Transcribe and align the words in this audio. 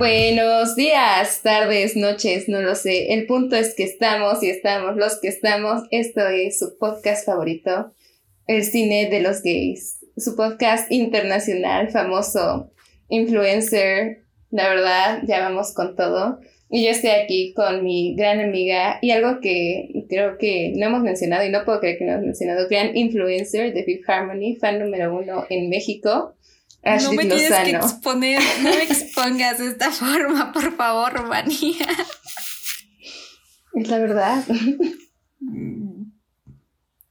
Buenos 0.00 0.76
días, 0.76 1.42
tardes, 1.42 1.94
noches, 1.94 2.48
no 2.48 2.62
lo 2.62 2.74
sé. 2.74 3.12
El 3.12 3.26
punto 3.26 3.54
es 3.54 3.74
que 3.74 3.82
estamos 3.82 4.42
y 4.42 4.48
estamos 4.48 4.96
los 4.96 5.20
que 5.20 5.28
estamos. 5.28 5.82
Esto 5.90 6.26
es 6.26 6.58
su 6.58 6.78
podcast 6.78 7.26
favorito, 7.26 7.92
El 8.46 8.64
Cine 8.64 9.10
de 9.10 9.20
los 9.20 9.42
Gays. 9.42 9.98
Su 10.16 10.36
podcast 10.36 10.90
internacional, 10.90 11.90
famoso, 11.90 12.72
influencer. 13.10 14.22
La 14.48 14.70
verdad, 14.70 15.20
ya 15.26 15.40
vamos 15.40 15.74
con 15.74 15.94
todo. 15.96 16.40
Y 16.70 16.86
yo 16.86 16.92
estoy 16.92 17.10
aquí 17.10 17.52
con 17.52 17.84
mi 17.84 18.16
gran 18.16 18.40
amiga 18.40 19.00
y 19.02 19.10
algo 19.10 19.40
que 19.42 20.06
creo 20.08 20.38
que 20.38 20.72
no 20.76 20.86
hemos 20.86 21.02
mencionado 21.02 21.44
y 21.44 21.50
no 21.50 21.66
puedo 21.66 21.78
creer 21.78 21.98
que 21.98 22.06
no 22.06 22.12
hemos 22.12 22.24
mencionado, 22.24 22.68
gran 22.70 22.96
influencer 22.96 23.74
de 23.74 23.84
Fifth 23.84 24.08
Harmony, 24.08 24.56
fan 24.56 24.78
número 24.78 25.14
uno 25.14 25.44
en 25.50 25.68
México 25.68 26.36
no 26.82 27.12
me 27.12 27.24
tienes 27.24 27.50
que 27.50 27.70
exponer, 27.70 28.40
no 28.62 28.70
me 28.70 28.82
expongas 28.82 29.58
de 29.58 29.68
esta 29.68 29.90
forma, 29.90 30.52
por 30.52 30.76
favor, 30.76 31.28
Vania. 31.28 31.86
Es 33.74 33.88
la 33.88 33.98
verdad. 33.98 34.44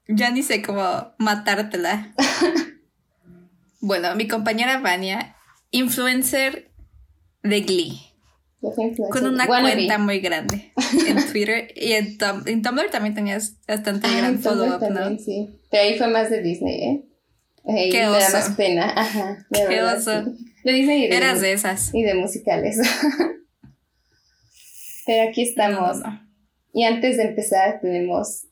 Ya 0.07 0.31
ni 0.31 0.43
sé 0.43 0.61
cómo 0.61 1.13
matártela. 1.17 2.13
bueno, 3.79 4.15
mi 4.15 4.27
compañera 4.27 4.79
Vania, 4.79 5.35
influencer 5.71 6.71
de 7.43 7.61
Glee. 7.61 8.01
Con 9.11 9.25
una 9.25 9.47
cuenta 9.47 9.97
muy 9.99 10.19
grande 10.19 10.73
en 11.07 11.31
Twitter 11.31 11.71
y 11.75 11.93
en, 11.93 12.17
Tumblr 12.17 12.89
también 12.91 13.15
tenías 13.15 13.55
bastante 13.65 14.07
ah, 14.07 14.17
gran 14.17 14.39
follow-up, 14.39 14.81
¿no? 14.89 15.17
Sí, 15.17 15.61
pero 15.71 15.83
ahí 15.83 15.97
fue 15.97 16.09
más 16.09 16.29
de 16.29 16.41
Disney, 16.41 16.83
¿eh? 16.83 17.08
Qué 17.65 18.05
me 18.05 18.19
da 18.19 18.29
más 18.31 18.51
pena. 18.51 18.93
Ajá. 18.95 19.45
Qué 19.51 19.81
oso. 19.81 20.35
de 20.63 21.07
Eras 21.11 21.41
de 21.41 21.53
esas. 21.53 21.93
Y 21.93 22.03
de 22.03 22.13
musicales. 22.15 22.77
Pero 25.05 25.29
aquí 25.29 25.43
estamos. 25.43 25.97
Y 26.73 26.83
antes 26.83 27.17
de 27.17 27.23
empezar 27.23 27.79
tenemos 27.81 28.45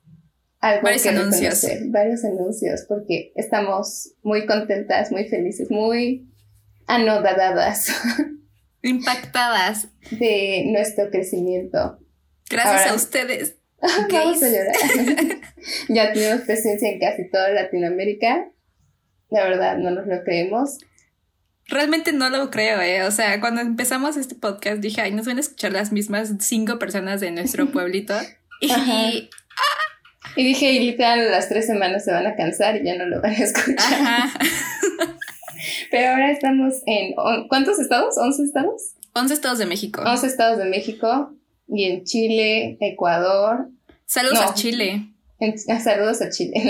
algo 0.60 0.84
varios 0.84 1.04
que 1.04 1.10
anuncios. 1.10 1.66
varios 1.90 2.26
anuncios, 2.26 2.86
porque 2.88 3.32
estamos 3.36 4.16
muy 4.24 4.48
contentas, 4.48 5.12
muy 5.12 5.26
felices, 5.26 5.70
muy 5.70 6.28
anodadadas. 6.88 7.90
Impactadas. 8.82 9.90
De 10.12 10.64
nuestro 10.68 11.12
crecimiento. 11.12 12.00
Gracias 12.50 12.92
a 12.92 12.96
ustedes. 12.96 13.58
Vamos 13.80 14.42
a 14.42 14.50
llorar. 14.50 14.76
ya 15.90 16.14
tenemos 16.14 16.42
presencia 16.42 16.90
en 16.90 17.00
casi 17.00 17.30
toda 17.30 17.50
Latinoamérica 17.50 18.52
la 19.30 19.44
verdad, 19.44 19.78
no 19.78 19.92
nos 19.92 20.08
lo 20.08 20.24
creemos. 20.24 20.78
Realmente 21.68 22.14
no 22.14 22.30
lo 22.30 22.50
creo, 22.50 22.82
¿eh? 22.82 23.04
O 23.04 23.12
sea, 23.12 23.40
cuando 23.42 23.62
empezamos 23.62 24.16
este 24.16 24.36
podcast 24.36 24.80
dije, 24.80 25.02
ay, 25.02 25.12
nos 25.12 25.26
van 25.26 25.38
a 25.38 25.42
escuchar 25.42 25.74
las 25.74 25.92
mismas 25.92 26.32
cinco 26.40 26.80
personas 26.80 27.20
de 27.20 27.32
nuestro 27.32 27.68
pueblito. 27.72 28.14
y... 28.62 29.30
Y 30.38 30.44
dije, 30.44 30.72
y 30.72 30.80
literal, 30.80 31.32
las 31.32 31.50
tres 31.50 31.66
semanas 31.66 32.06
se 32.06 32.12
van 32.12 32.28
a 32.28 32.36
cansar 32.36 32.76
y 32.76 32.86
ya 32.86 32.96
no 32.96 33.08
lo 33.08 33.20
van 33.22 33.32
a 33.32 33.38
escuchar. 33.38 34.30
Pero 35.92 36.12
ahora 36.12 36.32
estamos 36.32 36.76
en... 36.86 37.16
¿Cuántos 37.48 37.80
estados? 37.80 38.18
¿11 38.18 38.46
estados? 38.46 38.94
11 39.14 39.34
estados 39.34 39.58
de 39.58 39.66
México. 39.66 40.04
11 40.06 40.28
estados 40.28 40.58
de 40.60 40.66
México. 40.66 41.34
Y 41.68 41.86
en 41.86 42.04
Chile, 42.04 42.78
Ecuador. 42.80 43.70
Saludos 44.06 44.40
a 44.40 44.54
Chile. 44.54 45.08
Ah, 45.70 45.80
saludos 45.84 46.22
a 46.22 46.30
Chile. 46.30 46.62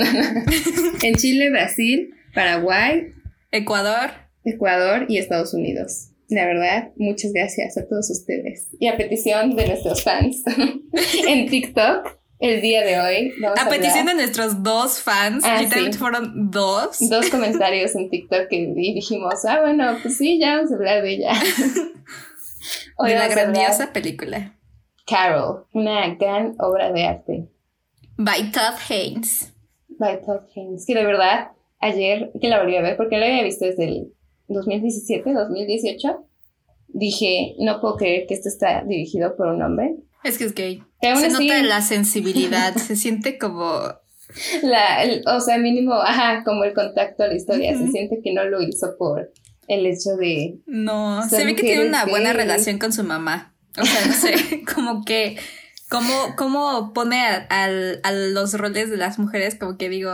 en 1.01 1.15
Chile, 1.15 1.49
Brasil, 1.49 2.13
Paraguay, 2.33 3.13
Ecuador, 3.51 4.11
Ecuador 4.43 5.05
y 5.09 5.17
Estados 5.17 5.53
Unidos. 5.53 6.11
La 6.29 6.45
verdad, 6.45 6.91
muchas 6.97 7.31
gracias 7.31 7.77
a 7.77 7.87
todos 7.87 8.09
ustedes. 8.09 8.67
Y 8.79 8.87
a 8.87 8.97
petición 8.97 9.55
de 9.55 9.67
nuestros 9.67 10.03
fans 10.03 10.43
en 11.27 11.49
TikTok, 11.49 12.17
el 12.39 12.61
día 12.61 12.83
de 12.83 12.99
hoy. 12.99 13.33
a, 13.57 13.69
petición 13.69 14.07
de 14.07 14.13
nuestros 14.13 14.61
dos 14.61 15.01
fans, 15.01 15.43
ah, 15.45 15.61
fueron 15.97 16.51
dos. 16.51 16.97
Dos 17.09 17.29
comentarios 17.29 17.95
en 17.95 18.09
TikTok 18.09 18.49
que 18.49 18.73
dijimos, 18.75 19.45
ah, 19.45 19.61
bueno, 19.61 19.97
pues 20.01 20.17
sí, 20.17 20.37
ya 20.39 20.57
vamos 20.57 20.71
a 20.71 20.75
hablar 20.75 21.01
de 21.01 21.13
ella. 21.13 21.33
de 23.05 23.15
la 23.15 23.27
grandiosa 23.29 23.93
película. 23.93 24.53
Carol, 25.05 25.65
una 25.73 26.13
gran 26.15 26.55
obra 26.59 26.91
de 26.91 27.05
arte. 27.05 27.49
By 28.17 28.51
Todd 28.51 28.75
Haynes. 28.89 29.53
By 29.97 30.19
Todd 30.25 30.41
Haynes, 30.53 30.85
que 30.85 30.93
de 30.93 31.05
verdad 31.05 31.51
ayer 31.79 32.31
que 32.39 32.49
la 32.49 32.59
volví 32.61 32.75
a 32.75 32.81
ver, 32.81 32.97
porque 32.97 33.17
la 33.17 33.27
había 33.27 33.43
visto 33.43 33.65
desde 33.65 33.85
el 33.85 34.13
2017, 34.47 35.33
2018, 35.33 36.25
dije, 36.87 37.55
no 37.59 37.79
puedo 37.81 37.97
creer 37.97 38.25
que 38.27 38.33
esto 38.33 38.49
está 38.49 38.83
dirigido 38.83 39.35
por 39.35 39.47
un 39.47 39.61
hombre. 39.61 39.95
Es 40.23 40.37
que 40.37 40.45
es 40.45 40.55
gay. 40.55 40.83
se 41.01 41.29
nota 41.29 41.61
la 41.63 41.81
sensibilidad, 41.81 42.75
se 42.75 42.95
siente 42.95 43.37
como... 43.37 43.81
La, 44.61 45.05
o 45.33 45.39
sea, 45.39 45.57
mínimo, 45.57 45.93
ajá, 45.93 46.43
como 46.43 46.65
el 46.65 46.73
contacto 46.73 47.23
a 47.23 47.27
la 47.27 47.35
historia, 47.35 47.77
se 47.77 47.87
siente 47.87 48.19
que 48.21 48.33
no 48.33 48.43
lo 48.43 48.61
hizo 48.61 48.97
por 48.97 49.31
el 49.69 49.85
hecho 49.85 50.17
de... 50.17 50.59
No, 50.65 51.27
se 51.29 51.45
ve 51.45 51.55
que 51.55 51.61
tiene 51.61 51.87
una 51.87 52.05
buena 52.05 52.33
relación 52.33 52.77
con 52.77 52.91
su 52.91 53.05
mamá. 53.05 53.55
O 53.79 53.85
sea, 53.85 54.05
no 54.05 54.13
sé, 54.13 54.63
como 54.75 55.05
que... 55.05 55.37
Cómo, 55.89 56.35
cómo 56.35 56.91
pone 56.93 57.21
a 57.21 58.11
los 58.11 58.53
roles 58.55 58.89
de 58.89 58.97
las 58.97 59.17
mujeres, 59.17 59.55
como 59.55 59.77
que 59.77 59.87
digo, 59.87 60.11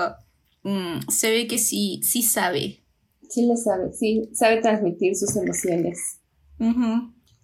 Mm, 0.63 0.99
se 1.09 1.29
ve 1.29 1.47
que 1.47 1.57
sí, 1.57 2.01
sí 2.03 2.21
sabe. 2.21 2.83
Sí 3.29 3.45
le 3.45 3.57
sabe, 3.57 3.93
sí, 3.93 4.29
sabe 4.33 4.61
transmitir 4.61 5.15
sus 5.15 5.35
emociones 5.35 6.19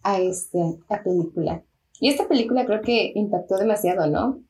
a 0.03 0.19
este, 0.19 0.59
a 0.89 1.03
película. 1.03 1.63
Y 1.99 2.09
esta 2.09 2.27
película 2.27 2.65
creo 2.65 2.81
que 2.81 3.11
impactó 3.15 3.57
demasiado, 3.57 4.07
¿no? 4.07 4.41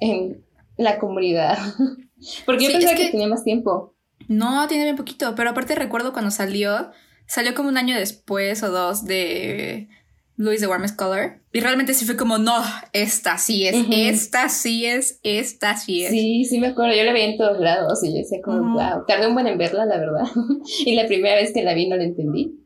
En 0.00 0.44
la 0.76 0.98
comunidad. 0.98 1.58
Porque 2.46 2.64
yo 2.64 2.70
pensaba 2.72 2.94
que, 2.94 3.10
tenía 3.10 3.28
más 3.28 3.44
tiempo. 3.44 3.96
No, 4.28 4.66
tiene 4.68 4.84
bien 4.84 4.96
poquito, 4.96 5.34
pero 5.34 5.50
aparte 5.50 5.74
recuerdo 5.74 6.12
cuando 6.12 6.30
salió, 6.30 6.90
salió 7.26 7.54
como 7.54 7.68
un 7.68 7.76
año 7.76 7.96
después 7.96 8.62
o 8.62 8.70
dos 8.70 9.04
de 9.04 9.88
Louis 10.36 10.60
the 10.60 10.66
Warmest 10.66 10.96
Color. 10.96 11.40
Y 11.52 11.60
realmente 11.60 11.94
sí 11.94 12.04
fue 12.04 12.16
como, 12.16 12.38
no, 12.38 12.60
esta 12.92 13.38
sí 13.38 13.66
es, 13.66 13.76
esta 13.90 14.48
sí 14.48 14.84
es, 14.84 15.20
esta 15.22 15.76
sí 15.76 16.04
es. 16.04 16.10
Sí, 16.10 16.44
sí 16.44 16.58
me 16.58 16.68
acuerdo, 16.68 16.94
yo 16.96 17.04
la 17.04 17.12
vi 17.12 17.20
en 17.20 17.36
todos 17.36 17.60
lados 17.60 18.02
y 18.02 18.10
yo 18.12 18.18
decía 18.18 18.38
como, 18.42 18.74
wow, 18.74 19.04
tardé 19.06 19.28
un 19.28 19.34
buen 19.34 19.46
en 19.46 19.58
verla, 19.58 19.86
la 19.86 19.98
verdad. 19.98 20.24
y 20.84 20.94
la 20.94 21.06
primera 21.06 21.36
vez 21.36 21.52
que 21.52 21.62
la 21.62 21.74
vi 21.74 21.88
no 21.88 21.96
la 21.96 22.04
entendí. 22.04 22.60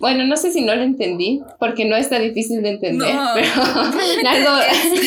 Bueno, 0.00 0.26
no 0.26 0.36
sé 0.36 0.50
si 0.50 0.62
no 0.62 0.74
la 0.74 0.82
entendí, 0.82 1.40
porque 1.60 1.84
no 1.84 1.94
está 1.94 2.18
difícil 2.18 2.60
de 2.62 2.70
entender, 2.70 3.14
pero 3.34 3.48
algo, 4.28 4.50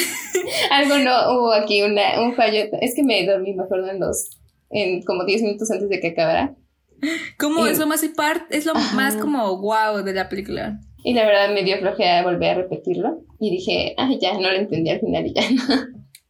algo 0.72 0.98
no 1.00 1.34
hubo 1.34 1.52
aquí, 1.52 1.82
una, 1.82 2.22
un 2.22 2.34
fallo. 2.34 2.64
Es 2.80 2.96
que 2.96 3.04
me 3.04 3.26
dormí, 3.26 3.54
me 3.54 3.64
acuerdo, 3.64 3.90
en 3.90 4.00
los, 4.00 4.30
en 4.70 5.02
como 5.04 5.26
10 5.26 5.42
minutos 5.42 5.70
antes 5.70 5.90
de 5.90 6.00
que 6.00 6.08
acabara. 6.08 6.56
Como 7.38 7.68
es 7.68 7.78
lo 7.78 7.88
más 7.88 8.04
es 8.04 8.66
lo 8.66 8.74
más 8.74 9.18
como 9.18 9.58
wow 9.60 10.02
de 10.02 10.14
la 10.14 10.30
película. 10.30 10.80
Y 11.06 11.14
la 11.14 11.24
verdad 11.24 11.54
me 11.54 11.64
dio 11.64 11.78
flojera 11.78 12.24
volver 12.24 12.50
a 12.50 12.62
repetirlo. 12.64 13.24
Y 13.40 13.52
dije, 13.52 13.94
ah, 13.96 14.10
ya, 14.20 14.34
no 14.34 14.50
lo 14.50 14.56
entendí 14.56 14.90
al 14.90 15.00
final 15.00 15.28
y 15.28 15.34
ya 15.36 15.44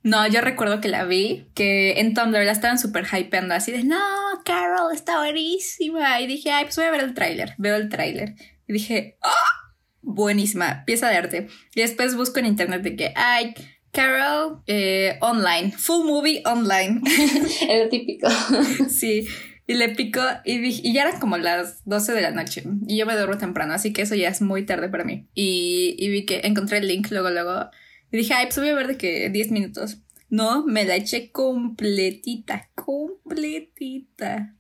no. 0.04 0.28
yo 0.28 0.42
recuerdo 0.42 0.82
que 0.82 0.90
la 0.90 1.06
vi, 1.06 1.48
que 1.56 2.02
en 2.02 2.14
Tumblr 2.14 2.44
la 2.44 2.52
estaban 2.52 2.78
súper 2.78 3.06
hypeando 3.06 3.54
así 3.54 3.72
de, 3.72 3.86
no, 3.86 3.98
Carol, 4.44 4.94
está 4.94 5.20
buenísima. 5.20 6.20
Y 6.20 6.28
dije, 6.28 6.52
ay, 6.52 6.66
pues 6.66 6.76
voy 6.76 6.88
a 6.88 6.92
ver 6.92 7.06
el 7.06 7.14
tráiler. 7.14 7.54
Veo 7.58 7.78
el 7.78 7.88
tráiler. 7.88 8.36
Y 8.68 8.74
dije, 8.74 9.18
oh, 9.24 9.66
buenísima, 10.02 10.84
pieza 10.86 11.10
de 11.10 11.16
arte. 11.16 11.48
Y 11.74 11.80
después 11.80 12.18
busco 12.18 12.40
en 12.40 12.48
internet 12.48 12.82
de 12.82 12.98
que, 12.98 13.14
ay, 13.16 13.54
Carol, 13.94 14.62
eh, 14.68 15.18
online, 15.22 15.72
full 15.72 16.06
movie 16.06 16.44
online. 16.46 17.00
Es 17.06 17.84
lo 17.84 17.88
típico. 17.88 18.28
sí. 18.90 19.26
Y 19.68 19.74
le 19.76 19.90
picó 19.90 20.22
y, 20.44 20.58
y 20.66 20.94
ya 20.94 21.04
eran 21.04 21.20
como 21.20 21.38
las 21.38 21.84
12 21.86 22.14
de 22.14 22.22
la 22.22 22.32
noche. 22.32 22.64
Y 22.88 22.98
yo 22.98 23.06
me 23.06 23.16
duermo 23.16 23.38
temprano, 23.38 23.74
así 23.74 23.94
que 23.94 24.04
eso 24.04 24.16
ya 24.16 24.30
es 24.30 24.42
muy 24.42 24.66
tarde 24.66 24.90
para 24.90 25.04
mí. 25.04 25.28
Y, 25.34 25.96
y 25.98 26.10
vi 26.10 26.26
que 26.26 26.42
encontré 26.44 26.78
el 26.78 26.88
link 26.88 27.08
luego, 27.10 27.32
luego. 27.32 27.70
Y 28.12 28.18
dije, 28.18 28.34
ay, 28.36 28.46
pues 28.46 28.60
voy 28.60 28.70
a 28.70 28.76
ver 28.76 28.88
de 28.88 28.98
que 28.98 29.30
10 29.30 29.52
minutos. 29.52 30.02
No, 30.30 30.66
me 30.66 30.86
la 30.86 30.96
eché 30.96 31.32
completita, 31.32 32.70
completita. 32.76 34.56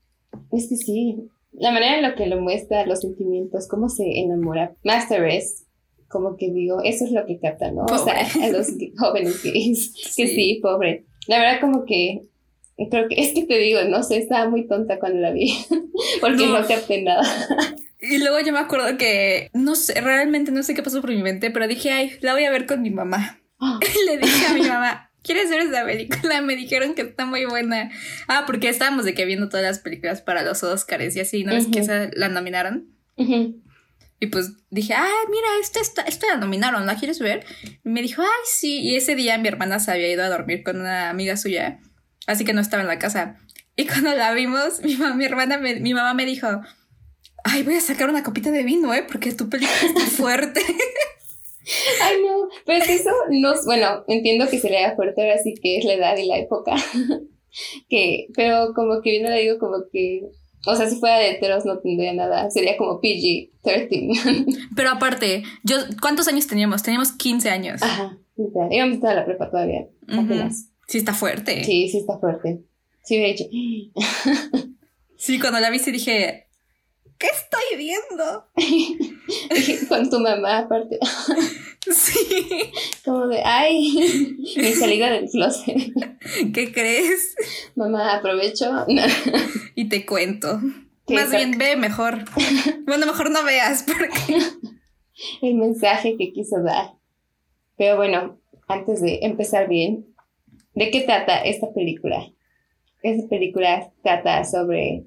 Es 0.51 0.69
que 0.69 0.75
sí. 0.75 1.29
La 1.53 1.71
manera 1.71 1.97
en 1.97 2.01
la 2.01 2.15
que 2.15 2.27
lo 2.27 2.41
muestra, 2.41 2.85
los 2.85 3.01
sentimientos, 3.01 3.67
cómo 3.67 3.89
se 3.89 4.03
enamora. 4.19 4.75
Master 4.83 5.23
es 5.25 5.65
como 6.07 6.37
que 6.37 6.51
digo, 6.51 6.81
eso 6.83 7.05
es 7.05 7.11
lo 7.11 7.25
que 7.25 7.39
capta, 7.39 7.71
¿no? 7.71 7.85
O 7.85 7.97
sea, 7.97 8.27
a 8.43 8.49
los 8.49 8.67
jóvenes 8.97 9.43
gays. 9.43 9.93
Que 10.15 10.27
sí, 10.27 10.59
pobre. 10.61 11.05
La 11.27 11.39
verdad, 11.39 11.61
como 11.61 11.85
que 11.85 12.21
Creo 12.89 13.07
que 13.07 13.15
es 13.21 13.33
que 13.33 13.43
te 13.43 13.57
digo, 13.57 13.83
no 13.85 14.03
sé, 14.03 14.17
estaba 14.17 14.49
muy 14.49 14.67
tonta 14.67 14.99
cuando 14.99 15.19
la 15.19 15.31
vi, 15.31 15.53
porque 16.21 16.45
no, 16.45 16.59
no 16.59 16.67
capté 16.67 17.01
nada. 17.01 17.23
Y 18.01 18.17
luego 18.19 18.39
yo 18.41 18.51
me 18.51 18.59
acuerdo 18.59 18.97
que, 18.97 19.49
no 19.53 19.75
sé, 19.75 19.99
realmente 20.01 20.51
no 20.51 20.61
sé 20.61 20.75
qué 20.75 20.83
pasó 20.83 21.01
por 21.01 21.09
mi 21.09 21.21
mente, 21.23 21.51
pero 21.51 21.67
dije, 21.67 21.91
ay, 21.91 22.17
la 22.21 22.33
voy 22.33 22.43
a 22.43 22.51
ver 22.51 22.65
con 22.65 22.81
mi 22.81 22.91
mamá. 22.91 23.39
Le 24.05 24.17
dije 24.17 24.47
a 24.47 24.53
mi 24.53 24.61
mamá, 24.61 25.11
¿quieres 25.23 25.49
ver 25.49 25.61
esa 25.61 25.85
película? 25.85 26.41
Me 26.41 26.55
dijeron 26.55 26.93
que 26.93 27.01
está 27.03 27.25
muy 27.25 27.45
buena. 27.45 27.89
Ah, 28.27 28.43
porque 28.45 28.69
estábamos 28.69 29.05
de 29.05 29.13
que 29.13 29.25
viendo 29.25 29.49
todas 29.49 29.65
las 29.65 29.79
películas 29.79 30.21
para 30.21 30.43
los 30.43 30.63
Oscars 30.63 31.15
y 31.15 31.21
así, 31.21 31.43
¿no 31.43 31.53
es 31.53 31.67
que 31.67 31.79
esa 31.79 32.09
la 32.13 32.29
nominaron? 32.29 32.89
Y 34.19 34.27
pues 34.27 34.53
dije, 34.69 34.93
ah, 34.93 35.09
mira, 35.29 35.47
esta, 35.61 35.79
esta, 35.79 36.01
esta 36.03 36.27
la 36.27 36.37
nominaron, 36.37 36.85
¿la 36.85 36.95
quieres 36.95 37.19
ver? 37.19 37.45
Y 37.83 37.89
me 37.89 38.01
dijo, 38.01 38.21
ay, 38.21 38.43
sí. 38.45 38.81
Y 38.81 38.95
ese 38.95 39.15
día 39.15 39.37
mi 39.37 39.47
hermana 39.47 39.79
se 39.79 39.91
había 39.91 40.11
ido 40.11 40.23
a 40.23 40.29
dormir 40.29 40.63
con 40.63 40.79
una 40.79 41.09
amiga 41.09 41.37
suya, 41.37 41.79
así 42.27 42.45
que 42.45 42.53
no 42.53 42.61
estaba 42.61 42.81
en 42.81 42.87
la 42.87 42.99
casa. 42.99 43.37
Y 43.75 43.85
cuando 43.85 44.15
la 44.15 44.33
vimos, 44.33 44.81
mi, 44.83 44.95
mamá, 44.95 45.15
mi 45.15 45.25
hermana, 45.25 45.57
mi 45.57 45.93
mamá 45.93 46.13
me 46.13 46.25
dijo, 46.25 46.47
ay, 47.45 47.63
voy 47.63 47.75
a 47.75 47.81
sacar 47.81 48.09
una 48.09 48.23
copita 48.23 48.51
de 48.51 48.63
vino, 48.63 48.93
¿eh? 48.93 49.05
Porque 49.09 49.31
tu 49.33 49.49
película 49.49 49.77
está 49.83 50.01
fuerte. 50.17 50.61
Ay, 52.03 52.17
no, 52.23 52.47
pues 52.65 52.89
eso 52.89 53.09
no, 53.29 53.53
bueno, 53.65 54.03
entiendo 54.07 54.47
que 54.49 54.59
sería 54.59 54.95
fuerte 54.95 55.21
ahora 55.21 55.37
sí 55.41 55.55
que 55.61 55.77
es 55.77 55.85
la 55.85 55.93
edad 55.93 56.17
y 56.17 56.27
la 56.27 56.37
época, 56.37 56.75
que, 57.89 58.27
pero 58.35 58.73
como 58.75 59.01
que 59.01 59.11
viendo 59.11 59.29
le 59.29 59.41
digo 59.41 59.57
como 59.57 59.77
que, 59.91 60.21
o 60.67 60.75
sea, 60.75 60.87
si 60.87 60.97
fuera 60.97 61.17
de 61.17 61.31
heteros 61.31 61.65
no 61.65 61.79
tendría 61.79 62.13
nada, 62.13 62.49
sería 62.51 62.77
como 62.77 62.99
PG-13. 62.99 64.69
Pero 64.75 64.89
aparte, 64.89 65.43
yo, 65.63 65.75
¿cuántos 66.01 66.27
años 66.27 66.47
teníamos? 66.47 66.81
Teníamos 66.81 67.11
15 67.11 67.49
años. 67.51 67.83
Ajá, 67.83 68.17
íbamos 68.71 69.03
a 69.03 69.13
la 69.13 69.25
prepa 69.25 69.51
todavía, 69.51 69.87
apenas. 70.07 70.71
Sí 70.87 70.99
está 70.99 71.13
fuerte. 71.13 71.63
Sí, 71.63 71.89
sí 71.89 71.99
está 71.99 72.17
fuerte. 72.19 72.61
Sí, 73.03 73.17
de 73.17 73.29
hecho. 73.29 73.43
sí, 75.17 75.39
cuando 75.39 75.59
la 75.59 75.69
vi 75.69 75.79
sí 75.79 75.91
dije, 75.91 76.47
¿qué 77.17 77.27
estoy 77.27 77.77
viendo? 77.77 78.47
Con 79.89 80.09
tu 80.09 80.19
mamá, 80.19 80.59
aparte. 80.59 80.99
Sí. 81.93 82.71
Como 83.03 83.27
de, 83.27 83.43
ay, 83.45 84.35
mi 84.57 84.73
salida 84.73 85.11
del 85.11 85.29
closet. 85.29 85.77
¿Qué 86.51 86.71
crees? 86.71 87.35
Mamá, 87.75 88.15
aprovecho. 88.15 88.87
y 89.75 89.87
te 89.87 90.03
cuento. 90.03 90.59
Más 91.07 91.29
bien 91.29 91.59
ve 91.59 91.75
mejor. 91.75 92.25
Bueno, 92.85 93.05
mejor 93.05 93.29
no 93.29 93.43
veas 93.43 93.83
porque... 93.83 94.39
El 95.41 95.55
mensaje 95.55 96.17
que 96.17 96.33
quiso 96.33 96.61
dar. 96.63 96.95
Pero 97.77 97.97
bueno, 97.97 98.39
antes 98.67 99.01
de 99.01 99.19
empezar 99.21 99.67
bien, 99.69 100.07
¿de 100.75 100.91
qué 100.91 101.01
trata 101.01 101.39
esta 101.39 101.73
película? 101.73 102.31
Esta 103.01 103.27
película 103.27 103.91
trata 104.03 104.43
sobre... 104.43 105.05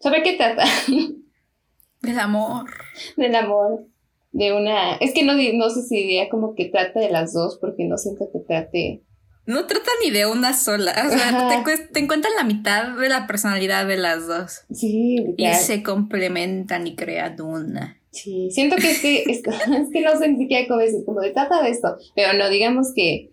¿Sobre 0.00 0.22
qué 0.22 0.34
trata? 0.34 0.64
Del 2.02 2.18
amor. 2.18 2.70
Del 3.16 3.34
amor. 3.34 3.86
De 4.32 4.52
una. 4.52 4.96
Es 4.96 5.14
que 5.14 5.22
no, 5.22 5.34
no 5.34 5.70
sé 5.70 5.82
si 5.82 5.96
diría 5.96 6.28
como 6.28 6.54
que 6.54 6.66
trata 6.66 7.00
de 7.00 7.10
las 7.10 7.32
dos, 7.32 7.58
porque 7.60 7.84
no 7.84 7.96
siento 7.96 8.28
que 8.32 8.40
trate. 8.40 9.02
No 9.46 9.66
trata 9.66 9.90
ni 10.02 10.10
de 10.10 10.26
una 10.26 10.54
sola. 10.54 10.92
O 11.06 11.10
sea, 11.10 11.64
te, 11.64 11.78
te, 11.92 12.00
encuentran 12.00 12.34
la 12.36 12.44
mitad 12.44 12.96
de 12.96 13.08
la 13.08 13.26
personalidad 13.26 13.86
de 13.86 13.96
las 13.96 14.26
dos. 14.26 14.62
Sí, 14.72 15.34
Y 15.36 15.46
se 15.54 15.82
complementan 15.82 16.86
y 16.86 16.96
crean 16.96 17.40
una. 17.40 18.00
Sí, 18.10 18.50
siento 18.50 18.76
que 18.76 18.90
es 18.90 19.00
que, 19.00 19.22
es, 19.26 19.42
que 19.42 20.00
no 20.00 20.18
sé 20.18 20.28
ni 20.28 20.38
siquiera 20.38 20.66
cómo 20.68 20.80
decir, 20.80 21.04
como 21.04 21.20
de 21.20 21.30
trata 21.30 21.62
de 21.62 21.70
esto. 21.70 21.96
Pero 22.14 22.36
no, 22.36 22.48
digamos 22.48 22.92
que. 22.94 23.30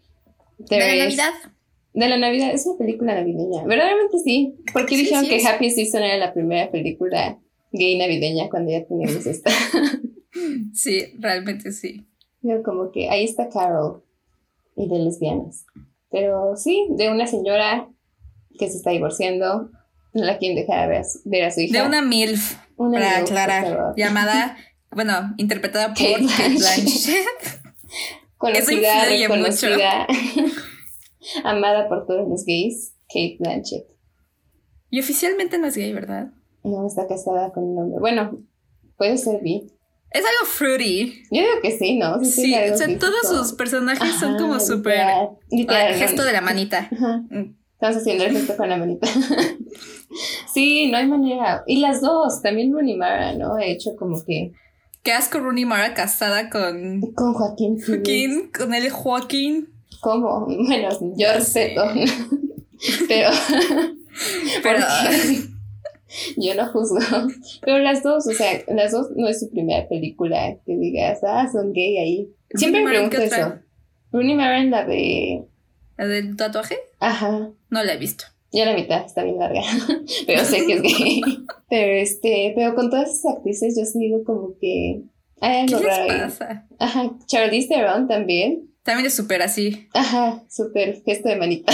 De 0.59 0.79
la 0.79 0.87
Navidad. 0.87 1.33
De 1.93 2.07
la 2.07 2.17
Navidad, 2.17 2.51
es 2.53 2.65
una 2.65 2.77
película 2.77 3.15
navideña. 3.15 3.63
Verdaderamente 3.65 4.19
sí. 4.19 4.55
Porque 4.71 4.95
dijeron 4.95 5.25
que 5.25 5.45
Happy 5.45 5.69
Season 5.69 6.03
era 6.03 6.17
la 6.17 6.33
primera 6.33 6.71
película 6.71 7.39
gay 7.71 7.97
navideña 7.97 8.49
cuando 8.49 8.71
ya 8.71 8.85
teníamos 8.85 9.25
esta. 9.25 9.51
sí, 10.73 11.13
realmente 11.19 11.71
sí. 11.71 12.07
Yo 12.41 12.63
como 12.63 12.91
que 12.91 13.09
ahí 13.09 13.25
está 13.25 13.49
Carol 13.49 14.03
y 14.75 14.87
de 14.87 14.99
lesbianas. 14.99 15.65
Pero 16.09 16.55
sí, 16.55 16.87
de 16.91 17.09
una 17.09 17.27
señora 17.27 17.89
que 18.57 18.69
se 18.69 18.77
está 18.77 18.91
divorciando, 18.91 19.69
no 20.13 20.23
la 20.25 20.37
quieren 20.37 20.57
dejar 20.57 20.89
ver 20.89 21.43
a, 21.45 21.51
su, 21.51 21.61
hija. 21.61 21.81
De 21.81 21.87
una 21.87 22.01
MILF, 22.01 22.55
para 22.75 23.17
aclarar, 23.19 23.93
llamada, 23.95 24.57
bueno, 24.91 25.33
interpretada 25.37 25.93
por 25.93 25.97
Kate, 26.03 26.55
Blanchett. 26.57 27.61
conocida, 28.37 29.05
reconocida, 29.05 30.07
amada 31.43 31.87
por 31.87 32.05
todos 32.05 32.27
los 32.27 32.45
gays, 32.45 32.93
Kate 33.07 33.37
Blanchett. 33.39 33.85
Y 34.89 34.99
oficialmente 34.99 35.57
no 35.57 35.67
es 35.67 35.77
gay, 35.77 35.93
¿verdad? 35.93 36.31
No, 36.63 36.85
está 36.85 37.07
casada 37.07 37.51
con 37.51 37.63
un 37.63 37.79
hombre. 37.79 37.99
Bueno, 37.99 38.37
puede 38.97 39.17
ser 39.17 39.41
bi. 39.41 39.71
Es 40.11 40.25
algo 40.25 40.45
fruity. 40.45 41.23
Yo 41.31 41.41
digo 41.41 41.53
que 41.61 41.71
sí, 41.71 41.97
¿no? 41.97 42.23
Sí, 42.23 42.53
o 42.53 42.77
sea, 42.77 42.99
todos 42.99 43.27
sus 43.29 43.53
personajes 43.53 44.15
son 44.15 44.37
como 44.37 44.59
súper... 44.59 44.99
El 45.49 45.95
gesto 45.95 46.23
de 46.23 46.33
la 46.33 46.41
manita. 46.41 46.89
Mm. 47.29 47.55
Estamos 47.73 47.97
haciendo 47.97 48.25
el 48.25 48.31
gesto 48.37 48.55
con 48.57 48.69
la 48.69 48.77
manita. 48.77 49.07
sí, 50.53 50.91
no 50.91 50.97
hay 50.97 51.07
manera. 51.07 51.63
Y 51.65 51.79
las 51.79 51.99
dos, 51.99 52.43
también 52.43 52.71
Rooney 52.71 52.95
Mara, 52.95 53.33
¿no? 53.33 53.57
He 53.57 53.71
hecho 53.71 53.95
como 53.97 54.23
que... 54.23 54.51
¿Qué 55.01 55.13
asco 55.13 55.39
Rooney 55.39 55.65
Mara 55.65 55.95
casada 55.95 56.51
con... 56.51 57.01
Con 57.15 57.33
Joaquín 57.33 57.81
Joaquín, 57.83 58.51
con 58.55 58.75
el 58.75 58.91
Joaquín. 58.91 59.69
¿Cómo? 60.01 60.47
Bueno, 60.67 60.89
yo 61.15 61.33
respeto. 61.33 61.83
Pero... 63.07 63.29
Pero... 64.63 64.79
Yo 66.35 66.55
no 66.55 66.67
juzgo. 66.67 66.99
Pero 67.61 67.79
las 67.79 68.03
dos, 68.03 68.27
o 68.27 68.31
sea, 68.31 68.61
las 68.67 68.91
dos 68.91 69.11
no 69.15 69.29
es 69.29 69.39
su 69.39 69.49
primera 69.49 69.87
película 69.87 70.57
que 70.65 70.75
digas, 70.75 71.19
ah, 71.23 71.47
son 71.49 71.71
gay 71.71 71.97
ahí. 71.99 72.29
Siempre 72.53 72.83
me 72.83 72.89
pregunto 72.89 73.17
eso. 73.17 73.59
Rooney 74.11 74.35
Mara 74.35 74.61
la 74.65 74.83
de. 74.83 75.45
¿La 75.97 76.07
del 76.07 76.35
tatuaje? 76.35 76.77
Ajá. 76.99 77.51
No 77.69 77.83
la 77.83 77.93
he 77.93 77.97
visto. 77.97 78.25
Ya 78.51 78.65
la 78.65 78.73
mitad, 78.73 79.05
está 79.05 79.23
bien 79.23 79.39
larga. 79.39 79.61
pero 80.27 80.43
sé 80.43 80.65
que 80.65 80.73
es 80.73 80.81
gay. 80.81 81.21
pero 81.69 81.93
este, 81.93 82.51
pero 82.57 82.75
con 82.75 82.89
todas 82.89 83.09
esas 83.09 83.37
actrices 83.37 83.77
yo 83.77 83.85
sí 83.85 83.99
digo 83.99 84.25
como 84.25 84.57
que. 84.59 85.03
Algo 85.39 85.79
¿Qué 85.79 85.85
les 85.85 86.07
pasa? 86.07 86.67
Ajá. 86.77 87.09
Charlize 87.25 87.69
Theron 87.69 88.09
también. 88.09 88.70
También 88.83 89.05
es 89.07 89.15
súper 89.15 89.41
así. 89.41 89.89
Ajá, 89.93 90.43
súper 90.49 91.01
gesto 91.03 91.29
de 91.29 91.35
manita. 91.35 91.71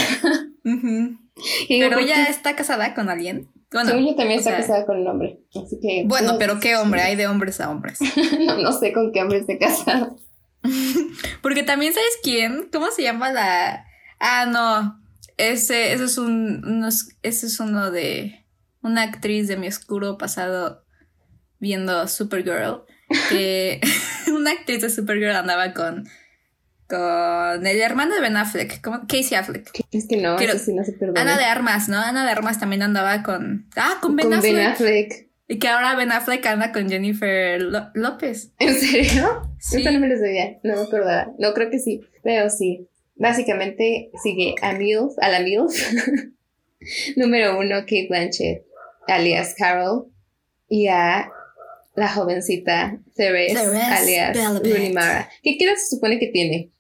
pero 1.68 2.00
ella 2.00 2.26
está 2.26 2.56
casada 2.56 2.94
con 2.94 3.10
alguien. 3.10 3.50
Bueno, 3.72 3.90
Según 3.90 4.08
yo 4.08 4.16
también 4.16 4.40
está 4.40 4.56
casada 4.56 4.86
con 4.86 5.00
un 5.00 5.08
hombre. 5.08 5.40
Así 5.50 5.78
que. 5.82 6.04
Bueno, 6.06 6.38
pero 6.40 6.60
¿qué 6.60 6.76
hombre? 6.76 7.02
Hay 7.02 7.16
de 7.16 7.28
hombres 7.28 7.60
a 7.60 7.70
hombres. 7.70 8.00
no, 8.62 8.72
sé 8.74 8.94
con 8.94 9.12
qué 9.12 9.22
hombre 9.22 9.40
esté 9.40 9.58
casado. 9.58 10.18
Porque 11.42 11.64
también, 11.64 11.94
¿sabes 11.94 12.18
quién? 12.24 12.70
¿Cómo 12.72 12.92
se 12.92 13.04
llama 13.04 13.32
la.? 13.32 13.86
Ah, 14.20 14.46
no. 14.46 15.02
Ese, 15.38 15.94
ese 15.94 16.06
es 16.06 16.18
un. 16.18 16.86
ese 17.24 17.46
es 17.46 17.60
uno 17.60 17.92
de. 17.92 18.46
Una 18.82 19.04
actriz 19.04 19.48
de 19.48 19.58
mi 19.58 19.68
oscuro 19.68 20.18
pasado 20.18 20.84
viendo 21.60 22.08
Supergirl. 22.08 22.84
Que 23.30 23.82
una 24.34 24.52
actriz 24.52 24.82
de 24.82 24.90
Supergirl 24.90 25.36
andaba 25.36 25.74
con 25.74 26.08
con 26.88 27.68
el 27.68 27.82
hermano 27.82 28.16
de 28.16 28.22
Ben 28.22 28.38
Affleck, 28.38 28.82
como 28.82 29.02
Casey 29.02 29.36
Affleck. 29.38 29.70
Es 29.92 30.08
que 30.08 30.18
no, 30.18 30.38
eso 30.38 30.58
sí 30.58 30.74
no 30.74 30.84
se 30.84 30.94
perdona. 30.94 31.22
Ana 31.22 31.38
de 31.38 31.46
Armas, 31.46 31.90
¿no? 31.90 31.98
Ana 31.98 32.26
de 32.26 32.32
Armas 32.32 32.60
también 32.60 32.82
andaba 32.82 33.24
con. 33.24 33.68
Ah, 33.76 33.98
con 34.02 34.16
Ben, 34.16 34.34
Affleck. 34.34 34.54
ben 34.56 34.66
Affleck. 34.68 35.28
Y 35.50 35.60
que 35.60 35.68
ahora 35.68 35.96
Ben 35.96 36.12
Affleck 36.12 36.46
anda 36.46 36.72
con 36.72 36.90
Jennifer 36.90 37.62
López. 37.94 38.52
¿En 38.60 38.76
serio? 38.76 39.42
Sí. 39.60 39.82
Eso 39.82 39.92
no 39.92 40.00
me 40.00 40.08
lo 40.08 40.18
sabía, 40.18 40.60
no 40.64 40.76
me 40.76 40.82
acordaba. 40.82 41.32
No 41.40 41.54
creo 41.54 41.70
que 41.70 41.80
sí, 41.80 42.02
pero 42.24 42.50
sí. 42.50 42.88
Básicamente 43.16 44.12
sigue 44.22 44.54
a 44.62 44.74
Mills, 44.74 45.16
a 45.20 45.30
la 45.30 45.40
Mills. 45.40 45.84
Número 47.16 47.58
uno, 47.58 47.80
Kate 47.82 48.08
Blanchett, 48.10 48.64
alias 49.08 49.56
Carol. 49.58 50.12
Y 50.70 50.88
a 50.88 51.32
la 51.96 52.10
jovencita 52.10 53.00
Therese, 53.16 53.58
alias 53.58 54.38
Rooney 54.62 54.94
Mara. 54.94 55.30
¿Qué 55.42 55.58
edad 55.60 55.76
se 55.76 55.96
supone 55.96 56.20
que 56.20 56.28
tiene? 56.28 56.72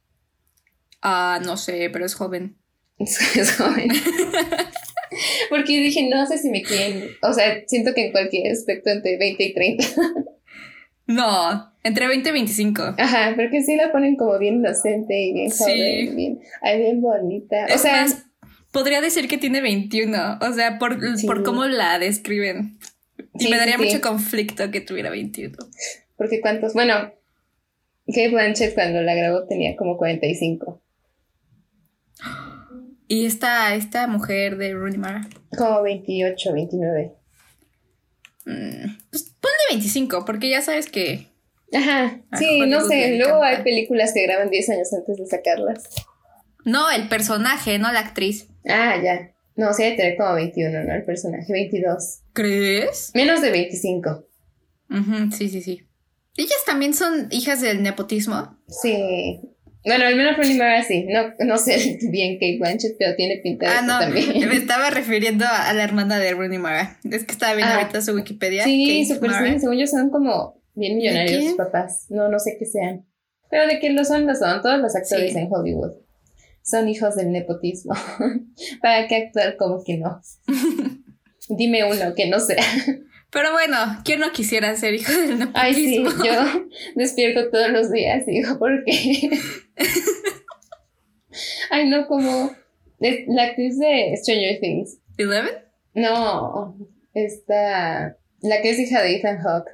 Ah, 1.09 1.39
no 1.41 1.55
sé, 1.55 1.89
pero 1.91 2.05
es 2.05 2.15
joven. 2.15 2.57
Es, 2.99 3.55
joven. 3.55 3.89
Porque 5.49 5.79
dije, 5.79 6.09
no 6.09 6.25
sé 6.25 6.37
si 6.37 6.49
me 6.49 6.63
quieren. 6.63 7.11
O 7.21 7.31
sea, 7.31 7.63
siento 7.65 7.93
que 7.93 8.07
en 8.07 8.11
cualquier 8.11 8.51
aspecto 8.51 8.89
entre 8.89 9.17
20 9.17 9.43
y 9.43 9.53
30. 9.53 9.85
no, 11.07 11.71
entre 11.83 12.07
20 12.07 12.27
y 12.27 12.31
25. 12.33 12.95
Ajá, 12.97 13.33
porque 13.37 13.63
sí 13.63 13.77
la 13.77 13.91
ponen 13.91 14.17
como 14.17 14.37
bien 14.37 14.55
inocente 14.55 15.17
y 15.17 15.33
bien 15.33 15.49
joven, 15.49 16.15
bien, 16.15 16.39
bien 16.61 17.01
bonita. 17.01 17.67
O 17.73 17.77
sea. 17.77 18.05
podría 18.71 18.99
decir 18.99 19.29
que 19.29 19.37
tiene 19.37 19.61
21. 19.61 20.39
O 20.41 20.53
sea, 20.53 20.77
por, 20.77 20.97
por 21.25 21.43
cómo 21.43 21.65
la 21.65 21.99
describen. 21.99 22.79
Y 23.39 23.47
me 23.47 23.57
daría 23.57 23.77
mucho 23.77 24.01
conflicto 24.01 24.69
que 24.71 24.81
tuviera 24.81 25.09
21. 25.09 25.55
Porque 26.17 26.41
cuántos. 26.41 26.73
Bueno, 26.73 27.13
Kate 28.07 28.29
Blanchett 28.29 28.73
cuando 28.73 29.01
la 29.01 29.15
grabó 29.15 29.45
tenía 29.47 29.75
como 29.77 29.95
45. 29.95 30.81
¿Y 33.07 33.25
esta, 33.25 33.73
esta 33.75 34.07
mujer 34.07 34.57
de 34.57 34.73
Rooney 34.73 34.97
Mara? 34.97 35.27
Como 35.57 35.81
28, 35.83 36.53
29. 36.53 37.13
Mm, 38.45 38.97
pues 39.09 39.35
ponle 39.39 39.57
25, 39.71 40.25
porque 40.25 40.49
ya 40.49 40.61
sabes 40.61 40.89
que. 40.89 41.27
Ajá, 41.73 42.21
sí, 42.37 42.61
no 42.67 42.81
sé. 42.81 43.17
Luego 43.17 43.43
hay 43.43 43.61
películas 43.63 44.13
que 44.13 44.23
graban 44.23 44.49
10 44.49 44.69
años 44.69 44.93
antes 44.93 45.17
de 45.17 45.25
sacarlas. 45.25 45.83
No, 46.65 46.89
el 46.91 47.07
personaje, 47.07 47.79
no 47.79 47.91
la 47.91 47.99
actriz. 47.99 48.47
Ah, 48.67 48.95
ya. 49.01 49.31
No, 49.55 49.73
sí, 49.73 49.83
debe 49.83 49.95
tener 49.95 50.17
como 50.17 50.33
21, 50.35 50.83
¿no? 50.83 50.93
El 50.93 51.03
personaje, 51.03 51.51
22. 51.51 52.21
¿Crees? 52.33 53.11
Menos 53.15 53.41
de 53.41 53.51
25. 53.51 54.27
sí, 55.35 55.49
sí, 55.49 55.61
sí. 55.61 55.87
Ellas 56.35 56.63
también 56.65 56.93
son 56.93 57.27
hijas 57.31 57.61
del 57.61 57.81
nepotismo. 57.81 58.57
Sí. 58.67 59.41
Bueno, 59.87 60.05
al 60.05 60.15
menos 60.15 60.37
Rooney 60.37 60.57
Mara 60.57 60.83
sí. 60.83 61.05
No, 61.09 61.33
no 61.45 61.57
sé 61.57 61.97
bien 62.11 62.35
Kate 62.35 62.57
Blanchett, 62.59 62.95
pero 62.99 63.15
tiene 63.15 63.37
pinta 63.37 63.69
de 63.69 63.75
Ah, 63.77 63.81
no, 63.81 63.99
también. 63.99 64.47
me 64.47 64.55
estaba 64.55 64.89
refiriendo 64.89 65.45
a, 65.49 65.73
la 65.73 65.83
hermana 65.83 66.19
de 66.19 66.33
Rooney 66.33 66.59
Mara. 66.59 66.99
Es 67.09 67.23
que 67.23 67.31
estaba 67.31 67.53
viendo 67.55 67.73
Ah. 67.73 67.79
ahorita 67.81 68.01
su 68.01 68.13
Wikipedia. 68.13 68.63
Sí, 68.65 69.05
súper 69.05 69.31
sí. 69.31 69.59
Según 69.59 69.77
yo 69.77 69.87
son 69.87 70.09
como 70.09 70.61
bien 70.75 70.97
millonarios 70.97 71.43
sus 71.45 71.53
papás. 71.55 72.05
No, 72.09 72.29
no 72.29 72.37
sé 72.39 72.57
qué 72.59 72.65
sean. 72.65 73.05
Pero 73.49 73.65
de 73.65 73.79
que 73.79 73.89
lo 73.91 74.03
son, 74.05 74.27
lo 74.27 74.35
son. 74.35 74.61
Todos 74.61 74.79
los 74.79 74.95
actores 74.95 75.31
Sí. 75.33 75.39
en 75.39 75.47
Hollywood 75.51 75.93
son 76.61 76.89
hijos 76.89 77.15
del 77.15 77.31
nepotismo. 77.31 77.93
¿Para 78.81 79.07
qué 79.07 79.15
actuar 79.15 79.55
como 79.55 79.81
que 79.85 79.97
no? 79.97 80.21
Dime 81.49 81.85
uno 81.85 82.13
que 82.13 82.27
no 82.27 82.39
sea. 82.41 82.61
Pero 83.29 83.51
bueno, 83.51 83.77
¿quién 84.05 84.19
no 84.19 84.31
quisiera 84.31 84.75
ser 84.75 84.95
hijo 84.95 85.11
del 85.11 85.39
nepotismo? 85.39 85.59
Ay, 85.61 85.73
sí, 85.73 86.03
yo 86.23 86.67
despierto 86.95 87.49
todos 87.49 87.69
los 87.69 87.91
días 87.91 88.23
y 88.27 88.41
digo, 88.41 88.57
¿por 88.57 88.83
qué? 88.85 89.29
Ay, 91.69 91.89
no, 91.89 92.07
como 92.07 92.55
la 92.99 93.43
actriz 93.43 93.77
de 93.77 94.15
Stranger 94.17 94.59
Things. 94.59 94.97
¿Eleven? 95.17 95.55
No, 95.93 96.77
esta, 97.13 98.17
la 98.41 98.61
que 98.61 98.69
es 98.69 98.79
hija 98.79 99.01
de 99.01 99.15
Ethan 99.17 99.39
Hawke 99.39 99.71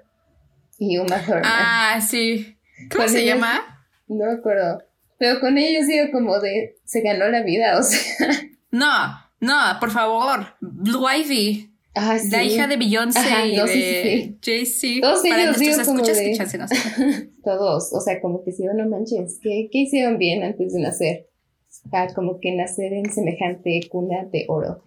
y 0.79 0.97
Uma 0.97 1.19
Thurman. 1.19 1.43
Ah, 1.45 2.01
sí. 2.01 2.57
¿Cómo 2.89 3.03
Con 3.03 3.13
se 3.13 3.25
llama? 3.25 3.85
No 4.07 4.25
me 4.25 4.33
acuerdo. 4.33 4.83
Pero 5.19 5.39
con 5.39 5.57
ellos 5.57 5.87
digo 5.87 6.11
como 6.11 6.39
de, 6.39 6.77
se 6.85 7.01
ganó 7.01 7.29
la 7.29 7.43
vida, 7.43 7.77
o 7.77 7.83
sea. 7.83 8.01
No, 8.71 9.19
no, 9.39 9.77
por 9.79 9.91
favor. 9.91 10.55
Blue 10.59 11.07
Ivy. 11.07 11.72
Ah, 11.95 12.17
sí. 12.17 12.29
La 12.31 12.43
hija 12.43 12.67
de 12.67 12.77
Beyoncé 12.77 13.19
Ajá, 13.19 13.45
y 13.45 13.55
no, 13.55 13.67
sí, 13.67 13.79
de 13.79 14.35
Jay-Z. 14.43 15.01
Todos 15.01 15.21
Para 15.27 15.43
ellos 15.43 15.57
nuestros 15.59 15.87
escuchas, 15.87 16.51
de-. 16.53 17.29
Todos, 17.43 17.93
o 17.93 18.01
sea, 18.01 18.19
como 18.19 18.43
que 18.43 18.51
sí, 18.51 18.63
no 18.63 18.89
manches, 18.89 19.39
¿qué, 19.41 19.69
qué 19.71 19.79
hicieron 19.79 20.17
bien 20.17 20.43
antes 20.43 20.73
de 20.73 20.79
nacer? 20.81 21.29
Ah, 21.91 22.07
como 22.15 22.39
que 22.39 22.51
nacer 22.51 22.93
en 22.93 23.11
semejante 23.11 23.79
cuna 23.89 24.25
de 24.31 24.45
oro. 24.47 24.83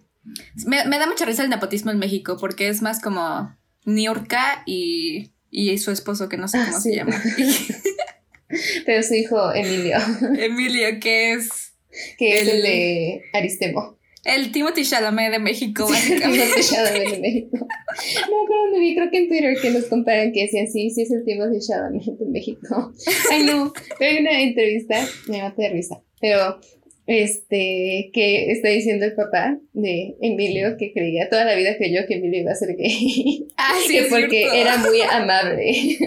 Me, 0.65 0.83
me 0.85 0.99
da 0.99 1.07
mucha 1.07 1.23
risa 1.25 1.43
el 1.43 1.49
nepotismo 1.49 1.91
en 1.91 1.99
México 1.99 2.35
porque 2.39 2.67
es 2.67 2.81
más 2.81 3.01
como 3.01 3.55
Niurka 3.85 4.63
y, 4.65 5.31
y 5.49 5.77
su 5.77 5.91
esposo, 5.91 6.27
que 6.27 6.35
no 6.37 6.47
sé 6.49 6.57
Ah, 6.57 6.65
cómo 6.67 6.79
sí. 6.81 6.89
se 6.89 6.95
llama. 6.97 7.15
Pero 8.85 9.03
su 9.03 9.13
hijo 9.13 9.53
Emilio, 9.53 9.97
Emilio, 10.37 10.99
que 11.01 11.33
es 11.33 11.73
que 12.17 12.35
es 12.39 12.41
El- 12.43 12.49
el 12.57 12.61
de 12.63 13.21
Aristemo. 13.33 13.97
El 14.23 14.51
Timothy 14.51 14.83
Chalamet 14.83 15.31
de 15.31 15.39
México, 15.39 15.87
básicamente. 15.89 16.45
Timothy 16.45 16.61
Chalamet 16.61 17.09
de 17.09 17.19
México. 17.19 17.57
No, 17.57 18.45
creo 18.45 18.61
dónde 18.63 18.79
vi, 18.79 18.95
creo 18.95 19.09
que 19.09 19.17
en 19.17 19.27
Twitter 19.29 19.57
que 19.61 19.69
nos 19.71 19.85
comparan 19.85 20.31
que 20.31 20.43
decían, 20.43 20.67
sí, 20.67 20.89
sí 20.89 21.03
es 21.03 21.11
el 21.11 21.23
Timothy 21.23 21.59
Chalamet 21.59 22.03
de 22.03 22.25
México. 22.25 22.93
Ay, 23.31 23.43
no, 23.43 23.73
pero 23.97 24.11
hay 24.11 24.17
una 24.19 24.41
entrevista, 24.41 25.07
me 25.27 25.41
maté 25.41 25.63
de 25.63 25.69
risa, 25.69 26.01
pero 26.19 26.59
este, 27.05 28.09
que 28.13 28.51
está 28.51 28.67
diciendo 28.67 29.05
el 29.05 29.15
papá 29.15 29.57
de 29.73 30.15
Emilio 30.21 30.75
que 30.77 30.91
creía, 30.91 31.29
toda 31.29 31.45
la 31.45 31.55
vida 31.55 31.77
creyó 31.77 32.01
que 32.07 32.15
Emilio 32.15 32.41
iba 32.41 32.51
a 32.51 32.55
ser 32.55 32.75
gay. 32.75 33.47
Ah, 33.55 33.75
sí, 33.85 33.93
que 33.93 33.99
es 33.99 34.07
porque 34.07 34.41
cierto. 34.41 34.53
era 34.53 34.77
muy 34.77 35.01
amable. 35.01 35.97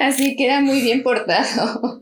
Así 0.00 0.36
que 0.36 0.46
era 0.46 0.60
muy 0.60 0.80
bien 0.80 1.02
portado. 1.02 2.00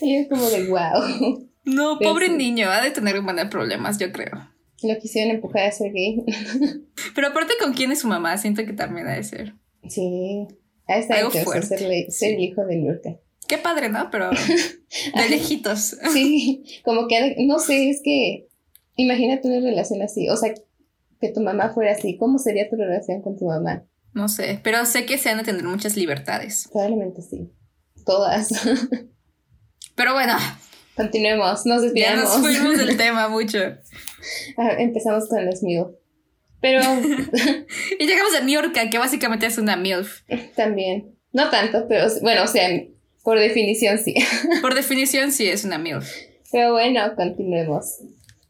Y 0.00 0.16
es 0.16 0.28
como 0.28 0.48
de 0.48 0.66
wow. 0.66 1.47
No, 1.68 1.98
Pero 1.98 2.10
pobre 2.12 2.26
sí. 2.26 2.32
niño, 2.32 2.68
ha 2.70 2.80
de 2.82 2.90
tener 2.90 3.18
un 3.18 3.24
montón 3.24 3.44
de 3.46 3.50
problemas, 3.50 3.98
yo 3.98 4.10
creo. 4.12 4.48
Lo 4.82 4.98
quisieron 4.98 5.34
empujar 5.34 5.64
a 5.64 5.72
ser 5.72 5.92
gay. 5.92 6.24
Pero 7.14 7.28
aparte, 7.28 7.54
¿con 7.60 7.72
quién 7.72 7.90
es 7.92 8.00
su 8.00 8.08
mamá? 8.08 8.36
Siento 8.38 8.64
que 8.64 8.72
también 8.72 9.06
ha 9.08 9.14
de 9.14 9.24
ser. 9.24 9.54
Sí. 9.88 10.46
A 10.86 10.96
esta 10.98 11.14
Algo 11.16 11.28
intención 11.28 11.44
fuerte. 11.44 11.78
ser, 11.78 12.12
ser 12.12 12.34
el 12.34 12.40
hijo 12.40 12.64
de 12.64 12.76
Nurka. 12.76 13.16
Qué 13.46 13.58
padre, 13.58 13.88
¿no? 13.88 14.10
Pero 14.10 14.30
de 15.14 15.28
lejitos. 15.28 15.96
Sí, 16.12 16.64
como 16.84 17.08
que 17.08 17.36
no 17.40 17.58
sé, 17.58 17.90
es 17.90 18.00
que 18.04 18.48
imagínate 18.96 19.48
una 19.48 19.60
relación 19.60 20.00
así. 20.02 20.28
O 20.28 20.36
sea, 20.36 20.54
que 21.20 21.28
tu 21.30 21.40
mamá 21.40 21.70
fuera 21.74 21.92
así. 21.92 22.16
¿Cómo 22.16 22.38
sería 22.38 22.68
tu 22.70 22.76
relación 22.76 23.20
con 23.22 23.36
tu 23.36 23.46
mamá? 23.46 23.84
No 24.14 24.28
sé, 24.28 24.60
pero 24.62 24.84
sé 24.86 25.04
que 25.06 25.18
se 25.18 25.28
han 25.30 25.38
de 25.38 25.44
tener 25.44 25.64
muchas 25.64 25.96
libertades. 25.96 26.68
Probablemente 26.72 27.20
sí. 27.22 27.50
Todas. 28.06 28.48
Pero 29.94 30.14
bueno, 30.14 30.34
Continuemos, 30.98 31.64
nos 31.64 31.80
ya 31.82 31.88
desviamos. 31.88 32.24
nos 32.24 32.38
fuimos 32.40 32.76
del 32.76 32.96
tema 32.98 33.28
mucho. 33.28 33.58
Ah, 34.58 34.72
Empezamos 34.78 35.28
con 35.28 35.44
las 35.46 35.62
mío. 35.62 35.94
Pero 36.60 36.82
Y 37.98 38.06
llegamos 38.06 38.34
a 38.34 38.40
New 38.40 38.60
York, 38.60 38.76
que 38.90 38.98
básicamente 38.98 39.46
es 39.46 39.56
una 39.58 39.76
MILF. 39.76 40.22
también, 40.56 41.14
no 41.32 41.48
tanto, 41.50 41.86
pero 41.88 42.08
bueno, 42.20 42.42
o 42.42 42.46
sea, 42.48 42.68
por 43.22 43.38
definición 43.38 43.98
sí. 43.98 44.14
Por 44.60 44.74
definición, 44.74 45.32
sí 45.32 45.46
es 45.48 45.64
una 45.64 45.78
MILF. 45.78 46.10
Pero 46.50 46.72
bueno, 46.72 47.00
continuemos. 47.16 47.98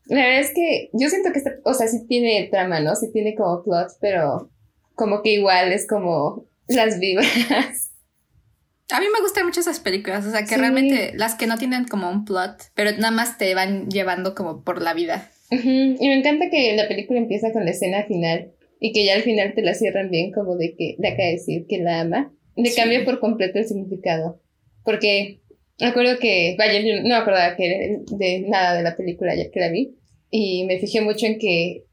La 0.07 0.23
verdad 0.23 0.41
es 0.41 0.53
que 0.55 0.89
yo 0.95 1.11
siento 1.11 1.31
que, 1.33 1.41
esta, 1.41 1.51
o 1.65 1.75
sea, 1.75 1.87
sí 1.87 2.07
tiene 2.09 2.49
trama, 2.51 2.81
¿no? 2.81 2.97
Sí 2.97 3.13
tiene 3.13 3.35
como 3.35 3.63
plot, 3.63 3.89
pero 4.01 4.51
como 4.95 5.21
que 5.23 5.35
igual 5.35 5.71
es 5.73 5.87
como 5.87 6.47
las 6.67 6.99
vibras. 6.99 7.88
A 8.91 9.01
mí 9.01 9.07
me 9.13 9.21
gustan 9.21 9.45
mucho 9.47 9.61
esas 9.61 9.81
películas, 9.81 10.25
o 10.27 10.31
sea, 10.31 10.41
que 10.43 10.55
Sí. 10.55 10.57
realmente 10.57 11.13
las 11.15 11.35
que 11.35 11.47
no 11.47 11.59
tienen 11.59 11.85
como 11.85 12.11
un 12.11 12.25
plot, 12.25 12.71
pero 12.75 12.91
nada 12.93 13.11
más 13.11 13.37
te 13.37 13.55
van 13.55 13.89
llevando 13.91 14.35
como 14.35 14.65
por 14.65 14.81
la 14.83 14.95
vida. 14.95 15.31
Y 15.51 15.57
me 16.09 16.15
encanta 16.19 16.51
que 16.51 16.75
la 16.77 16.89
película 16.89 17.19
empieza 17.19 17.53
con 17.53 17.65
la 17.65 17.71
escena 17.71 18.05
final 18.05 18.53
y 18.81 18.93
que 18.93 19.05
ya 19.05 19.15
al 19.15 19.23
final 19.23 19.55
te 19.55 19.63
la 19.63 19.75
cierran 19.75 20.11
bien 20.11 20.31
como 20.33 20.57
de 20.57 20.75
que 20.77 20.97
le 20.99 21.09
acaba 21.09 21.25
de 21.27 21.33
decir 21.33 21.67
que 21.69 21.79
la 21.79 22.01
ama. 22.01 22.33
Le 22.57 22.71
Sí. 22.71 22.77
cambia 22.77 23.05
por 23.05 23.21
completo 23.21 23.59
el 23.59 23.67
significado. 23.67 24.41
Porque 24.85 25.41
me 25.81 25.87
acuerdo 25.87 26.19
que, 26.19 26.55
vaya, 26.59 26.81
yo 26.81 26.97
no 27.03 27.09
me 27.09 27.15
acordaba 27.15 27.57
que 27.57 27.99
de 28.11 28.41
nada 28.49 28.75
de 28.77 28.83
la 28.83 28.97
película 28.97 29.35
ya 29.35 29.51
que 29.51 29.61
la 29.61 29.71
vi. 29.71 29.97
Y 30.31 30.65
me 30.65 30.79
fijé 30.79 31.01
mucho 31.01 31.27
en 31.27 31.39
que 31.39 31.85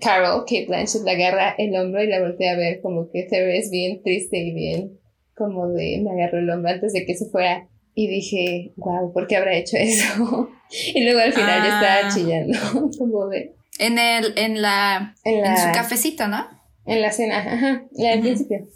Carol, 0.00 0.40
Kate 0.40 0.66
Blanchett, 0.66 1.02
le 1.04 1.10
agarra 1.12 1.54
el 1.58 1.74
hombro 1.76 2.02
y 2.02 2.08
la 2.08 2.20
voltea 2.20 2.52
a 2.52 2.56
ver 2.56 2.80
como 2.80 3.10
que 3.12 3.28
se 3.28 3.40
ve 3.44 3.62
bien 3.70 4.02
triste 4.02 4.38
y 4.38 4.52
bien 4.52 4.98
como 5.36 5.68
de 5.68 6.00
me 6.02 6.10
agarró 6.12 6.38
el 6.38 6.50
hombro 6.50 6.70
antes 6.70 6.92
de 6.92 7.04
que 7.06 7.14
se 7.14 7.26
fuera. 7.30 7.68
Y 7.96 8.08
dije, 8.08 8.72
wow, 8.76 9.12
¿por 9.12 9.26
qué 9.28 9.36
habrá 9.36 9.54
hecho 9.56 9.76
eso? 9.76 10.48
y 10.94 11.04
luego 11.04 11.20
al 11.20 11.32
final 11.32 11.62
ya 11.62 11.80
Ah. 11.80 11.98
estaba 12.00 12.14
chillando, 12.14 12.90
como 12.98 13.28
de... 13.28 13.54
En 13.78 13.98
el, 13.98 14.32
en 14.36 14.62
la, 14.62 15.14
En 15.24 15.40
la, 15.40 15.50
en 15.52 15.56
su 15.58 15.72
cafecito, 15.72 16.26
¿no? 16.28 16.46
en 16.86 17.00
la 17.00 17.10
cena, 17.12 17.38
ajá, 17.38 17.84
la 17.92 18.10
del 18.10 18.20
principio. 18.20 18.66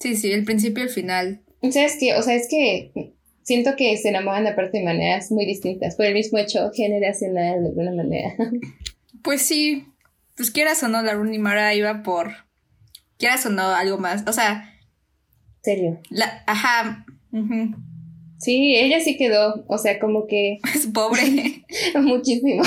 Sí, 0.00 0.16
sí, 0.16 0.32
el 0.32 0.44
principio 0.44 0.82
y 0.84 0.86
el 0.86 0.92
final. 0.92 1.42
¿Sabes 1.70 1.96
qué? 2.00 2.14
O 2.14 2.22
sea, 2.22 2.34
es 2.34 2.48
que 2.48 3.12
siento 3.42 3.76
que 3.76 3.96
se 3.98 4.08
enamoran 4.08 4.46
aparte 4.46 4.78
de 4.78 4.84
maneras 4.84 5.30
muy 5.30 5.44
distintas, 5.44 5.94
por 5.96 6.06
el 6.06 6.14
mismo 6.14 6.38
hecho 6.38 6.70
generacional 6.74 7.62
de 7.62 7.68
alguna 7.68 7.92
manera. 7.92 8.34
Pues 9.22 9.42
sí, 9.42 9.84
pues 10.36 10.50
quieras 10.52 10.82
o 10.84 10.88
no, 10.88 11.02
la 11.02 11.12
Rooney 11.14 11.38
Mara 11.38 11.74
iba 11.74 12.02
por, 12.04 12.30
quieras 13.18 13.44
o 13.46 13.50
no, 13.50 13.62
algo 13.74 13.98
más. 13.98 14.22
O 14.28 14.32
sea, 14.32 14.72
serio. 15.62 15.98
la, 16.10 16.42
ajá, 16.46 17.04
Sí, 18.40 18.76
ella 18.76 19.00
sí 19.00 19.16
quedó, 19.16 19.64
o 19.66 19.78
sea, 19.78 19.98
como 19.98 20.26
que 20.28 20.58
es 20.74 20.86
pobre. 20.86 21.64
muchísimo. 22.00 22.62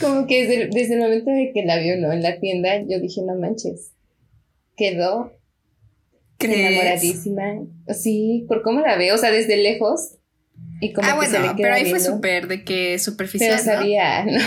como 0.00 0.26
que 0.26 0.46
desde, 0.46 0.62
el- 0.62 0.70
desde 0.70 0.94
el 0.94 1.00
momento 1.00 1.30
de 1.30 1.50
que 1.52 1.64
la 1.64 1.78
vio, 1.78 1.96
¿no? 1.98 2.12
En 2.12 2.22
la 2.22 2.38
tienda, 2.40 2.78
yo 2.88 3.00
dije, 3.00 3.20
no 3.22 3.34
manches. 3.34 3.92
Quedó 4.76 5.32
¿Crees? 6.38 6.58
enamoradísima. 6.70 7.42
Sí, 7.88 8.44
por 8.48 8.62
cómo 8.62 8.80
la 8.80 8.96
veo, 8.96 9.14
o 9.16 9.18
sea, 9.18 9.30
desde 9.30 9.56
lejos. 9.56 10.16
Y 10.80 10.92
como 10.92 11.06
Ah, 11.08 11.18
que 11.20 11.26
se 11.26 11.38
bueno, 11.38 11.54
le 11.54 11.62
pero 11.62 11.74
ahí 11.74 11.84
fue 11.90 12.00
súper 12.00 12.46
de 12.48 12.64
que 12.64 12.98
superficial, 12.98 13.58
Pero 13.62 13.72
¿no? 13.74 13.78
sabía, 13.80 14.24
¿no? 14.24 14.38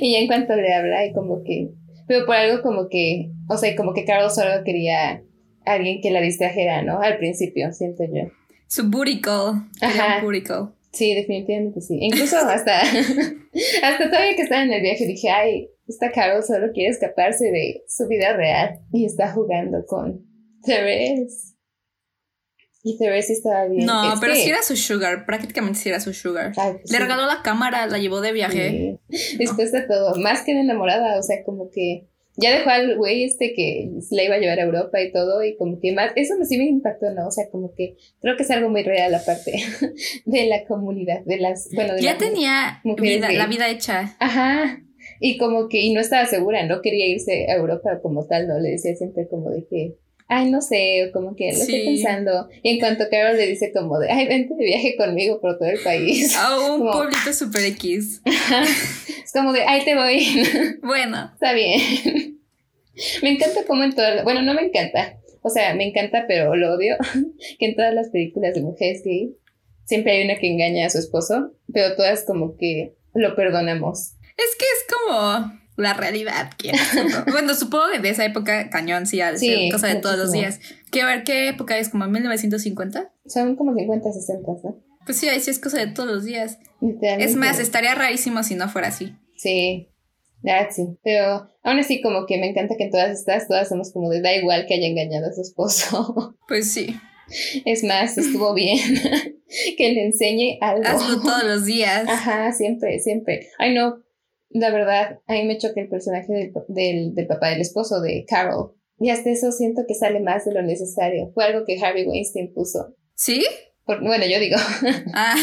y 0.00 0.12
ya 0.14 0.18
en 0.18 0.26
cuanto 0.26 0.56
le 0.56 0.72
habla, 0.74 1.06
y 1.06 1.12
como 1.12 1.44
que. 1.44 1.68
Pero 2.08 2.26
por 2.26 2.34
algo 2.34 2.62
como 2.62 2.88
que. 2.88 3.30
O 3.48 3.56
sea, 3.56 3.76
como 3.76 3.92
que 3.94 4.04
Carol 4.04 4.30
solo 4.30 4.64
quería 4.64 5.22
alguien 5.64 6.00
que 6.00 6.10
la 6.10 6.20
distrajera, 6.20 6.82
¿no? 6.82 7.00
Al 7.00 7.18
principio, 7.18 7.72
siento 7.72 8.04
yo. 8.04 8.30
Su 8.66 8.88
booty 8.88 9.20
call. 9.20 9.68
Ajá. 9.80 10.16
un 10.18 10.24
booty 10.24 10.42
call. 10.42 10.74
Sí, 10.92 11.14
definitivamente 11.14 11.80
sí. 11.80 11.98
Incluso 12.00 12.36
hasta. 12.38 12.80
hasta 13.82 14.10
todavía 14.10 14.36
que 14.36 14.42
estaba 14.42 14.62
en 14.62 14.72
el 14.72 14.82
viaje 14.82 15.06
dije, 15.06 15.30
ay, 15.30 15.68
esta 15.88 16.10
Carol 16.10 16.42
solo 16.42 16.72
quiere 16.72 16.90
escaparse 16.90 17.44
de 17.50 17.82
su 17.88 18.06
vida 18.08 18.34
real. 18.36 18.78
Y 18.92 19.06
está 19.06 19.32
jugando 19.32 19.84
con 19.86 20.24
Therese. 20.64 21.52
Y 22.84 22.98
Therese 22.98 23.32
estaba 23.34 23.66
bien. 23.68 23.86
No, 23.86 24.14
Es 24.14 24.20
pero 24.20 24.32
que- 24.32 24.40
sí 24.40 24.50
era 24.50 24.62
su 24.62 24.76
sugar, 24.76 25.24
prácticamente 25.24 25.78
sí 25.78 25.88
era 25.88 26.00
su 26.00 26.12
sugar. 26.12 26.52
Ay, 26.56 26.72
pues 26.72 26.90
Le 26.90 26.96
sí. 26.96 27.02
regaló 27.02 27.26
la 27.26 27.42
cámara, 27.42 27.86
la 27.86 27.98
llevó 27.98 28.20
de 28.20 28.32
viaje. 28.32 28.98
Sí. 29.08 29.36
Después 29.38 29.70
de 29.72 29.82
todo, 29.82 30.16
más 30.16 30.42
que 30.42 30.52
enamorada, 30.52 31.18
o 31.18 31.22
sea, 31.22 31.44
como 31.44 31.70
que 31.70 32.08
ya 32.36 32.50
dejó 32.56 32.70
al 32.70 32.96
güey 32.96 33.24
este 33.24 33.52
que 33.54 33.90
la 34.10 34.24
iba 34.24 34.34
a 34.36 34.38
llevar 34.38 34.58
a 34.58 34.62
Europa 34.64 35.00
y 35.02 35.12
todo, 35.12 35.44
y 35.44 35.56
como 35.56 35.78
que 35.80 35.92
más, 35.92 36.12
eso 36.16 36.34
me 36.38 36.44
sí 36.46 36.56
me 36.58 36.64
impactó, 36.64 37.10
¿no? 37.10 37.28
O 37.28 37.30
sea, 37.30 37.48
como 37.50 37.74
que 37.74 37.96
creo 38.20 38.36
que 38.36 38.42
es 38.44 38.50
algo 38.50 38.68
muy 38.70 38.82
real 38.82 39.14
aparte 39.14 39.52
de 40.24 40.46
la 40.46 40.64
comunidad, 40.66 41.20
de 41.24 41.36
las, 41.38 41.68
bueno, 41.74 41.94
de 41.94 42.02
Ya 42.02 42.10
las- 42.14 42.18
tenía 42.18 42.80
mujeres 42.84 43.16
vida, 43.16 43.32
la 43.32 43.46
vida 43.46 43.68
hecha. 43.70 44.16
Ajá. 44.18 44.80
Y 45.20 45.36
como 45.36 45.68
que, 45.68 45.80
y 45.80 45.92
no 45.92 46.00
estaba 46.00 46.26
segura, 46.26 46.64
no 46.66 46.80
quería 46.80 47.06
irse 47.06 47.46
a 47.50 47.54
Europa 47.56 48.00
como 48.02 48.26
tal, 48.26 48.48
no 48.48 48.58
le 48.58 48.70
decía 48.70 48.94
siempre 48.96 49.28
como 49.28 49.50
de 49.50 49.66
que, 49.68 49.96
ay, 50.28 50.50
no 50.50 50.60
sé, 50.62 51.10
como 51.12 51.36
que 51.36 51.52
lo 51.52 51.58
estoy 51.58 51.84
pensando. 51.84 52.48
Y 52.62 52.70
en 52.70 52.78
cuanto 52.80 53.04
Carol 53.10 53.36
le 53.36 53.46
dice 53.46 53.70
como 53.72 53.98
de, 53.98 54.10
ay, 54.10 54.26
vente 54.26 54.54
de 54.54 54.64
viaje 54.64 54.96
conmigo 54.96 55.40
por 55.40 55.58
todo 55.58 55.68
el 55.68 55.80
país. 55.80 56.34
A 56.36 56.58
un 56.72 56.80
pueblito 56.92 57.32
super 57.34 57.62
X. 57.64 58.22
es 59.32 59.40
como 59.40 59.52
de, 59.52 59.62
ay, 59.62 59.84
te 59.84 59.94
voy. 59.94 60.78
Bueno. 60.82 61.30
Está 61.32 61.52
bien. 61.52 62.40
me 63.22 63.30
encanta 63.30 63.64
como 63.66 63.82
en 63.82 63.94
todas, 63.94 64.24
bueno, 64.24 64.42
no 64.42 64.54
me 64.54 64.62
encanta. 64.62 65.18
O 65.42 65.48
sea, 65.48 65.74
me 65.74 65.88
encanta, 65.88 66.24
pero 66.28 66.54
lo 66.54 66.74
odio, 66.74 66.96
que 67.58 67.66
en 67.66 67.76
todas 67.76 67.94
las 67.94 68.10
películas 68.10 68.54
de 68.54 68.62
mujeres 68.62 69.02
gay 69.04 69.34
siempre 69.84 70.12
hay 70.12 70.24
una 70.24 70.36
que 70.36 70.50
engaña 70.50 70.86
a 70.86 70.90
su 70.90 70.98
esposo, 70.98 71.52
pero 71.72 71.96
todas 71.96 72.24
como 72.24 72.56
que 72.56 72.94
lo 73.14 73.34
perdonamos. 73.34 74.14
Es 74.36 74.56
que 74.56 74.64
es 74.64 74.86
como 74.88 75.52
la 75.76 75.94
realidad. 75.94 76.50
bueno, 77.30 77.54
supongo 77.54 77.84
que 77.92 77.98
de 78.00 78.10
esa 78.10 78.24
época 78.24 78.70
cañón 78.70 79.06
sí, 79.06 79.20
ha 79.20 79.32
cosa 79.70 79.88
de 79.88 79.96
todos 79.96 80.18
los 80.18 80.32
días. 80.32 80.60
Quiero 80.90 81.08
ver 81.08 81.24
qué 81.24 81.48
época 81.48 81.78
es, 81.78 81.88
como 81.88 82.06
1950. 82.06 83.12
Son 83.26 83.56
como 83.56 83.74
50, 83.74 84.12
60, 84.12 84.52
¿no? 84.62 84.91
Pues 85.04 85.18
sí, 85.18 85.28
ahí 85.28 85.40
sí 85.40 85.50
es 85.50 85.58
cosa 85.58 85.78
de 85.78 85.88
todos 85.88 86.08
los 86.08 86.24
días. 86.24 86.58
Es 87.00 87.36
más, 87.36 87.58
estaría 87.58 87.94
rarísimo 87.94 88.42
si 88.42 88.54
no 88.54 88.68
fuera 88.68 88.88
así. 88.88 89.14
Sí, 89.36 89.88
verdad 90.42 90.68
sí. 90.70 90.86
Pero 91.02 91.48
aún 91.62 91.78
así 91.78 92.00
como 92.00 92.26
que 92.26 92.38
me 92.38 92.50
encanta 92.50 92.76
que 92.76 92.84
en 92.84 92.90
todas 92.90 93.18
estas, 93.18 93.48
todas 93.48 93.68
somos 93.68 93.92
como 93.92 94.10
de 94.10 94.20
da 94.20 94.34
igual 94.34 94.66
que 94.66 94.74
haya 94.74 94.86
engañado 94.86 95.28
a 95.28 95.32
su 95.32 95.42
esposo. 95.42 96.36
Pues 96.48 96.72
sí. 96.72 96.94
Es 97.64 97.82
más, 97.82 98.18
estuvo 98.18 98.52
bien 98.52 98.78
que 99.78 99.92
le 99.92 100.04
enseñe 100.04 100.58
algo. 100.60 100.84
Hazlo 100.84 101.22
todos 101.22 101.44
los 101.44 101.64
días. 101.64 102.06
Ajá, 102.06 102.52
siempre, 102.52 102.98
siempre. 102.98 103.48
Ay, 103.58 103.72
no, 103.72 104.02
la 104.50 104.70
verdad, 104.70 105.20
a 105.26 105.32
mí 105.32 105.44
me 105.44 105.56
choca 105.56 105.80
el 105.80 105.88
personaje 105.88 106.30
del, 106.30 106.52
del, 106.68 107.14
del, 107.14 107.26
papá 107.26 107.48
del 107.50 107.62
esposo 107.62 108.00
de 108.02 108.24
Carol. 108.28 108.74
Y 108.98 109.10
hasta 109.10 109.30
eso 109.30 109.50
siento 109.50 109.82
que 109.88 109.94
sale 109.94 110.20
más 110.20 110.44
de 110.44 110.52
lo 110.52 110.62
necesario. 110.62 111.30
Fue 111.32 111.44
algo 111.44 111.64
que 111.64 111.78
Harvey 111.82 112.06
Weinstein 112.06 112.52
puso. 112.52 112.94
¿Sí? 113.14 113.44
Bueno, 113.86 114.24
yo 114.26 114.40
digo. 114.40 114.56
Ah. 115.14 115.36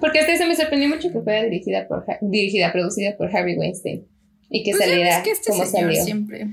Porque 0.00 0.18
hasta 0.18 0.32
eso 0.32 0.46
me 0.46 0.56
sorprendió 0.56 0.88
mucho 0.88 1.12
que 1.12 1.20
fuera 1.20 1.44
dirigida, 1.44 1.86
por, 1.86 2.04
dirigida 2.22 2.72
producida 2.72 3.16
por 3.16 3.34
Harvey 3.34 3.56
Weinstein. 3.56 4.04
Y 4.50 4.64
que 4.64 4.72
pues 4.72 4.84
saliera 4.84 5.22
que 5.22 5.30
este 5.30 5.52
como 5.52 5.64
salió. 5.64 6.04
Siempre. 6.04 6.48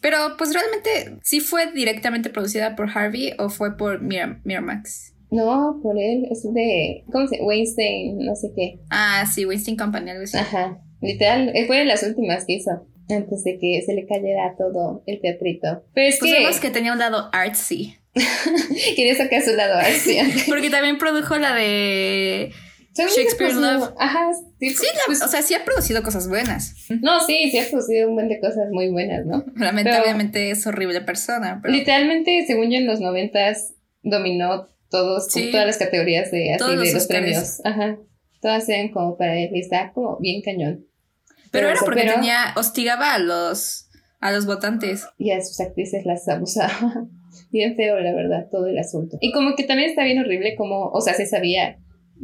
Pero 0.00 0.36
pues 0.38 0.52
realmente, 0.54 1.20
¿sí 1.22 1.40
fue 1.40 1.72
directamente 1.72 2.30
producida 2.30 2.76
por 2.76 2.88
Harvey 2.96 3.34
o 3.38 3.48
fue 3.48 3.76
por 3.76 4.00
Miramax? 4.00 5.14
No, 5.30 5.80
por 5.82 5.98
él, 5.98 6.26
es 6.30 6.42
de, 6.54 7.04
¿cómo 7.12 7.26
se 7.26 7.42
Weinstein, 7.42 8.18
no 8.18 8.34
sé 8.34 8.50
qué. 8.54 8.78
Ah, 8.90 9.26
sí, 9.30 9.44
Weinstein 9.44 9.76
Company, 9.76 10.10
algo 10.10 10.24
así. 10.24 10.38
Ajá, 10.38 10.80
literal, 11.02 11.52
fue 11.66 11.78
de 11.78 11.84
las 11.84 12.02
últimas 12.02 12.46
que 12.46 12.54
hizo, 12.54 12.86
antes 13.10 13.44
de 13.44 13.58
que 13.58 13.82
se 13.84 13.92
le 13.92 14.06
cayera 14.06 14.54
todo 14.56 15.02
el 15.06 15.20
teatrito. 15.20 15.84
Pero 15.92 16.08
es 16.08 16.18
pues 16.18 16.32
que... 16.32 16.38
vemos 16.38 16.60
que 16.60 16.70
tenía 16.70 16.92
un 16.92 16.98
lado 16.98 17.28
artsy. 17.32 17.97
Quería 18.96 19.14
sacar 19.16 19.42
su 19.42 19.54
lado 19.54 19.74
artsy. 19.74 20.18
Porque 20.48 20.70
también 20.70 20.98
produjo 20.98 21.36
la 21.36 21.54
de... 21.54 22.52
Shakespeare 22.94 23.54
Love. 23.54 23.92
Ajá, 23.98 24.30
sí. 24.58 24.70
sí 24.70 24.86
pues 25.06 25.22
o 25.22 25.28
sea, 25.28 25.42
sí 25.42 25.54
ha 25.54 25.64
producido 25.64 26.02
cosas 26.02 26.28
buenas. 26.28 26.74
No, 27.00 27.24
sí, 27.24 27.48
sí 27.50 27.58
ha 27.58 27.68
producido 27.68 28.08
un 28.08 28.16
montón 28.16 28.30
de 28.30 28.40
cosas 28.40 28.70
muy 28.72 28.90
buenas, 28.90 29.24
¿no? 29.24 29.44
Lamentablemente 29.54 30.50
es 30.50 30.66
horrible 30.66 31.00
persona. 31.02 31.62
Literalmente, 31.64 32.44
según 32.46 32.70
yo, 32.70 32.78
en 32.78 32.86
los 32.86 33.00
noventas 33.00 33.74
dominó 34.02 34.68
todos, 34.90 35.28
todas 35.28 35.66
las 35.66 35.76
categorías 35.76 36.30
de, 36.30 36.54
así, 36.54 36.64
de 36.76 36.92
los, 36.92 37.06
premios. 37.06 37.60
Ajá. 37.64 37.98
Todas 38.40 38.68
eran 38.68 38.88
como 38.88 39.16
para 39.16 39.38
él 39.38 39.50
y 39.52 39.60
está 39.60 39.92
como 39.92 40.18
bien 40.18 40.42
cañón. 40.42 40.86
Pero, 41.50 41.68
era 41.68 41.80
porque 41.80 42.02
tenía, 42.02 42.52
hostigaba 42.56 43.14
a 43.14 43.18
los, 43.18 43.88
a 44.20 44.32
los 44.32 44.46
votantes. 44.46 45.06
Y 45.18 45.30
a 45.30 45.40
sus 45.40 45.60
actrices 45.60 46.04
las 46.04 46.28
abusaba. 46.28 47.06
Bien 47.50 47.76
feo, 47.76 47.98
la 48.00 48.14
verdad, 48.14 48.48
todo 48.50 48.66
el 48.66 48.78
asunto. 48.78 49.18
Y 49.20 49.32
como 49.32 49.54
que 49.56 49.64
también 49.64 49.90
está 49.90 50.04
bien 50.04 50.18
horrible 50.18 50.54
como, 50.56 50.88
o 50.90 51.00
sea, 51.00 51.14
se 51.14 51.26
sabía 51.26 51.78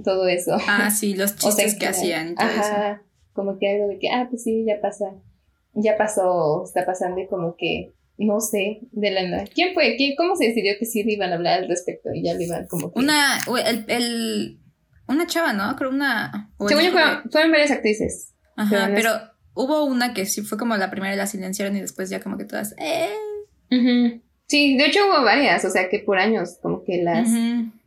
todo 0.04 0.28
eso. 0.28 0.56
Ah, 0.68 0.90
sí, 0.90 1.14
los 1.14 1.36
chistes 1.38 1.74
que, 1.76 1.86
hacían. 1.86 2.34
ajá, 2.36 3.02
como 3.32 3.58
que 3.58 3.70
algo 3.70 3.88
de 3.88 3.98
que, 3.98 4.10
ah, 4.10 4.26
pues 4.28 4.42
sí, 4.42 4.64
ya 4.66 4.80
pasa, 4.80 5.06
ya 5.72 5.96
pasó, 5.96 6.64
está 6.64 6.84
pasando 6.86 7.20
y 7.20 7.26
como 7.26 7.56
que 7.56 7.94
no 8.16 8.40
sé, 8.40 8.80
de 8.92 9.10
la 9.10 9.28
nada. 9.28 9.44
¿Quién 9.52 9.74
fue? 9.74 9.96
¿Quién, 9.96 10.14
¿Cómo 10.16 10.36
se 10.36 10.46
decidió 10.46 10.74
que 10.78 10.86
sí 10.86 11.02
le 11.02 11.14
iban 11.14 11.32
a 11.32 11.34
hablar 11.34 11.60
al 11.60 11.68
respecto? 11.68 12.10
Y 12.14 12.22
ya 12.22 12.34
le 12.34 12.44
iban 12.44 12.66
como 12.66 12.92
que... 12.92 12.98
Una, 13.00 13.38
el, 13.66 13.84
el, 13.88 14.60
una 15.08 15.26
chava, 15.26 15.52
¿no? 15.52 15.74
Creo 15.76 15.90
una... 15.90 16.52
Según 16.68 16.84
yo 16.84 16.92
fueron, 16.92 17.50
varias 17.50 17.72
actrices. 17.72 18.32
Ajá, 18.56 18.90
pero, 18.94 19.10
hubo 19.54 19.84
una 19.84 20.14
que 20.14 20.26
sí 20.26 20.42
fue 20.42 20.58
como 20.58 20.76
la 20.76 20.90
primera 20.90 21.14
y 21.14 21.16
la 21.16 21.26
silenciaron 21.26 21.76
y 21.76 21.80
después 21.80 22.08
ya 22.08 22.20
como 22.20 22.36
que 22.36 22.44
todas... 22.44 22.74
Eh. 22.78 24.20
Sí, 24.46 24.76
de 24.76 24.86
hecho 24.86 25.00
hubo 25.06 25.24
varias, 25.24 25.64
o 25.64 25.70
sea 25.70 25.88
que 25.88 26.00
por 26.00 26.18
años 26.18 26.58
como 26.60 26.84
que 26.84 27.02
las 27.02 27.28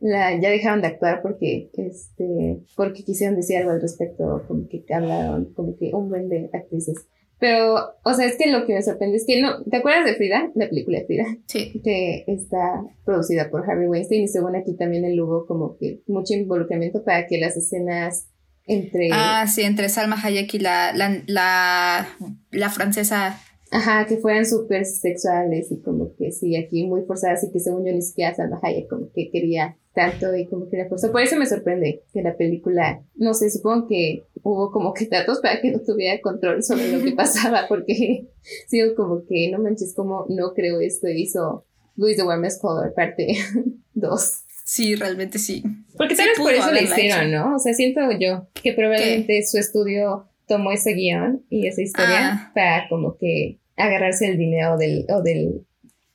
la, 0.00 0.40
ya 0.40 0.50
dejaron 0.50 0.80
de 0.80 0.88
actuar 0.88 1.22
porque 1.22 1.70
este 1.74 2.58
porque 2.74 3.04
quisieron 3.04 3.36
decir 3.36 3.58
algo 3.58 3.70
al 3.70 3.80
respecto, 3.80 4.44
como 4.48 4.68
que 4.68 4.84
hablaron 4.92 5.52
como 5.54 5.76
que 5.78 5.94
un 5.94 6.08
buen 6.08 6.28
de 6.28 6.50
actrices. 6.52 7.06
Pero, 7.40 7.94
o 8.02 8.14
sea, 8.14 8.26
es 8.26 8.36
que 8.36 8.50
lo 8.50 8.66
que 8.66 8.74
me 8.74 8.82
sorprende 8.82 9.16
es 9.16 9.24
que 9.24 9.40
no. 9.40 9.62
¿Te 9.62 9.76
acuerdas 9.76 10.04
de 10.04 10.16
Frida? 10.16 10.50
La 10.56 10.68
película 10.68 10.98
de 10.98 11.06
Frida. 11.06 11.24
Sí. 11.46 11.80
Que 11.84 12.24
está 12.26 12.82
producida 13.04 13.48
por 13.48 13.68
Harvey 13.68 13.86
Weinstein 13.86 14.24
y 14.24 14.28
según 14.28 14.56
aquí 14.56 14.74
también 14.76 15.04
el 15.04 15.20
hubo 15.20 15.46
como 15.46 15.76
que 15.78 16.00
mucho 16.08 16.34
involucramiento 16.34 17.04
para 17.04 17.28
que 17.28 17.38
las 17.38 17.56
escenas 17.56 18.26
entre. 18.66 19.10
Ah, 19.12 19.46
sí, 19.46 19.62
entre 19.62 19.88
Salma 19.88 20.20
Hayek 20.20 20.52
y 20.54 20.58
la, 20.58 20.92
la, 20.92 21.22
la, 21.26 22.08
la 22.50 22.70
francesa 22.70 23.40
Ajá, 23.70 24.06
que 24.06 24.16
fueran 24.16 24.46
súper 24.46 24.86
sexuales 24.86 25.70
y 25.70 25.80
como 25.80 26.14
que 26.16 26.32
sí, 26.32 26.56
aquí 26.56 26.86
muy 26.86 27.02
forzadas 27.02 27.44
y 27.44 27.50
que 27.50 27.60
según 27.60 27.84
yo 27.84 27.92
ni 27.92 28.00
siquiera 28.00 28.34
Salma 28.34 28.58
Hayek 28.62 28.88
como 28.88 29.12
que 29.12 29.30
quería 29.30 29.76
tanto 29.94 30.34
y 30.34 30.46
como 30.46 30.70
que 30.70 30.78
la 30.78 30.88
fuerza. 30.88 31.12
Por 31.12 31.20
eso 31.20 31.36
me 31.36 31.44
sorprende 31.44 32.02
que 32.12 32.22
la 32.22 32.36
película, 32.36 33.02
no 33.16 33.34
sé, 33.34 33.50
supongo 33.50 33.86
que 33.86 34.24
hubo 34.42 34.70
como 34.70 34.94
que 34.94 35.06
datos 35.06 35.40
para 35.40 35.60
que 35.60 35.70
no 35.70 35.80
tuviera 35.80 36.20
control 36.20 36.62
sobre 36.62 36.90
lo 36.92 37.04
que 37.04 37.12
pasaba 37.16 37.66
porque 37.68 38.28
sigo 38.68 38.94
como 38.94 39.26
que 39.26 39.50
no 39.50 39.58
manches 39.58 39.94
como 39.94 40.24
no 40.28 40.54
creo 40.54 40.80
esto 40.80 41.08
hizo 41.08 41.64
Louis 41.96 42.16
the 42.16 42.22
Warmest 42.22 42.62
Color 42.62 42.94
parte 42.94 43.36
2. 43.94 44.32
Sí, 44.64 44.94
realmente 44.94 45.38
sí. 45.38 45.62
Porque 45.96 46.14
tal 46.14 46.28
vez 46.28 46.38
por 46.38 46.52
eso 46.52 46.70
le 46.70 46.82
hicieron, 46.82 47.32
¿no? 47.32 47.56
O 47.56 47.58
sea, 47.58 47.72
siento 47.72 48.00
yo 48.20 48.48
que 48.62 48.74
probablemente 48.74 49.42
su 49.46 49.56
estudio 49.56 50.28
tomó 50.48 50.72
ese 50.72 50.94
guion 50.94 51.44
y 51.50 51.66
esa 51.66 51.82
historia 51.82 52.32
ah. 52.32 52.52
para 52.54 52.88
como 52.88 53.16
que 53.16 53.60
agarrarse 53.76 54.26
el 54.26 54.38
dinero 54.38 54.76
del, 54.76 55.06
o 55.08 55.22
del 55.22 55.66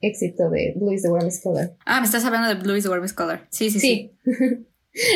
éxito 0.02 0.50
de 0.50 0.74
Blue 0.76 0.92
is 0.92 1.04
the 1.04 1.10
Warmest 1.10 1.44
Color. 1.44 1.76
Ah, 1.86 2.00
me 2.00 2.06
estás 2.06 2.26
hablando 2.26 2.50
de 2.50 2.56
Blue 2.56 2.76
is 2.76 2.84
the 2.84 2.90
Warmest 2.90 3.16
Color. 3.16 3.48
Sí, 3.50 3.70
sí, 3.70 3.80
sí. 3.80 4.12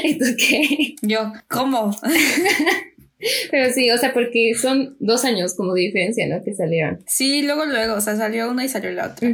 ¿Y 0.03 0.17
tú 0.17 0.25
qué? 0.37 0.95
Yo, 1.01 1.33
¿cómo? 1.49 1.95
Pero 3.51 3.73
sí, 3.73 3.91
o 3.91 3.97
sea, 3.97 4.13
porque 4.13 4.53
son 4.55 4.95
dos 4.99 5.25
años 5.25 5.55
como 5.55 5.73
de 5.73 5.81
diferencia, 5.81 6.27
¿no? 6.27 6.43
Que 6.43 6.53
salieron. 6.53 7.03
Sí, 7.07 7.41
luego, 7.43 7.65
luego, 7.65 7.95
o 7.95 8.01
sea, 8.01 8.15
salió 8.15 8.49
una 8.49 8.63
y 8.63 8.69
salió 8.69 8.91
la 8.91 9.07
otra. 9.07 9.27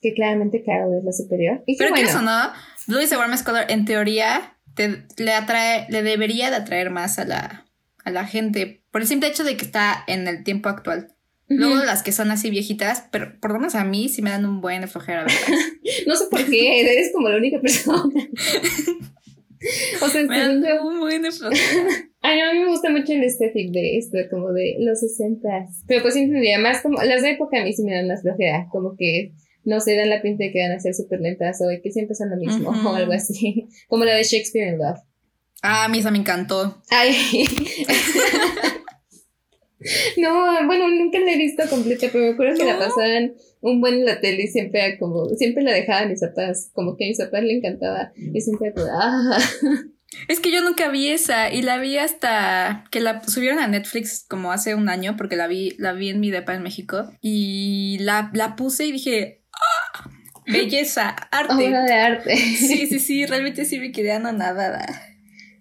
Que 0.00 0.14
claramente 0.14 0.64
Carol 0.64 0.98
es 0.98 1.04
la 1.04 1.12
superior. 1.12 1.62
Pero 1.78 1.90
bueno. 1.90 2.08
eso, 2.08 2.22
¿no? 2.22 2.52
Blue 2.86 3.00
is 3.00 3.10
the 3.10 3.16
Warmest 3.16 3.44
Color, 3.44 3.66
en 3.68 3.84
teoría, 3.84 4.58
te, 4.74 5.04
le 5.16 5.32
atrae, 5.32 5.86
le 5.90 6.02
debería 6.02 6.50
de 6.50 6.56
atraer 6.56 6.90
más 6.90 7.18
a 7.18 7.24
la, 7.24 7.66
a 8.04 8.10
la 8.10 8.26
gente 8.26 8.82
por 8.90 9.02
el 9.02 9.06
simple 9.06 9.28
hecho 9.28 9.44
de 9.44 9.56
que 9.56 9.64
está 9.64 10.04
en 10.06 10.28
el 10.28 10.44
tiempo 10.44 10.68
actual. 10.68 11.14
Luego 11.48 11.74
las 11.84 12.04
que 12.04 12.12
son 12.12 12.30
así 12.30 12.48
viejitas, 12.48 13.08
pero 13.10 13.40
por 13.40 13.50
lo 13.50 13.58
menos 13.58 13.74
a 13.74 13.84
mí 13.84 14.08
sí 14.08 14.22
me 14.22 14.30
dan 14.30 14.46
un 14.46 14.60
buen 14.60 14.86
flojera, 14.86 15.26
no 16.06 16.14
sé 16.14 16.26
por 16.30 16.44
qué, 16.48 16.80
eres 16.80 17.10
como 17.12 17.28
la 17.28 17.38
única 17.38 17.60
persona. 17.60 18.04
o 20.00 20.08
sea, 20.08 20.22
me 20.22 20.38
dan 20.38 20.62
un 20.80 21.00
buen 21.00 21.24
Ay, 22.22 22.40
a 22.40 22.52
mí 22.52 22.60
me 22.60 22.68
gusta 22.68 22.90
mucho 22.90 23.12
el 23.14 23.24
estético 23.24 23.72
de 23.72 23.98
esto, 23.98 24.18
como 24.30 24.52
de 24.52 24.76
los 24.78 25.00
60 25.00 25.48
Pero 25.88 26.02
pues 26.02 26.14
entendía 26.14 26.58
más 26.60 26.82
como, 26.82 27.02
las 27.02 27.22
de 27.22 27.30
época 27.30 27.60
a 27.60 27.64
mí 27.64 27.72
sí 27.72 27.82
me 27.82 27.94
dan 27.94 28.06
más 28.06 28.22
flojera, 28.22 28.68
como 28.70 28.94
que 28.96 29.32
no 29.64 29.80
se 29.80 29.96
dan 29.96 30.08
la 30.08 30.22
pinta 30.22 30.44
de 30.44 30.52
que 30.52 30.60
van 30.60 30.72
a 30.72 30.80
ser 30.80 30.94
súper 30.94 31.20
lentas 31.20 31.60
o 31.60 31.66
que 31.82 31.90
siempre 31.90 32.14
son 32.14 32.30
lo 32.30 32.36
mismo 32.36 32.70
o 32.70 32.94
algo 32.94 33.12
así. 33.12 33.66
Como 33.88 34.04
la 34.04 34.14
de 34.14 34.22
Shakespeare 34.22 34.68
in 34.68 34.78
Love. 34.78 35.00
Ah, 35.62 35.84
a 35.84 35.88
mí 35.88 35.98
esa 35.98 36.10
me 36.10 36.18
encantó. 36.18 36.82
Ay. 36.90 37.14
no, 40.16 40.66
bueno, 40.66 40.88
nunca 40.88 41.18
la 41.18 41.32
he 41.32 41.36
visto 41.36 41.62
completa, 41.68 42.08
pero 42.12 42.24
me 42.24 42.30
acuerdo 42.30 42.56
que 42.56 42.64
la 42.64 42.78
pasaban 42.78 43.34
un 43.60 43.80
buen 43.80 43.94
en 43.94 44.04
la 44.06 44.20
tele 44.20 44.44
y 44.44 44.48
siempre 44.48 44.98
como, 44.98 45.26
siempre 45.36 45.62
la 45.62 45.72
dejaban 45.72 46.08
mis 46.08 46.20
papás, 46.20 46.70
como 46.72 46.96
que 46.96 47.04
a 47.04 47.08
mis 47.08 47.18
papás 47.18 47.42
le 47.42 47.56
encantaba 47.56 48.12
y 48.16 48.40
siempre 48.40 48.72
ah. 48.90 49.38
Es 50.28 50.40
que 50.40 50.50
yo 50.50 50.62
nunca 50.62 50.88
vi 50.88 51.08
esa 51.08 51.52
y 51.52 51.62
la 51.62 51.78
vi 51.78 51.98
hasta 51.98 52.84
que 52.90 53.00
la 53.00 53.22
subieron 53.22 53.58
a 53.58 53.68
Netflix 53.68 54.24
como 54.28 54.52
hace 54.52 54.74
un 54.74 54.88
año 54.88 55.16
porque 55.16 55.36
la 55.36 55.46
vi, 55.46 55.74
la 55.78 55.92
vi 55.92 56.08
en 56.08 56.20
mi 56.20 56.30
depa 56.30 56.54
en 56.54 56.62
México 56.62 57.10
y 57.20 57.98
la, 58.00 58.30
la 58.34 58.56
puse 58.56 58.86
y 58.86 58.92
dije, 58.92 59.42
¡Ah! 59.52 60.10
belleza, 60.46 61.10
arte. 61.30 61.68
Obra 61.68 61.84
de 61.84 61.94
arte. 61.94 62.36
Sí, 62.36 62.86
sí, 62.86 62.98
sí, 62.98 63.26
realmente 63.26 63.64
sí 63.64 63.78
me 63.78 63.92
quedé 63.92 64.12
anonadada. 64.12 64.86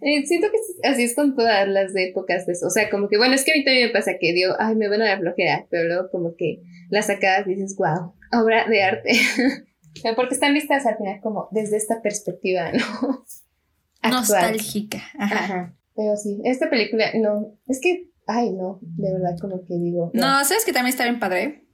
Eh, 0.01 0.25
siento 0.25 0.47
que 0.51 0.87
así 0.87 1.03
es 1.03 1.15
con 1.15 1.35
todas 1.35 1.67
las 1.67 1.93
épocas 1.95 2.45
de 2.45 2.53
eso. 2.53 2.67
O 2.67 2.69
sea, 2.69 2.89
como 2.89 3.09
que, 3.09 3.17
bueno, 3.17 3.35
es 3.35 3.43
que 3.43 3.51
a 3.51 3.55
mí 3.55 3.65
también 3.65 3.87
me 3.87 3.93
pasa 3.93 4.13
que 4.19 4.33
digo, 4.33 4.53
ay, 4.59 4.75
me 4.75 4.87
van 4.87 5.01
a 5.01 5.05
dar 5.05 5.19
flojera, 5.19 5.67
pero 5.69 5.87
luego 5.87 6.09
como 6.09 6.35
que 6.35 6.61
las 6.89 7.07
sacadas 7.07 7.45
dices, 7.45 7.75
wow, 7.75 8.13
obra 8.31 8.67
de 8.67 8.83
arte. 8.83 9.11
Porque 10.15 10.35
están 10.35 10.53
vistas 10.53 10.85
al 10.85 10.97
final 10.97 11.19
como 11.21 11.49
desde 11.51 11.77
esta 11.77 12.01
perspectiva, 12.01 12.71
¿no? 12.71 13.25
Nostálgica. 14.09 15.01
Ajá. 15.17 15.75
Pero 15.95 16.15
sí, 16.15 16.39
esta 16.45 16.69
película, 16.69 17.11
no, 17.15 17.57
es 17.67 17.81
que, 17.81 18.09
ay, 18.25 18.51
no, 18.53 18.79
de 18.81 19.11
verdad, 19.11 19.37
como 19.41 19.65
que 19.65 19.77
digo. 19.77 20.11
No, 20.13 20.45
¿sabes 20.45 20.63
que 20.63 20.71
también 20.71 20.91
está 20.93 21.03
bien 21.03 21.19
padre? 21.19 21.65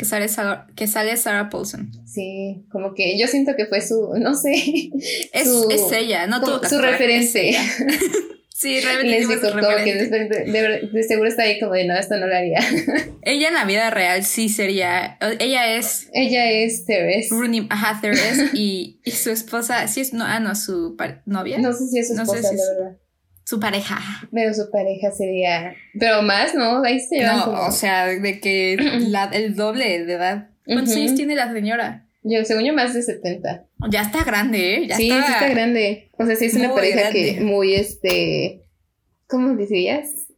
Que, 0.00 0.06
sale 0.06 0.28
Sarah, 0.28 0.66
que 0.74 0.86
sale 0.86 1.16
Sarah 1.16 1.50
Paulson. 1.50 1.92
Sí, 2.06 2.64
como 2.72 2.94
que 2.94 3.18
yo 3.18 3.26
siento 3.26 3.52
que 3.56 3.66
fue 3.66 3.80
su, 3.82 4.14
no 4.18 4.34
sé. 4.34 4.90
Es, 5.32 5.48
es 5.70 5.92
ella, 5.92 6.26
no 6.26 6.40
tuvo 6.40 6.66
Su 6.66 6.78
referencia. 6.78 7.60
Sí, 8.60 8.78
realmente. 8.80 9.24
como 9.24 9.74
que 9.82 9.94
de, 10.92 11.02
seguro 11.04 11.30
está 11.30 11.44
ahí 11.44 11.58
como 11.58 11.72
de 11.72 11.86
no, 11.86 11.96
esto 11.96 12.18
no 12.18 12.26
lo 12.26 12.36
haría. 12.36 12.58
Ella 13.22 13.48
en 13.48 13.54
la 13.54 13.64
vida 13.64 13.88
real 13.88 14.22
sí 14.22 14.50
sería. 14.50 15.16
Ella 15.38 15.78
es. 15.78 16.10
Ella 16.12 16.50
es 16.50 16.84
Therese. 16.84 17.34
ajá, 17.70 18.02
Therese. 18.02 18.50
y, 18.52 19.00
y, 19.02 19.12
su 19.12 19.30
esposa, 19.30 19.88
sí 19.88 20.02
es. 20.02 20.12
No, 20.12 20.26
ah, 20.26 20.40
no, 20.40 20.54
su 20.54 20.94
novia. 21.24 21.56
No 21.56 21.72
sé 21.72 21.86
si 21.86 22.00
es 22.00 22.08
su 22.08 22.20
esposa, 22.20 22.52
la 22.52 22.64
verdad. 22.74 22.98
Su 23.50 23.58
pareja. 23.58 23.98
Pero 24.32 24.54
su 24.54 24.70
pareja 24.70 25.10
sería. 25.10 25.74
Pero 25.98 26.22
más, 26.22 26.54
¿no? 26.54 26.84
Ahí 26.84 27.00
se 27.00 27.20
No, 27.24 27.66
o 27.66 27.72
sea, 27.72 28.06
de 28.06 28.38
que 28.38 28.76
la, 29.08 29.24
el 29.24 29.56
doble 29.56 30.04
de 30.04 30.12
edad. 30.12 30.50
¿Cuántos 30.64 30.94
años 30.94 31.16
tiene 31.16 31.34
la 31.34 31.52
señora? 31.52 32.06
Yo, 32.22 32.44
según 32.44 32.62
yo, 32.62 32.72
más 32.72 32.94
de 32.94 33.02
70. 33.02 33.66
Ya 33.90 34.02
está 34.02 34.22
grande, 34.22 34.74
¿eh? 34.76 34.86
Ya 34.86 34.96
sí, 34.96 35.10
está... 35.10 35.26
sí 35.26 35.32
está 35.32 35.48
grande. 35.48 36.10
O 36.16 36.26
sea, 36.26 36.36
sí 36.36 36.44
es 36.44 36.54
una 36.54 36.72
pareja 36.72 37.10
que 37.10 37.40
muy, 37.40 37.74
este, 37.74 38.62
¿cómo 39.26 39.56
dirías? 39.56 40.28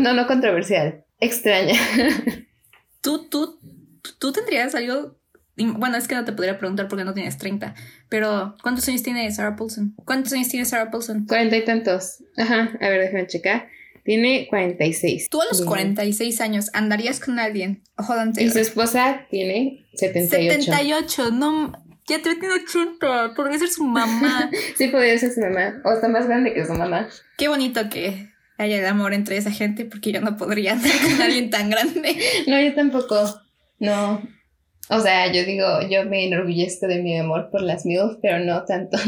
no, 0.00 0.12
no 0.12 0.26
controversial, 0.28 1.04
extraña. 1.18 1.74
¿Tú, 3.00 3.28
tú, 3.28 3.58
tú 4.20 4.30
tendrías 4.30 4.72
algo... 4.76 5.18
Bueno, 5.56 5.96
es 5.96 6.06
que 6.06 6.14
no 6.14 6.24
te 6.24 6.32
podría 6.32 6.58
preguntar 6.58 6.88
porque 6.88 7.04
no 7.04 7.14
tienes 7.14 7.38
30, 7.38 7.74
pero 8.08 8.56
¿cuántos 8.62 8.86
años 8.88 9.02
tiene 9.02 9.30
Sarah 9.32 9.56
Paulson? 9.56 9.94
¿Cuántos 10.04 10.32
años 10.34 10.48
tiene 10.48 10.66
Sarah 10.66 10.90
Paulson? 10.90 11.26
Cuarenta 11.26 11.56
y 11.56 11.64
tantos. 11.64 12.22
Ajá, 12.36 12.76
a 12.80 12.88
ver, 12.88 13.00
déjame 13.00 13.26
checar. 13.26 13.68
Tiene 14.04 14.46
46. 14.48 15.30
Tú 15.30 15.42
a 15.42 15.46
los 15.46 15.62
46 15.62 16.40
años 16.40 16.70
andarías 16.74 17.18
con 17.18 17.40
alguien. 17.40 17.82
Jodante. 17.96 18.42
Y 18.42 18.50
su 18.50 18.60
esposa 18.60 19.26
tiene 19.30 19.84
78. 19.94 20.62
78, 20.62 21.30
no. 21.32 21.72
Ya 22.06 22.22
te 22.22 22.36
tiene 22.36 22.54
80. 22.54 23.34
Podría 23.34 23.58
ser 23.58 23.68
su 23.68 23.82
mamá. 23.82 24.48
sí, 24.76 24.88
podría 24.88 25.18
ser 25.18 25.32
su 25.32 25.40
mamá. 25.40 25.82
O 25.84 25.92
está 25.92 26.06
más 26.06 26.28
grande 26.28 26.54
que 26.54 26.64
su 26.64 26.74
mamá. 26.74 27.08
Qué 27.36 27.48
bonito 27.48 27.88
que 27.90 28.30
haya 28.58 28.78
el 28.78 28.86
amor 28.86 29.12
entre 29.12 29.38
esa 29.38 29.50
gente, 29.50 29.84
porque 29.84 30.12
yo 30.12 30.20
no 30.20 30.36
podría 30.36 30.74
andar 30.74 30.92
con 31.02 31.20
alguien 31.20 31.50
tan 31.50 31.68
grande. 31.68 32.16
no, 32.46 32.60
yo 32.60 32.74
tampoco. 32.74 33.42
No. 33.80 34.22
O 34.88 35.00
sea, 35.00 35.32
yo 35.32 35.44
digo, 35.44 35.66
yo 35.88 36.04
me 36.04 36.26
enorgullezco 36.26 36.86
de 36.86 37.02
mi 37.02 37.18
amor 37.18 37.50
por 37.50 37.62
las 37.62 37.84
MILF, 37.84 38.18
pero 38.22 38.38
no 38.38 38.64
tanto. 38.64 38.98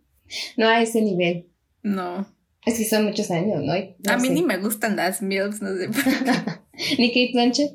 no 0.56 0.68
a 0.68 0.82
ese 0.82 1.02
nivel. 1.02 1.48
No. 1.82 2.26
Es 2.66 2.78
que 2.78 2.84
son 2.84 3.04
muchos 3.04 3.30
años, 3.30 3.62
¿no? 3.62 3.72
a 3.72 4.16
mí 4.18 4.28
ni 4.28 4.42
me 4.42 4.58
gustan 4.58 4.96
las 4.96 5.22
MILFs, 5.22 5.62
no 5.62 5.76
sé 5.76 5.88
por 5.88 6.04
qué. 6.04 6.96
¿Ni 6.98 7.08
Kate 7.08 7.30
Blanchett? 7.32 7.72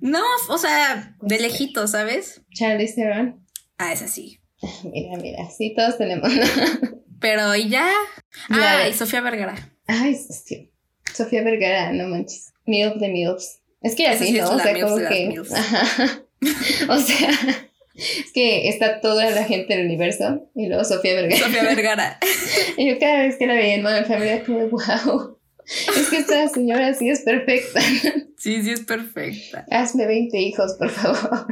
No, 0.00 0.22
o 0.48 0.58
sea, 0.58 1.16
de 1.20 1.38
lejito, 1.38 1.86
¿sabes? 1.86 2.42
Charlie 2.52 2.92
Theron. 2.92 3.44
Ah, 3.76 3.92
es 3.92 4.02
así. 4.02 4.40
Mira, 4.84 5.16
mira, 5.18 5.48
sí, 5.50 5.72
todos 5.76 5.98
tenemos. 5.98 6.32
Pero 7.20 7.54
¿y 7.54 7.68
ya? 7.68 7.92
Ah, 8.48 8.88
y 8.88 8.92
Sofía 8.92 9.20
Vergara. 9.20 9.72
Ay, 9.86 10.14
hostia. 10.14 10.68
Sofía 11.14 11.42
Vergara, 11.44 11.92
no 11.92 12.08
manches. 12.08 12.52
MILF 12.66 12.96
de 12.96 13.08
MILFs. 13.08 13.60
Es 13.80 13.94
que 13.94 14.08
así, 14.08 14.32
¿no? 14.32 14.50
O 14.50 14.58
sea, 14.58 14.80
como 14.80 14.96
que. 14.96 15.34
o 16.88 16.98
sea, 16.98 17.30
es 17.94 18.32
que 18.32 18.68
está 18.68 19.00
toda 19.00 19.30
la 19.30 19.44
gente 19.44 19.76
del 19.76 19.86
universo 19.86 20.48
y 20.54 20.68
luego 20.68 20.84
Sofía 20.84 21.14
Vergara. 21.14 21.44
Sofía 21.44 21.62
Vergara. 21.64 22.18
y 22.76 22.88
yo 22.88 22.98
cada 22.98 23.22
vez 23.22 23.36
que 23.36 23.46
la 23.46 23.54
veía 23.54 23.74
en 23.74 23.82
Modern 23.82 24.06
Family, 24.06 24.42
como, 24.44 24.68
wow. 24.68 25.38
Es 25.66 26.08
que 26.08 26.18
esta 26.18 26.48
señora 26.48 26.94
sí 26.94 27.08
es 27.10 27.22
perfecta. 27.22 27.80
Sí, 28.38 28.62
sí 28.62 28.70
es 28.70 28.82
perfecta. 28.82 29.66
Hazme 29.68 30.06
20 30.06 30.38
hijos, 30.38 30.74
por 30.78 30.90
favor. 30.90 31.48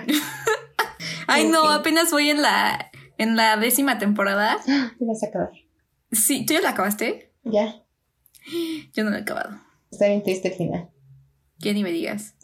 Ay, 1.27 1.49
no, 1.49 1.69
apenas 1.69 2.13
voy 2.13 2.31
en 2.31 2.43
la, 2.43 2.93
en 3.19 3.35
la 3.35 3.57
décima 3.57 3.99
temporada. 3.99 4.59
Te 4.65 5.05
vas 5.05 5.21
a 5.25 5.27
acabar. 5.27 5.51
Sí, 6.13 6.47
¿tú 6.47 6.55
ya 6.55 6.61
la 6.61 6.71
acabaste? 6.71 7.33
Ya. 7.43 7.83
Yo 8.95 9.03
no 9.03 9.11
la 9.11 9.19
he 9.19 9.23
acabado. 9.23 9.61
Está 9.91 10.07
bien 10.07 10.23
triste 10.23 10.47
el 10.47 10.55
final. 10.55 10.89
Que 11.61 11.75
ni 11.75 11.83
me 11.83 11.91
digas. 11.91 12.37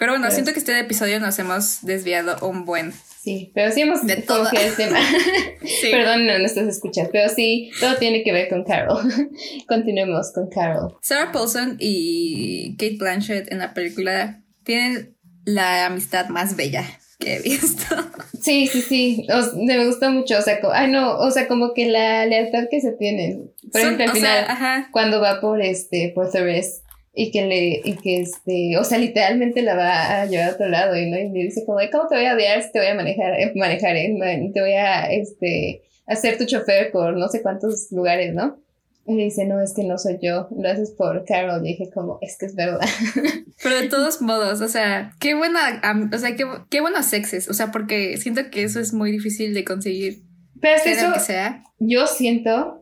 Pero 0.00 0.12
bueno, 0.12 0.30
siento 0.30 0.54
que 0.54 0.60
este 0.60 0.78
episodio 0.78 1.20
nos 1.20 1.38
hemos 1.38 1.82
desviado 1.82 2.48
un 2.48 2.64
buen. 2.64 2.94
Sí, 3.22 3.52
pero 3.54 3.70
sí 3.70 3.82
hemos 3.82 4.06
de 4.06 4.16
todo 4.16 4.48
el 4.50 4.74
tema. 4.74 4.98
Perdón, 5.90 6.24
no 6.24 6.32
estás 6.32 6.68
escuchando, 6.68 7.10
pero 7.12 7.28
sí, 7.28 7.70
todo 7.80 7.96
tiene 7.96 8.22
que 8.22 8.32
ver 8.32 8.48
con 8.48 8.64
Carol. 8.64 9.02
Continuemos 9.68 10.32
con 10.32 10.48
Carol. 10.48 10.96
Sarah 11.02 11.32
Paulson 11.32 11.76
y 11.78 12.76
Kate 12.78 12.96
Blanchett 12.98 13.52
en 13.52 13.58
la 13.58 13.74
película 13.74 14.42
tienen 14.64 15.18
la 15.44 15.84
amistad 15.84 16.28
más 16.30 16.56
bella 16.56 16.86
que 17.18 17.36
he 17.36 17.42
visto. 17.42 17.94
Sí, 18.40 18.68
sí, 18.68 18.80
sí. 18.80 19.26
me 19.56 19.84
gusta 19.84 20.08
mucho. 20.08 20.38
O 20.38 20.40
sea, 20.40 20.58
ay, 20.72 20.90
no, 20.90 21.18
o 21.18 21.30
sea, 21.30 21.46
como 21.46 21.74
que 21.74 21.90
la 21.90 22.24
lealtad 22.24 22.68
que 22.70 22.80
se 22.80 22.92
tienen. 22.92 23.52
Por 23.70 23.82
ejemplo, 23.82 24.06
al 24.06 24.12
final, 24.12 24.86
cuando 24.92 25.20
va 25.20 25.42
por 25.42 25.60
este, 25.60 26.10
por 26.14 26.30
Therese 26.30 26.80
y 27.12 27.32
que 27.32 27.44
le, 27.44 27.80
y 27.84 27.96
que 27.96 28.20
este, 28.20 28.78
o 28.78 28.84
sea, 28.84 28.98
literalmente 28.98 29.62
la 29.62 29.74
va 29.74 30.22
a 30.22 30.26
llevar 30.26 30.50
a 30.50 30.52
otro 30.54 30.68
lado 30.68 30.96
y 30.96 31.10
no, 31.10 31.18
y 31.18 31.28
le 31.30 31.44
dice 31.44 31.64
como, 31.66 31.78
¿cómo 31.90 32.06
te 32.08 32.16
voy 32.16 32.26
a 32.26 32.34
odiar 32.34 32.62
si 32.62 32.70
te 32.72 32.78
voy 32.78 32.88
a 32.88 32.94
manejar, 32.94 33.38
eh, 33.40 33.52
manejar, 33.56 33.96
eh? 33.96 34.50
te 34.54 34.60
voy 34.60 34.72
a, 34.72 35.10
este, 35.10 35.82
hacer 36.06 36.38
tu 36.38 36.44
chofer 36.44 36.90
por 36.90 37.16
no 37.16 37.28
sé 37.28 37.42
cuántos 37.42 37.90
lugares, 37.90 38.34
¿no? 38.34 38.58
Y 39.06 39.14
le 39.14 39.24
dice, 39.24 39.44
no, 39.46 39.60
es 39.60 39.72
que 39.74 39.82
no 39.82 39.98
soy 39.98 40.18
yo, 40.22 40.48
lo 40.56 40.68
haces 40.68 40.90
por 40.90 41.24
Carol. 41.24 41.66
Y 41.66 41.70
dije 41.70 41.90
como, 41.92 42.18
es 42.20 42.36
que 42.36 42.46
es 42.46 42.54
verdad. 42.54 42.80
Pero 43.62 43.80
de 43.80 43.88
todos 43.88 44.20
modos, 44.20 44.60
o 44.60 44.68
sea, 44.68 45.12
qué 45.18 45.34
buena, 45.34 45.80
o 46.12 46.18
sea, 46.18 46.36
qué, 46.36 46.44
qué 46.68 46.80
buenos 46.80 47.06
sexes, 47.06 47.48
o 47.48 47.54
sea, 47.54 47.72
porque 47.72 48.18
siento 48.18 48.50
que 48.50 48.62
eso 48.62 48.78
es 48.78 48.92
muy 48.92 49.10
difícil 49.10 49.54
de 49.54 49.64
conseguir. 49.64 50.22
Pero 50.60 50.76
es 50.76 50.86
eso, 50.86 51.12
que 51.12 51.20
sea. 51.20 51.64
yo 51.78 52.06
siento 52.06 52.79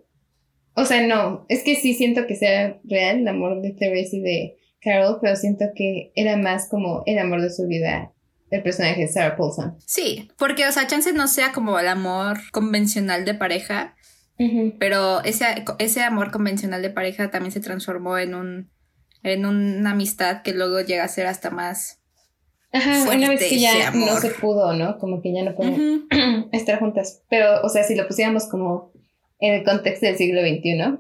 o 0.79 0.85
sea, 0.85 1.07
no, 1.07 1.45
es 1.49 1.62
que 1.64 1.75
sí 1.77 1.95
siento 1.95 2.27
que 2.27 2.37
sea 2.37 2.79
real 2.85 3.19
el 3.19 3.29
amor 3.29 3.61
de 3.61 3.73
Therese 3.73 4.17
y 4.17 4.21
de 4.21 4.57
Carol, 4.81 5.19
pero 5.21 5.35
siento 5.35 5.67
que 5.75 6.12
era 6.14 6.37
más 6.37 6.69
como 6.69 7.03
el 7.07 7.19
amor 7.19 7.43
de 7.43 7.51
su 7.51 7.67
vida 7.67 8.12
el 8.51 8.62
personaje 8.62 9.03
de 9.03 9.09
Sarah 9.09 9.37
Paulson. 9.37 9.77
Sí, 9.85 10.31
porque, 10.38 10.67
o 10.67 10.73
sea, 10.73 10.87
chance 10.87 11.12
no 11.12 11.29
sea 11.29 11.53
como 11.53 11.79
el 11.79 11.88
amor 11.88 12.38
convencional 12.53 13.25
de 13.25 13.35
pareja, 13.35 13.97
pero 14.79 15.23
ese, 15.25 15.47
ese 15.81 16.03
amor 16.03 16.31
convencional 16.31 16.81
de 16.81 16.91
pareja 16.91 17.31
también 17.31 17.51
se 17.51 17.61
transformó 17.61 18.19
en 18.19 18.35
un 18.37 18.71
en 19.25 19.47
una 19.47 19.91
amistad 19.91 20.43
que 20.43 20.55
luego 20.55 20.81
llega 20.81 21.03
a 21.03 21.09
ser 21.09 21.27
hasta 21.27 21.51
más 21.51 21.99
Ajá, 22.73 23.11
una 23.11 23.31
vez 23.31 23.43
que 23.43 23.59
ya 23.59 23.91
no 23.91 24.17
se 24.19 24.31
pudo, 24.31 24.75
¿no? 24.75 24.99
Como 24.99 25.23
que 25.23 25.33
ya 25.33 25.43
no 25.43 25.57
pueden 25.57 26.07
estar 26.53 26.79
juntas. 26.79 27.23
Pero, 27.29 27.62
o 27.62 27.69
sea, 27.69 27.83
si 27.83 27.97
lo 27.97 28.07
pusiéramos 28.07 28.47
como 28.47 28.93
en 29.38 29.55
el 29.55 29.64
contexto 29.64 30.07
del 30.07 30.16
siglo 30.16 30.40
XXI, 30.40 30.98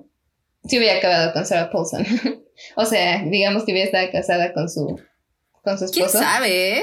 si 0.68 0.78
hubiera 0.78 0.98
acabado 0.98 1.32
con 1.32 1.46
Sarah 1.46 1.70
Paulson. 1.70 2.04
o 2.76 2.84
sea, 2.84 3.24
digamos 3.24 3.64
que 3.64 3.72
hubiera 3.72 3.86
estado 3.86 4.10
casada 4.12 4.52
con 4.52 4.68
su, 4.68 5.00
con 5.62 5.78
su 5.78 5.86
esposo. 5.86 6.18
¿Quién 6.18 6.22
sabe? 6.24 6.82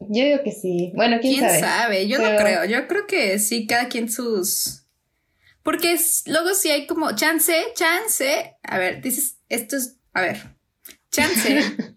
Yo 0.00 0.24
digo 0.24 0.42
que 0.42 0.52
sí. 0.52 0.92
Bueno, 0.94 1.18
quién, 1.20 1.38
¿Quién 1.38 1.60
sabe? 1.60 2.08
Yo 2.08 2.18
no 2.18 2.36
creo. 2.36 2.64
Yo 2.64 2.86
creo 2.88 3.06
que 3.06 3.38
sí, 3.38 3.66
cada 3.66 3.88
quien 3.88 4.10
sus. 4.10 4.86
Porque 5.62 5.96
luego 6.26 6.54
sí 6.54 6.70
hay 6.70 6.86
como 6.86 7.14
chance, 7.14 7.54
chance. 7.74 8.56
A 8.62 8.78
ver, 8.78 9.00
dices, 9.00 9.38
esto 9.48 9.76
es. 9.76 9.96
A 10.12 10.20
ver, 10.20 10.36
chance 11.10 11.60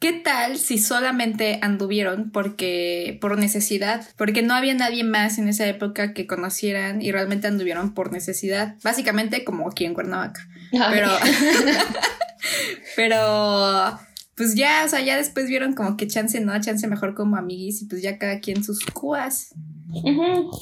¿Qué 0.00 0.12
tal 0.12 0.58
si 0.58 0.78
solamente 0.78 1.58
anduvieron 1.60 2.30
porque 2.30 3.18
por 3.20 3.36
necesidad? 3.36 4.06
Porque 4.16 4.42
no 4.42 4.54
había 4.54 4.74
nadie 4.74 5.02
más 5.02 5.38
en 5.38 5.48
esa 5.48 5.66
época 5.66 6.14
que 6.14 6.28
conocieran 6.28 7.02
y 7.02 7.10
realmente 7.10 7.48
anduvieron 7.48 7.94
por 7.94 8.12
necesidad. 8.12 8.76
Básicamente 8.84 9.44
como 9.44 9.68
aquí 9.68 9.84
en 9.84 9.94
Cuernavaca. 9.94 10.48
Pero 10.70 11.10
pero 12.96 13.98
pues 14.36 14.54
ya, 14.54 14.84
o 14.84 14.88
sea, 14.88 15.00
ya 15.00 15.16
después 15.16 15.48
vieron 15.48 15.74
como 15.74 15.96
que 15.96 16.06
chance 16.06 16.40
no, 16.40 16.58
chance 16.60 16.86
mejor 16.86 17.16
como 17.16 17.36
amiguis 17.36 17.82
y 17.82 17.86
pues 17.86 18.00
ya 18.00 18.18
cada 18.18 18.38
quien 18.38 18.62
sus 18.62 18.78
cuas. 18.86 19.52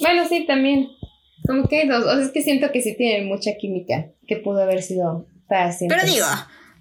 Bueno, 0.01 0.27
sí, 0.27 0.45
también. 0.47 0.87
Como 1.45 1.67
que 1.67 1.85
dos, 1.85 2.03
o 2.03 2.15
sea, 2.15 2.25
es 2.25 2.31
que 2.31 2.41
siento 2.41 2.71
que 2.71 2.81
sí 2.81 2.95
tienen 2.97 3.27
mucha 3.27 3.51
química, 3.59 4.07
que 4.27 4.37
pudo 4.37 4.63
haber 4.63 4.81
sido 4.81 5.27
fácil. 5.47 5.89
Pero 5.89 6.03
digo, 6.05 6.25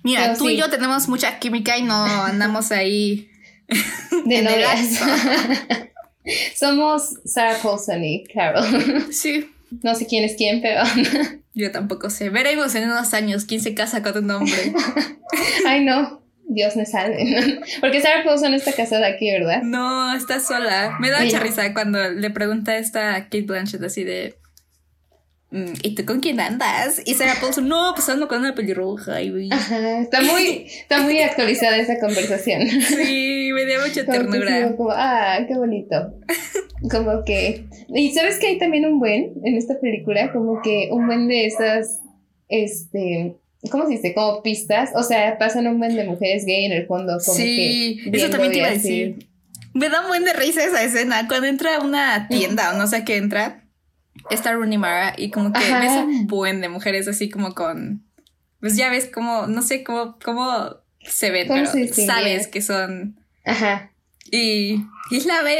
Mira, 0.06 0.34
tú 0.36 0.48
y 0.48 0.56
yo 0.56 0.70
tenemos 0.70 1.08
mucha 1.08 1.40
química 1.40 1.76
y 1.76 1.82
no 1.82 2.04
andamos 2.04 2.70
ahí 2.70 3.28
de 4.24 4.42
novias. 4.42 5.00
Somos 6.56 7.14
Sarah 7.24 7.58
Paulson 7.60 8.04
y 8.04 8.24
Carol. 8.24 8.64
Sí. 9.12 9.50
No 9.82 9.96
sé 9.96 10.06
quién 10.06 10.22
es 10.22 10.36
quién, 10.36 10.62
pero. 10.62 10.82
Yo 11.54 11.72
tampoco 11.72 12.08
sé. 12.08 12.30
Veremos 12.30 12.72
en 12.76 12.84
unos 12.84 13.12
años 13.14 13.46
quién 13.46 13.60
se 13.60 13.74
casa 13.74 14.00
con 14.00 14.16
un 14.16 14.30
hombre. 14.30 14.72
Ay, 15.66 15.84
no. 15.84 16.22
Dios 16.48 16.76
me 16.76 16.86
salve. 16.86 17.60
Porque 17.80 18.00
Sarah 18.00 18.22
Paulson 18.22 18.54
está 18.54 18.72
casada 18.72 19.08
aquí, 19.08 19.28
¿verdad? 19.32 19.62
No, 19.64 20.14
está 20.14 20.38
sola. 20.38 20.96
Me 21.00 21.10
da 21.10 21.24
mucha 21.24 21.40
risa 21.40 21.74
cuando 21.74 22.10
le 22.10 22.30
pregunta 22.30 22.72
a 22.72 22.78
esta 22.78 23.24
Kate 23.24 23.42
Blanchett 23.42 23.82
así 23.82 24.04
de. 24.04 24.36
Mm, 25.50 25.72
¿Y 25.82 25.94
tú 25.94 26.04
con 26.04 26.20
quién 26.20 26.40
andas? 26.40 27.00
Y 27.04 27.14
Sarah 27.14 27.36
Paulson, 27.40 27.68
no, 27.68 27.92
pues 27.94 28.08
ando 28.08 28.26
con 28.28 28.40
una 28.40 28.54
pelirroja. 28.54 29.22
Y... 29.22 29.48
Ajá, 29.52 30.00
está 30.00 30.20
muy, 30.22 30.66
está 30.66 31.02
muy 31.02 31.20
actualizada 31.20 31.76
esa 31.76 31.98
conversación. 32.00 32.68
Sí, 32.68 33.50
me 33.52 33.64
dio 33.64 33.80
mucha 33.80 34.04
ternura. 34.04 34.74
Como, 34.76 34.90
ah, 34.90 35.38
qué 35.46 35.54
bonito. 35.54 36.14
Como 36.90 37.24
que. 37.24 37.64
Y 37.88 38.10
sabes 38.12 38.38
que 38.38 38.48
hay 38.48 38.58
también 38.58 38.84
un 38.86 38.98
buen 38.98 39.32
en 39.44 39.56
esta 39.56 39.78
película, 39.80 40.32
como 40.32 40.60
que 40.62 40.88
un 40.90 41.06
buen 41.06 41.28
de 41.28 41.46
esas. 41.46 42.00
Este 42.48 43.36
¿cómo 43.70 43.86
se 43.86 43.92
dice? 43.92 44.14
Como 44.14 44.42
pistas. 44.42 44.90
O 44.94 45.02
sea, 45.02 45.38
pasan 45.38 45.66
un 45.66 45.78
buen 45.78 45.94
de 45.94 46.04
mujeres 46.04 46.44
gay 46.44 46.64
en 46.64 46.72
el 46.72 46.86
fondo. 46.86 47.18
Como 47.24 47.36
sí, 47.36 48.00
eso 48.12 48.30
también 48.30 48.52
te 48.52 48.58
iba 48.58 48.68
a 48.68 48.72
decir. 48.72 49.28
Me 49.74 49.88
da 49.88 50.02
un 50.02 50.08
buen 50.08 50.24
de 50.24 50.32
risa 50.32 50.64
esa 50.64 50.82
escena. 50.82 51.28
Cuando 51.28 51.46
entra 51.46 51.76
a 51.76 51.80
una 51.80 52.28
tienda 52.28 52.72
o 52.72 52.78
no 52.78 52.86
sé 52.86 53.04
qué 53.04 53.16
entra, 53.16 53.65
está 54.30 54.52
Rooney 54.52 54.78
Mara 54.78 55.14
y 55.16 55.30
como 55.30 55.52
que 55.52 55.60
ves 55.60 55.92
un 55.92 56.26
buen 56.26 56.60
de 56.60 56.68
mujeres 56.68 57.08
así 57.08 57.28
como 57.28 57.54
con. 57.54 58.04
Pues 58.60 58.76
ya 58.76 58.90
ves 58.90 59.08
como, 59.12 59.46
no 59.46 59.62
sé 59.62 59.84
cómo, 59.84 60.18
cómo 60.24 60.76
se 61.00 61.30
ven, 61.30 61.48
pero 61.48 61.66
sabes 61.66 62.48
que 62.48 62.62
son. 62.62 63.20
Ajá. 63.44 63.92
Y, 64.30 64.82
y 65.10 65.20
la 65.24 65.42
ven. 65.42 65.58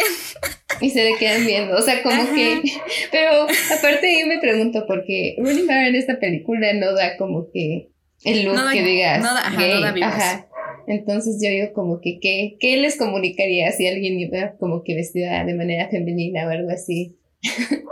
Y 0.81 0.91
se 0.91 1.05
le 1.05 1.17
quedan 1.17 1.47
viendo. 1.47 1.77
O 1.77 1.83
sea, 1.83 2.03
como 2.03 2.35
que. 2.35 2.61
Pero 3.13 3.47
aparte, 3.77 4.21
yo 4.21 4.27
me 4.27 4.39
pregunto, 4.39 4.85
porque 4.87 5.37
Rooney 5.39 5.63
Mara 5.63 5.89
en 5.89 5.95
esta 5.95 6.19
película 6.19 6.73
no 6.73 6.93
da 6.93 7.17
como 7.17 7.51
que 7.53 7.91
el 8.25 8.45
look 8.45 8.57
que 8.73 8.83
digas. 8.83 9.23
No, 9.23 9.29
ajá, 9.29 10.49
Entonces 10.89 11.39
yo 11.43 11.49
digo 11.51 11.73
como 11.73 12.01
que, 12.01 12.19
¿qué, 12.21 12.57
¿qué 12.59 12.77
les 12.77 12.97
comunicaría 12.97 13.71
si 13.73 13.87
alguien 13.87 14.19
iba 14.19 14.57
como 14.59 14.83
que 14.83 14.95
vestida 14.95 15.45
de 15.45 15.55
manera 15.55 15.89
femenina 15.89 16.47
o 16.47 16.51
algo 16.51 16.71
así? 16.71 17.17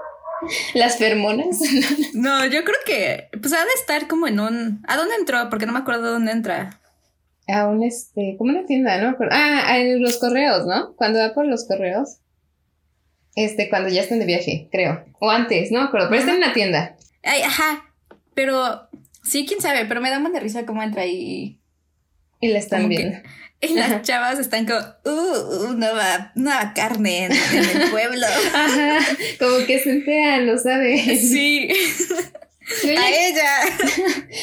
¿Las 0.75 0.99
fermonas? 0.99 1.61
no, 2.15 2.45
yo 2.47 2.65
creo 2.65 2.77
que, 2.87 3.29
pues 3.41 3.53
ha 3.53 3.65
de 3.65 3.71
estar 3.77 4.09
como 4.09 4.27
en 4.27 4.41
un... 4.41 4.83
¿A 4.87 4.97
dónde 4.97 5.15
entró? 5.17 5.49
Porque 5.51 5.67
no 5.67 5.73
me 5.73 5.79
acuerdo 5.79 6.13
dónde 6.13 6.33
entra. 6.33 6.81
A 7.49 7.67
un, 7.67 7.83
este, 7.83 8.37
como 8.39 8.51
una 8.51 8.67
tienda, 8.67 9.01
¿no? 9.01 9.17
Ah, 9.31 9.79
en 9.79 10.03
los 10.03 10.19
correos, 10.19 10.67
¿no? 10.67 10.95
Cuando 10.97 11.19
va 11.19 11.35
por 11.35 11.47
los 11.47 11.67
correos. 11.67 12.19
Este, 13.35 13.69
cuando 13.69 13.89
ya 13.89 14.03
están 14.03 14.21
de 14.21 14.27
viaje, 14.27 14.69
creo. 14.71 15.05
O 15.19 15.31
antes, 15.31 15.71
no 15.71 15.81
me 15.81 15.87
acuerdo, 15.87 16.09
pero 16.09 16.21
está 16.21 16.33
en 16.33 16.39
una 16.39 16.53
tienda. 16.53 16.97
Ay, 17.23 17.43
ajá. 17.43 17.85
Pero 18.35 18.89
Sí, 19.25 19.47
quién 19.47 19.61
sabe, 19.61 19.87
pero 19.87 20.01
me 20.01 20.11
da 20.11 20.21
más 20.21 20.33
de 20.33 20.41
risa 20.41 20.67
cómo 20.67 20.83
entra 20.83 21.07
y. 21.07 21.59
Y 22.41 22.49
la 22.49 22.59
están 22.59 22.89
viendo. 22.89 23.19
y 23.61 23.75
las 23.75 24.03
chavas 24.03 24.39
están 24.39 24.67
como, 24.67 24.81
uh, 25.05 25.65
uh 25.67 25.73
nueva, 25.75 26.33
nueva 26.35 26.73
carne 26.75 27.27
en, 27.27 27.33
el 27.33 27.91
pueblo. 27.91 28.27
Ajá, 28.55 28.99
como 29.39 29.65
que 29.67 29.79
se 29.79 29.91
enteran, 29.91 30.47
lo 30.47 30.59
sabe. 30.59 30.99
Sí. 31.17 31.69
a 32.97 33.11
ella. 33.11 33.51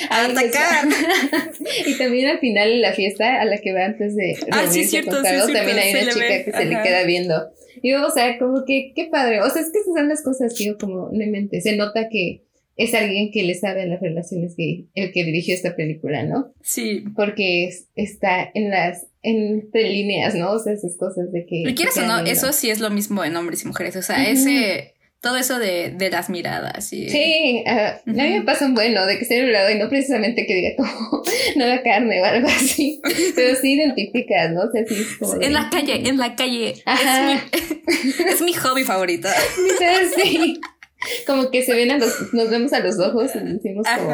A 0.10 0.26
atacar. 0.26 0.88
y 1.86 1.98
también 1.98 2.28
al 2.30 2.40
final 2.40 2.72
en 2.72 2.82
la 2.82 2.94
fiesta 2.94 3.42
a 3.42 3.46
la 3.46 3.58
que 3.58 3.74
va 3.74 3.86
antes 3.86 4.16
de 4.16 4.38
ah, 4.52 4.66
sí, 4.70 4.84
cierto, 4.84 5.18
sí, 5.18 5.54
también 5.54 5.78
hay 5.78 5.94
una 6.04 6.12
chica 6.12 6.44
que 6.44 6.52
se 6.52 6.66
le 6.66 6.82
queda 6.82 7.04
viendo. 7.04 7.52
Y 7.82 7.94
o 7.94 8.10
sea, 8.12 8.38
como 8.38 8.64
que 8.66 8.94
qué 8.96 9.06
padre. 9.06 9.42
O 9.42 9.50
sea, 9.50 9.62
es 9.62 9.72
que 9.72 9.80
esas 9.80 9.94
son 9.96 10.08
las 10.08 10.24
cosas 10.24 10.54
que 10.56 10.66
yo 10.66 10.78
como 10.78 11.10
no 11.12 11.32
mente. 11.32 11.62
Se 11.62 11.76
nota 11.76 12.10
que 12.10 12.44
es 12.78 12.94
alguien 12.94 13.32
que 13.32 13.44
le 13.44 13.56
sabe 13.56 13.86
las 13.86 14.02
relaciones 14.02 14.56
gay, 14.56 14.88
el 14.96 15.12
que 15.12 15.24
dirigió 15.24 15.54
esta 15.54 15.76
película, 15.76 16.24
¿no? 16.24 16.54
Sí. 16.62 17.04
Porque 17.16 17.70
está 17.96 18.50
en 18.54 18.70
las, 18.70 19.08
entre 19.22 19.90
líneas, 19.90 20.36
¿no? 20.36 20.52
O 20.52 20.60
sea, 20.60 20.74
esas 20.74 20.98
cosas 20.98 21.32
de 21.32 21.46
que... 21.46 21.64
¿Y 21.70 21.76
quieres 21.76 21.98
o 21.98 22.02
no, 22.04 22.20
eso 22.20 22.52
sí 22.54 22.70
es 22.70 22.80
lo 22.80 22.90
mismo 22.90 23.24
en 23.24 23.36
hombres 23.36 23.64
y 23.64 23.68
mujeres, 23.68 23.96
o 23.96 24.02
sea, 24.02 24.28
ese... 24.30 24.96
Todo 25.20 25.38
eso 25.38 25.60
de, 25.60 25.92
de 25.92 26.10
las 26.10 26.32
miradas 26.32 26.92
y... 26.94 27.08
Sí, 27.08 27.64
a 27.68 28.02
mí 28.06 28.40
me 28.40 28.42
pasa 28.42 28.66
un 28.66 28.74
bueno 28.74 29.06
de 29.06 29.18
que 29.18 29.22
esté 29.22 29.44
lado 29.44 29.70
y 29.70 29.78
no 29.78 29.88
precisamente 29.88 30.48
que 30.48 30.56
diga 30.56 30.70
como 30.78 31.22
nueva 31.56 31.84
carne 31.84 32.20
o 32.20 32.26
algo 32.26 32.48
así, 32.48 33.00
pero 33.36 33.56
sí 33.56 33.74
identificas, 33.74 34.50
¿no? 34.52 34.62
O 34.62 34.72
sea, 34.72 34.84
sí 34.88 34.96
En 35.42 35.54
la 35.54 35.70
calle, 35.70 36.10
en 36.10 36.18
la 36.18 36.36
calle. 36.36 36.70
Es 36.72 36.84
mi, 37.24 38.26
es 38.32 38.42
mi 38.42 38.54
hobby 38.54 38.84
favorito. 38.84 39.28
Sí 40.16 40.60
como 41.28 41.50
que 41.52 41.64
se 41.64 41.74
ven 41.74 41.92
a 41.92 41.98
los, 41.98 42.34
nos 42.34 42.50
vemos 42.50 42.74
a 42.74 42.80
los 42.80 43.00
ojos 43.00 43.32
y 43.36 43.40
decimos 43.40 43.88
como... 43.98 44.12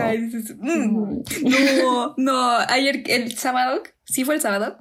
Mm, 0.58 1.23
no, 1.43 2.13
no, 2.17 2.58
ayer, 2.69 3.04
el 3.08 3.36
sábado, 3.38 3.84
sí 4.06 4.23
fue 4.23 4.36
el 4.36 4.41
sábado, 4.41 4.78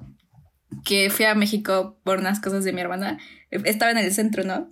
que 0.85 1.09
fui 1.09 1.25
a 1.25 1.35
México 1.35 1.99
por 2.03 2.19
unas 2.19 2.39
cosas 2.39 2.63
de 2.63 2.73
mi 2.73 2.81
hermana, 2.81 3.19
estaba 3.51 3.91
en 3.91 3.97
el 3.97 4.13
centro, 4.13 4.43
¿no? 4.43 4.71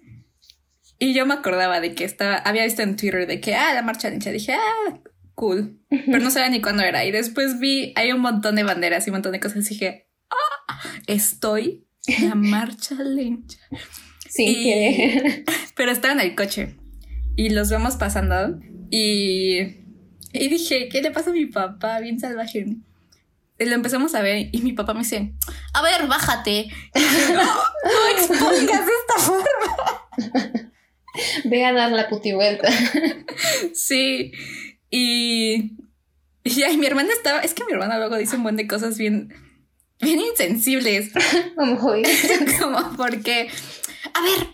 Y 0.97 1.13
yo 1.13 1.25
me 1.25 1.33
acordaba 1.33 1.81
de 1.81 1.93
que 1.93 2.05
estaba, 2.05 2.37
había 2.37 2.63
visto 2.63 2.81
en 2.81 2.95
Twitter 2.95 3.27
de 3.27 3.41
que, 3.41 3.55
ah, 3.55 3.73
la 3.73 3.81
marcha 3.81 4.09
lencha, 4.09 4.31
dije, 4.31 4.53
ah, 4.53 4.99
cool, 5.33 5.79
pero 5.89 6.19
no 6.19 6.31
sabía 6.31 6.49
ni 6.49 6.61
cuándo 6.61 6.83
era, 6.83 7.03
y 7.03 7.11
después 7.11 7.59
vi, 7.59 7.91
hay 7.95 8.13
un 8.13 8.21
montón 8.21 8.55
de 8.55 8.63
banderas 8.63 9.05
y 9.05 9.09
un 9.09 9.15
montón 9.15 9.33
de 9.33 9.41
cosas, 9.41 9.65
y 9.65 9.69
dije, 9.69 10.07
ah, 10.29 10.79
estoy 11.07 11.85
en 12.07 12.29
la 12.29 12.35
marcha 12.35 12.95
lencha. 12.95 13.59
Sí, 14.29 14.73
Pero 15.75 15.91
estaba 15.91 16.13
en 16.13 16.19
el 16.19 16.35
coche 16.35 16.75
y 17.35 17.49
los 17.49 17.69
vemos 17.69 17.95
pasando 17.95 18.59
y, 18.89 19.59
y 20.33 20.47
dije, 20.49 20.89
¿qué 20.89 21.01
le 21.01 21.11
pasa 21.11 21.29
a 21.29 21.33
mi 21.33 21.45
papá? 21.45 21.99
Bien 21.99 22.19
salvaje. 22.19 22.65
Y 23.57 23.65
lo 23.65 23.73
empezamos 23.73 24.13
a 24.15 24.21
ver 24.21 24.49
y 24.51 24.61
mi 24.61 24.73
papá 24.73 24.93
me 24.93 25.01
dice, 25.01 25.33
a 25.73 25.81
ver, 25.81 26.07
bájate. 26.07 26.67
no, 27.33 27.43
no 27.43 28.07
expongas 28.17 28.85
de 28.85 28.91
esta 29.01 29.17
forma. 29.19 29.45
Ve 31.45 31.65
a 31.65 31.73
dar 31.73 31.91
la 31.91 32.09
puti 32.09 32.33
vuelta. 32.33 32.69
sí. 33.73 34.31
Y, 34.89 35.77
y 36.43 36.63
ay, 36.63 36.77
mi 36.77 36.85
hermana 36.85 37.11
estaba, 37.13 37.39
es 37.41 37.53
que 37.53 37.65
mi 37.65 37.73
hermana 37.73 37.97
luego 37.97 38.17
dice 38.17 38.35
un 38.35 38.43
buen 38.43 38.55
de 38.55 38.67
cosas 38.67 38.97
bien, 38.97 39.33
bien 40.01 40.19
insensibles. 40.19 41.11
Como 41.55 41.77
Como 42.59 42.97
porque, 42.97 43.49
a 44.13 44.21
ver, 44.21 44.47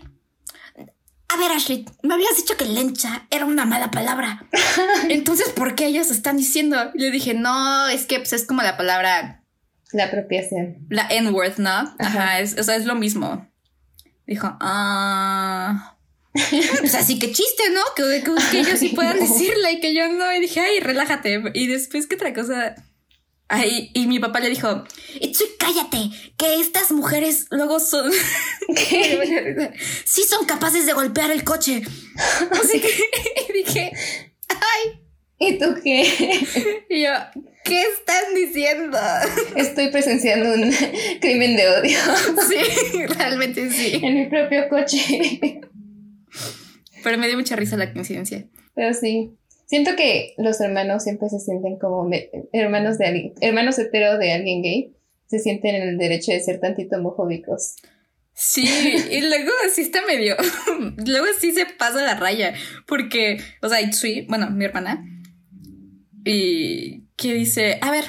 Ashley, 1.52 1.86
me 2.02 2.14
habías 2.14 2.36
dicho 2.36 2.56
que 2.56 2.64
lencha 2.64 3.26
era 3.30 3.44
una 3.44 3.64
mala 3.64 3.90
palabra. 3.90 4.46
Entonces, 5.08 5.48
¿por 5.50 5.74
qué 5.74 5.86
ellos 5.86 6.10
están 6.10 6.36
diciendo? 6.36 6.76
le 6.94 7.10
dije, 7.10 7.34
no, 7.34 7.88
es 7.88 8.06
que 8.06 8.18
pues, 8.18 8.32
es 8.32 8.44
como 8.44 8.62
la 8.62 8.76
palabra. 8.76 9.44
La 9.92 10.04
apropiación. 10.04 10.86
La 10.88 11.06
N-word, 11.08 11.58
¿no? 11.58 11.94
Ajá, 11.98 12.40
es, 12.40 12.58
o 12.58 12.62
sea, 12.62 12.76
es 12.76 12.86
lo 12.86 12.94
mismo. 12.94 13.48
Dijo, 14.26 14.56
ah. 14.60 15.96
pues 16.80 16.94
así 16.94 17.18
que 17.18 17.30
chiste, 17.30 17.64
¿no? 17.72 17.80
Que, 17.94 18.24
que 18.50 18.60
ellos 18.60 18.78
sí 18.78 18.88
puedan 18.90 19.20
decirla 19.20 19.70
y 19.70 19.80
que 19.80 19.94
yo 19.94 20.08
no. 20.08 20.32
Y 20.32 20.40
dije, 20.40 20.60
ay, 20.60 20.80
relájate. 20.80 21.42
Y 21.54 21.66
después, 21.66 22.06
¿qué 22.06 22.14
otra 22.14 22.32
cosa? 22.32 22.74
Y 23.94 24.06
mi 24.06 24.18
papá 24.18 24.40
le 24.40 24.48
dijo, 24.48 24.84
Itsui, 25.20 25.46
cállate, 25.58 26.10
que 26.38 26.60
estas 26.60 26.90
mujeres 26.90 27.46
luego 27.50 27.80
son... 27.80 28.10
¿Qué? 28.74 29.70
sí 30.04 30.22
son 30.22 30.46
capaces 30.46 30.86
de 30.86 30.92
golpear 30.94 31.30
el 31.30 31.44
coche. 31.44 31.82
Así 32.50 32.80
que 32.80 32.88
dije, 33.52 33.92
ay. 34.48 35.00
¿Y 35.38 35.58
tú 35.58 35.74
qué? 35.82 36.04
Y 36.88 37.02
yo, 37.02 37.10
¿qué 37.64 37.82
están 37.82 38.34
diciendo? 38.34 38.96
Estoy 39.56 39.90
presenciando 39.90 40.54
un 40.54 40.72
crimen 41.20 41.56
de 41.56 41.68
odio. 41.68 41.98
Sí, 42.48 43.06
realmente 43.06 43.68
sí. 43.70 44.00
En 44.00 44.14
mi 44.14 44.26
propio 44.26 44.68
coche. 44.68 45.60
Pero 47.02 47.18
me 47.18 47.26
dio 47.26 47.36
mucha 47.36 47.56
risa 47.56 47.76
la 47.76 47.92
coincidencia. 47.92 48.46
Pero 48.76 48.94
sí. 48.94 49.32
Siento 49.66 49.96
que 49.96 50.34
los 50.36 50.60
hermanos 50.60 51.02
siempre 51.02 51.28
se 51.28 51.40
sienten 51.40 51.78
como 51.78 52.08
hermanos 52.52 52.98
de 52.98 53.06
alguien, 53.06 53.34
hermanos 53.40 53.78
hetero 53.78 54.18
de 54.18 54.32
alguien 54.32 54.62
gay, 54.62 54.94
se 55.26 55.38
sienten 55.38 55.74
en 55.76 55.88
el 55.88 55.98
derecho 55.98 56.32
de 56.32 56.40
ser 56.40 56.60
tantito 56.60 56.96
homofóbicos. 56.96 57.76
Sí, 58.34 58.66
y 59.10 59.20
luego 59.20 59.50
sí 59.74 59.82
está 59.82 60.04
medio, 60.06 60.36
luego 61.06 61.26
sí 61.38 61.52
se 61.52 61.66
pasa 61.66 62.02
la 62.02 62.14
raya, 62.14 62.54
porque, 62.86 63.38
o 63.60 63.68
sea, 63.68 63.80
Itsui, 63.80 64.26
bueno, 64.28 64.50
mi 64.50 64.64
hermana, 64.64 65.04
y 66.24 67.04
que 67.16 67.34
dice, 67.34 67.78
a 67.80 67.90
ver, 67.90 68.04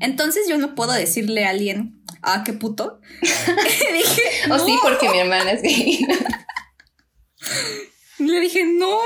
entonces 0.00 0.48
yo 0.48 0.58
no 0.58 0.74
puedo 0.74 0.92
decirle 0.92 1.44
a 1.44 1.50
alguien, 1.50 2.00
ah, 2.22 2.42
qué 2.44 2.52
puto. 2.52 3.00
y 3.22 3.92
dije, 3.92 4.22
o 4.50 4.58
sí, 4.58 4.76
porque 4.82 5.08
mi 5.08 5.18
hermana 5.18 5.52
es 5.52 5.62
gay. 5.62 6.06
Le 8.18 8.40
dije, 8.40 8.64
no, 8.64 8.98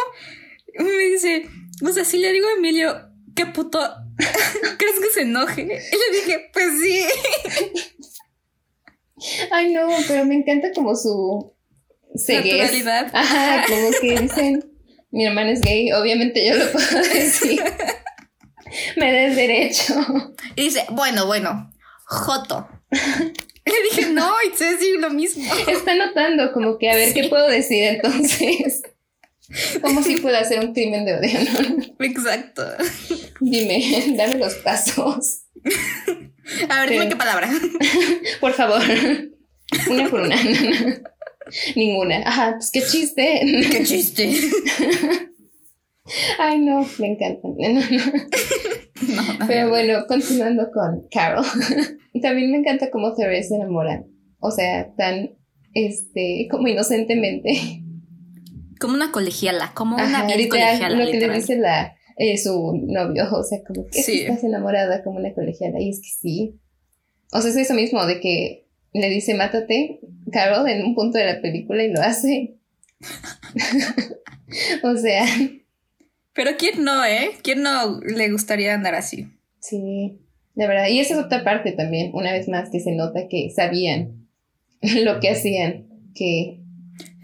me 0.79 1.05
dice, 1.05 1.49
o 1.85 1.93
sea, 1.93 2.05
si 2.05 2.19
le 2.19 2.33
digo 2.33 2.47
a 2.49 2.59
Emilio, 2.59 3.09
qué 3.35 3.47
puto, 3.47 3.79
¿crees 4.79 5.01
que 5.01 5.11
se 5.15 5.23
enoje? 5.23 5.63
Y 5.63 5.67
le 5.67 6.19
dije, 6.21 6.51
pues 6.53 6.69
sí. 6.81 7.05
Ay, 9.51 9.73
no, 9.73 9.89
pero 10.09 10.25
me 10.25 10.35
encanta 10.35 10.73
como 10.75 10.97
su 10.97 11.55
ceguez. 12.17 12.87
Ajá, 12.87 13.65
como 13.69 13.91
que 14.01 14.21
dicen, 14.21 14.65
Mi 15.11 15.27
hermano 15.27 15.51
es 15.51 15.61
gay, 15.61 15.93
obviamente 15.93 16.45
yo 16.45 16.57
lo 16.57 16.73
puedo 16.73 17.03
decir. 17.15 17.63
Me 18.97 19.13
da 19.13 19.25
el 19.25 19.37
derecho. 19.37 19.95
Y 20.57 20.65
dice, 20.65 20.85
bueno, 20.91 21.27
bueno, 21.27 21.71
Joto. 22.07 22.67
Le 23.65 23.83
dije, 23.91 24.11
no, 24.11 24.33
y 24.47 24.51
te 24.57 24.65
decir 24.65 24.99
lo 24.99 25.11
mismo. 25.11 25.45
Está 25.69 25.95
notando 25.95 26.53
como 26.53 26.79
que 26.79 26.91
a 26.91 26.97
ver 26.97 27.15
qué 27.15 27.29
puedo 27.29 27.47
decir 27.49 27.85
entonces. 27.85 28.83
¿Cómo 29.81 30.03
si 30.03 30.17
puedo 30.21 30.37
hacer 30.37 30.61
un 30.61 30.73
crimen 30.73 31.05
de 31.05 31.15
odio? 31.15 31.39
¿no? 31.41 32.05
Exacto. 32.05 32.65
Dime, 33.41 34.15
dame 34.17 34.37
los 34.37 34.55
pasos. 34.57 35.45
A 36.69 36.81
ver, 36.81 36.91
dime 36.91 37.09
qué 37.09 37.17
palabra. 37.17 37.51
Por 38.41 38.53
favor. 38.53 38.83
Una 39.91 40.11
por 40.11 40.21
una. 40.21 40.37
Ninguna. 41.75 42.23
Ajá, 42.27 42.53
pues 42.57 42.71
qué 42.71 42.83
chiste. 42.83 43.41
Qué 43.71 43.85
chiste. 43.85 44.31
Ay, 46.39 46.59
no, 46.59 46.87
me 46.99 47.13
encantan. 47.13 47.55
No, 47.57 49.23
no, 49.23 49.47
Pero 49.47 49.71
bueno, 49.71 50.05
continuando 50.07 50.71
con 50.71 51.07
Carol. 51.11 51.45
También 52.21 52.51
me 52.51 52.59
encanta 52.59 52.91
cómo 52.91 53.15
Therese 53.15 53.49
se 53.49 53.55
enamora. 53.55 54.05
O 54.41 54.51
sea, 54.51 54.93
tan, 54.95 55.31
este, 55.73 56.49
como 56.51 56.69
inocentemente. 56.69 57.82
Como 58.83 58.95
una 58.95 59.11
colegiala, 59.13 59.73
como 59.75 59.95
una 59.97 60.05
Ajá, 60.05 60.27
bien 60.27 60.39
literal, 60.39 60.67
colegiala, 60.77 61.05
lo 61.05 61.11
que 61.11 61.19
le 61.19 61.35
dice 61.35 61.57
la, 61.57 61.97
eh, 62.19 62.37
su 62.37 62.73
novio. 62.87 63.25
O 63.33 63.43
sea, 63.43 63.61
como 63.67 63.87
que 63.87 64.03
Sí. 64.03 64.21
estás 64.23 64.45
enamorada 64.45 65.03
como 65.03 65.19
una 65.19 65.33
colegiala. 65.33 65.81
Y 65.81 65.89
es 65.91 66.01
que 66.01 66.11
sí. 66.21 66.61
O 67.33 67.41
sea, 67.41 67.51
es 67.51 67.57
eso 67.57 67.75
mismo 67.75 68.05
de 68.05 68.21
que 68.21 68.67
le 68.93 69.09
dice, 69.09 69.35
mátate, 69.35 70.01
Carol, 70.31 70.69
en 70.69 70.85
un 70.85 70.95
punto 70.95 71.17
de 71.17 71.25
la 71.25 71.41
película 71.41 71.83
y 71.83 71.93
lo 71.93 72.03
hace. 72.03 72.57
o 74.83 74.97
sea, 74.97 75.25
Pero 76.35 76.51
¿quién 76.59 76.85
no, 76.85 77.05
eh? 77.05 77.31
¿Quién 77.43 77.63
no 77.63 78.01
le 78.01 78.31
gustaría 78.31 78.75
andar 78.75 78.95
así? 78.95 79.29
Sí, 79.61 80.19
de 80.55 80.67
verdad. 80.67 80.89
Y 80.89 80.99
esa 81.01 81.15
es 81.15 81.21
otra 81.25 81.45
parte 81.45 81.73
también, 81.73 82.11
una 82.15 82.33
vez 82.33 82.49
más, 82.49 82.69
que 82.71 82.81
se 82.81 82.93
nota 82.93 83.29
que 83.29 83.51
sabían 83.55 84.29
lo 85.05 85.21
que 85.21 85.31
hacían, 85.31 85.87
que... 86.15 86.59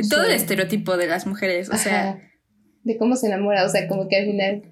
Todo 0.08 0.24
Sí. 0.24 0.30
el 0.30 0.36
estereotipo 0.36 0.96
de 0.96 1.06
las 1.06 1.26
mujeres, 1.26 1.70
o 1.70 1.76
sea, 1.76 2.20
de 2.84 2.96
cómo 2.98 3.16
se 3.16 3.26
enamora, 3.26 3.64
o 3.64 3.68
sea, 3.68 3.88
como 3.88 4.08
que 4.08 4.16
al 4.16 4.26
final... 4.26 4.62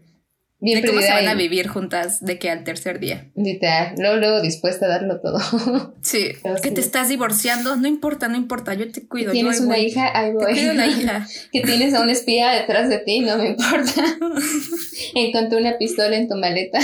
Bien 0.58 0.80
de 0.80 0.88
cómo 0.88 1.02
se 1.02 1.10
van 1.12 1.28
a 1.28 1.34
vivir 1.34 1.68
juntas 1.68 2.24
de 2.24 2.38
que 2.38 2.48
al 2.50 2.64
tercer 2.64 2.98
día. 2.98 3.30
Literal, 3.36 3.94
luego, 3.98 4.16
luego 4.16 4.40
dispuesta 4.40 4.86
a 4.86 4.88
darlo 4.88 5.20
todo. 5.20 5.38
Sí, 6.02 6.28
Pero 6.42 6.54
que 6.56 6.68
sí. 6.70 6.74
te 6.76 6.80
estás 6.80 7.08
divorciando, 7.10 7.76
no 7.76 7.86
importa, 7.86 8.28
no 8.28 8.36
importa, 8.36 8.72
yo 8.72 8.90
te 8.90 9.02
que 9.02 9.06
cuido. 9.08 9.32
tienes 9.32 9.58
yo 9.58 9.66
una 9.66 9.74
voy. 9.76 9.84
hija, 9.84 10.18
ahí 10.18 10.30
Te 10.30 10.36
voy. 10.44 10.52
cuido 10.54 10.72
la 10.72 10.86
hija. 10.86 11.26
que 11.52 11.60
tienes 11.60 11.92
a 11.92 12.00
un 12.00 12.08
espía 12.08 12.52
detrás 12.52 12.88
de 12.88 12.98
ti, 13.00 13.20
no 13.20 13.36
me 13.36 13.48
importa. 13.50 14.02
Encontré 15.14 15.58
una 15.60 15.76
pistola 15.78 16.16
en 16.16 16.28
tu 16.28 16.36
maleta. 16.36 16.78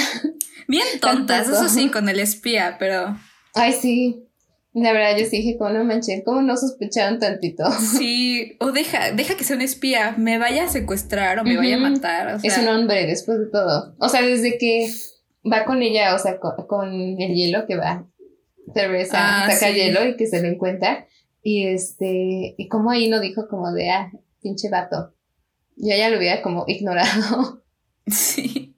Bien 0.68 0.86
tontas, 1.00 1.48
eso 1.48 1.68
sí, 1.70 1.88
con 1.88 2.08
el 2.10 2.18
espía, 2.20 2.76
pero 2.78 3.16
Ay, 3.54 3.72
sí. 3.72 4.24
La 4.74 4.92
verdad, 4.92 5.18
yo 5.18 5.26
sí 5.26 5.38
dije, 5.38 5.58
como 5.58 5.70
no 5.70 5.84
manches, 5.84 6.22
¿cómo 6.24 6.40
no 6.40 6.56
sospecharon 6.56 7.18
tantito? 7.18 7.70
sí, 7.98 8.56
o 8.60 8.72
deja, 8.72 9.12
deja 9.12 9.36
que 9.36 9.44
sea 9.44 9.56
un 9.56 9.62
espía, 9.62 10.14
me 10.16 10.38
vaya 10.38 10.64
a 10.64 10.68
secuestrar 10.68 11.38
o 11.38 11.44
me 11.44 11.56
vaya 11.56 11.76
a 11.76 11.80
matar. 11.80 12.34
O 12.34 12.38
sea, 12.40 12.50
Es 12.50 12.58
un 12.58 12.68
hombre 12.68 13.06
después 13.06 13.38
de 13.38 13.46
todo. 13.46 13.94
O 13.98 14.08
sea, 14.08 14.22
desde 14.22 14.56
que 14.56 14.90
va 15.50 15.64
con 15.66 15.82
ella, 15.82 16.14
o 16.14 16.18
sea, 16.18 16.38
con, 16.38 16.66
con 16.66 16.90
el 16.90 17.34
hielo 17.34 17.66
que 17.66 17.76
va. 17.76 18.06
Teresa 18.74 19.44
Ah, 19.44 19.50
saca 19.50 19.72
sí. 19.72 19.74
hielo 19.74 20.06
y 20.06 20.16
que 20.16 20.26
se 20.26 20.40
lo 20.40 20.48
encuentra. 20.48 21.06
Y 21.42 21.66
este, 21.66 22.54
y 22.56 22.68
como 22.68 22.90
ahí 22.90 23.08
no 23.10 23.20
dijo 23.20 23.48
como 23.48 23.72
de, 23.72 23.90
ah, 23.90 24.10
pinche 24.40 24.70
vato. 24.70 25.12
Yo 25.76 25.96
ya 25.96 26.08
lo 26.08 26.16
hubiera 26.18 26.40
como 26.42 26.64
ignorado. 26.66 27.62
Sí. 28.06 28.71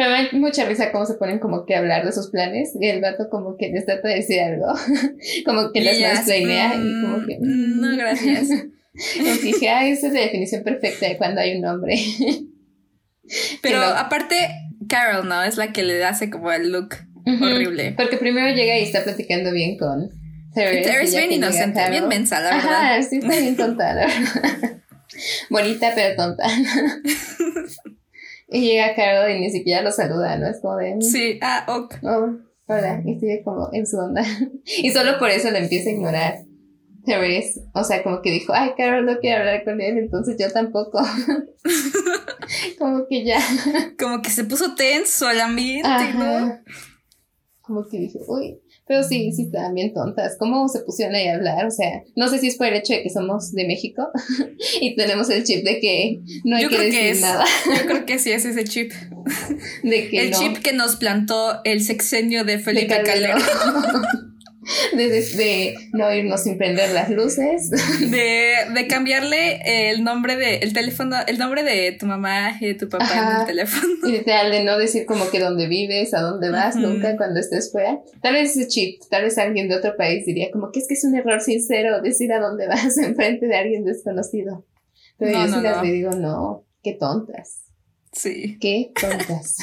Me 0.00 0.08
da 0.08 0.28
mucha 0.32 0.64
risa 0.64 0.92
cómo 0.92 1.04
se 1.04 1.14
ponen 1.14 1.38
como 1.40 1.66
que 1.66 1.74
a 1.74 1.78
hablar 1.78 2.06
de 2.06 2.12
sus 2.12 2.30
planes. 2.30 2.70
Y 2.80 2.86
el 2.88 3.02
vato 3.02 3.28
como 3.28 3.58
que 3.58 3.68
les 3.68 3.84
trata 3.84 4.08
de 4.08 4.14
decir 4.14 4.40
algo. 4.40 4.68
como 5.44 5.70
que 5.72 5.80
Y 5.80 5.84
las 5.84 5.96
ella, 5.98 6.14
mansplainea 6.14 6.74
y 6.74 6.78
mm, 6.78 7.02
como 7.04 7.26
que. 7.26 7.38
mm, 7.38 7.80
no, 7.80 7.96
gracias. 7.96 8.48
Como 9.16 9.32
que 9.36 9.42
dije, 9.42 9.68
ah, 9.68 9.86
esa 9.86 10.08
es 10.08 10.12
la 10.12 10.20
definición 10.20 10.64
perfecta 10.64 11.06
de 11.06 11.16
cuando 11.16 11.40
hay 11.40 11.56
un 11.56 11.64
hombre. 11.64 11.94
Pero 13.62 13.78
no. 13.78 13.84
aparte, 13.84 14.36
Carol, 14.88 15.28
¿no? 15.28 15.42
Es 15.44 15.56
la 15.56 15.72
que 15.72 15.84
le 15.84 16.04
hace 16.04 16.28
como 16.28 16.50
el 16.50 16.72
look 16.72 16.96
horrible. 17.24 17.94
Porque 17.96 18.16
primero 18.16 18.48
llega 18.54 18.78
y 18.78 18.82
está 18.82 19.04
platicando 19.04 19.52
bien 19.52 19.78
con 19.78 20.10
Therese. 20.54 20.90
Therese 20.90 21.18
bien 21.18 21.32
inocente, 21.32 21.88
bien 21.88 22.08
mensa, 22.08 22.40
la 22.40 22.56
verdad. 22.56 22.72
Ajá, 22.72 23.02
sí, 23.02 23.18
está 23.18 23.38
bien 23.38 23.56
tonta, 23.56 23.94
la 23.94 24.06
verdad. 24.06 24.80
Bonita, 25.50 25.92
pero 25.94 26.16
tonta. 26.16 26.48
Y 28.50 28.60
llega 28.62 28.94
Carol 28.94 29.30
y 29.30 29.40
ni 29.40 29.50
siquiera 29.50 29.82
lo 29.82 29.92
saluda, 29.92 30.36
¿no? 30.36 30.48
Es 30.48 30.60
como 30.60 30.76
de. 30.76 31.00
Sí, 31.00 31.38
ah, 31.42 31.64
ok. 31.68 31.94
Oh, 32.02 32.36
hola. 32.66 33.02
Y 33.04 33.18
sigue 33.18 33.42
como 33.44 33.70
en 33.72 33.86
su 33.86 33.96
onda. 33.98 34.22
y 34.64 34.90
solo 34.90 35.18
por 35.18 35.30
eso 35.30 35.50
le 35.50 35.58
empieza 35.58 35.90
a 35.90 35.92
ignorar. 35.92 36.34
Therese, 37.04 37.62
o 37.72 37.82
sea, 37.82 38.02
como 38.02 38.20
que 38.20 38.30
dijo, 38.30 38.52
ay, 38.54 38.72
Carol 38.76 39.06
no 39.06 39.18
quiere 39.20 39.38
hablar 39.38 39.64
con 39.64 39.80
él, 39.80 39.96
entonces 39.96 40.36
yo 40.38 40.50
tampoco. 40.52 41.00
como 42.78 43.06
que 43.08 43.24
ya. 43.24 43.40
Como 43.98 44.20
que 44.20 44.30
se 44.30 44.44
puso 44.44 44.74
tenso 44.74 45.30
el 45.30 45.40
ambiente, 45.40 45.88
¿no? 46.14 46.24
Ajá. 46.24 46.62
Como 47.62 47.86
que 47.88 48.00
dije, 48.00 48.18
uy, 48.26 48.60
pero 48.90 49.04
sí, 49.04 49.30
sí 49.30 49.42
estaban 49.42 49.72
bien 49.72 49.94
tontas. 49.94 50.34
¿Cómo 50.36 50.68
se 50.68 50.80
pusieron 50.80 51.14
ahí 51.14 51.28
a 51.28 51.34
hablar? 51.36 51.64
O 51.64 51.70
sea, 51.70 52.02
no 52.16 52.26
sé 52.26 52.40
si 52.40 52.48
es 52.48 52.56
por 52.56 52.66
el 52.66 52.74
hecho 52.74 52.92
de 52.92 53.04
que 53.04 53.08
somos 53.08 53.52
de 53.52 53.64
México 53.64 54.08
y 54.80 54.96
tenemos 54.96 55.30
el 55.30 55.44
chip 55.44 55.64
de 55.64 55.78
que 55.78 56.18
no 56.42 56.56
hay 56.56 56.64
Yo 56.64 56.70
que 56.70 56.74
creo 56.74 56.86
decir 56.86 57.00
que 57.00 57.10
es. 57.10 57.20
nada. 57.20 57.44
Yo 57.78 57.86
creo 57.86 58.04
que 58.04 58.18
sí 58.18 58.32
es 58.32 58.44
ese 58.44 58.64
chip. 58.64 58.92
De 59.84 60.08
que 60.08 60.22
El 60.22 60.30
no. 60.32 60.38
chip 60.40 60.58
que 60.58 60.72
nos 60.72 60.96
plantó 60.96 61.60
el 61.62 61.84
sexenio 61.84 62.42
de 62.44 62.50
de 62.50 62.58
Felipe 62.58 63.00
Calderón. 63.04 63.40
de, 64.96 65.08
de, 65.08 65.74
no 65.92 66.12
irnos 66.12 66.42
sin 66.42 66.58
prender 66.58 66.90
las 66.90 67.08
luces. 67.10 67.70
De, 68.10 68.54
de 68.74 68.86
cambiarle 68.88 69.90
el 69.90 70.04
nombre 70.04 70.36
de 70.36 70.56
el 70.58 70.72
teléfono, 70.72 71.16
el 71.26 71.38
nombre 71.38 71.62
de 71.62 71.92
tu 71.92 72.06
mamá 72.06 72.56
y 72.60 72.66
de 72.66 72.74
tu 72.74 72.88
papá 72.88 73.04
en 73.12 73.18
Ajá. 73.18 73.40
el 73.40 73.46
teléfono. 73.46 73.86
Y 74.06 74.12
literal, 74.12 74.50
de 74.50 74.62
no 74.64 74.76
decir 74.78 75.06
como 75.06 75.30
que 75.30 75.38
dónde 75.40 75.66
vives, 75.66 76.12
a 76.14 76.20
dónde 76.20 76.50
vas, 76.50 76.76
Ujú. 76.76 76.86
nunca 76.88 77.16
cuando 77.16 77.40
estés 77.40 77.72
fuera. 77.72 78.00
Tal 78.22 78.34
vez 78.34 78.56
ese 78.56 78.68
chip, 78.68 79.00
tal 79.10 79.22
vez 79.24 79.38
alguien 79.38 79.68
de 79.68 79.76
otro 79.76 79.96
país 79.96 80.26
diría 80.26 80.50
como 80.50 80.70
que 80.72 80.80
es 80.80 80.88
que 80.88 80.94
es 80.94 81.04
un 81.04 81.14
error 81.16 81.40
sincero 81.40 82.00
decir 82.02 82.32
a 82.32 82.40
dónde 82.40 82.66
vas 82.66 82.98
enfrente 82.98 83.46
de 83.46 83.56
alguien 83.56 83.84
desconocido. 83.84 84.66
Pero 85.18 85.32
No, 85.32 85.44
yo 85.46 85.50
no, 85.50 85.56
sí 85.58 85.62
las 85.62 85.76
no. 85.78 85.84
y 85.84 85.90
digo, 85.90 86.10
no, 86.12 86.64
qué 86.82 86.94
tontas. 86.94 87.64
Sí. 88.12 88.58
Qué 88.60 88.90
tontas. 89.00 89.56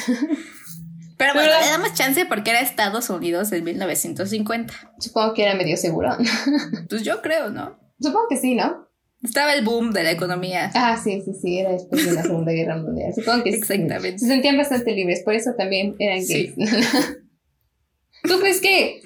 Pero 1.17 1.34
bueno, 1.34 1.49
Pero- 1.51 1.62
le 1.65 1.71
damos 1.71 1.93
chance 1.93 2.25
porque 2.25 2.51
era 2.51 2.62
Estados 2.62 3.10
Unidos 3.10 3.51
en 3.51 3.63
1950. 3.63 4.73
Supongo 4.99 5.34
que 5.34 5.43
era 5.43 5.56
medio 5.56 5.75
seguro. 5.77 6.10
Pues 6.89 7.03
yo 7.03 7.21
creo, 7.21 7.49
¿no? 7.49 7.80
Supongo 7.99 8.27
que 8.30 8.38
sí, 8.38 8.53
¿no? 8.56 8.88
Estaba 9.23 9.53
el 9.56 9.65
boom 9.65 9.93
de 9.93 10.03
la 10.03 10.12
economía. 10.12 10.69
Ah, 10.75 10.99
sí, 11.03 11.21
sí, 11.25 11.34
sí, 11.34 11.58
era 11.60 11.71
después 11.71 12.06
de 12.06 12.12
la 12.13 12.21
Segunda 12.21 12.51
Guerra 12.51 12.77
Mundial. 12.77 13.13
Supongo 13.15 13.43
que 13.43 13.51
sí. 13.51 13.58
Exactamente. 13.58 14.19
Se 14.19 14.27
sentían 14.27 14.58
bastante 14.58 14.91
libres, 14.91 15.21
por 15.25 15.34
eso 15.34 15.53
también 15.58 15.95
eran 15.97 16.23
Sí. 16.23 16.53
gays. 16.56 16.56
¿Tú 18.23 18.39
crees 18.39 18.62
que.? 18.62 19.01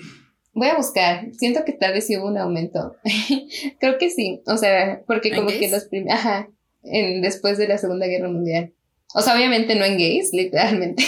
Voy 0.53 0.67
a 0.67 0.75
buscar. 0.75 1.27
Siento 1.37 1.63
que 1.63 1.71
tal 1.71 1.93
vez 1.93 2.07
sí 2.07 2.17
hubo 2.17 2.27
un 2.27 2.37
aumento. 2.37 2.97
Creo 3.79 3.97
que 3.97 4.09
sí. 4.09 4.41
O 4.47 4.57
sea, 4.57 5.01
porque 5.07 5.29
¿En 5.29 5.35
como 5.35 5.47
que 5.47 5.69
los 5.69 5.85
primeros. 5.85 6.19
Ajá. 6.19 6.49
En, 6.83 7.21
después 7.21 7.57
de 7.57 7.69
la 7.69 7.77
Segunda 7.77 8.05
Guerra 8.07 8.27
Mundial. 8.29 8.73
O 9.13 9.21
sea, 9.21 9.35
obviamente 9.35 9.75
no 9.75 9.85
en 9.85 9.97
gays, 9.97 10.29
literalmente. 10.33 11.03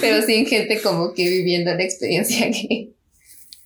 pero 0.00 0.22
sí 0.22 0.34
en 0.34 0.46
gente 0.46 0.80
como 0.80 1.12
que 1.14 1.28
viviendo 1.28 1.74
la 1.74 1.82
experiencia 1.82 2.46
gay. 2.50 2.94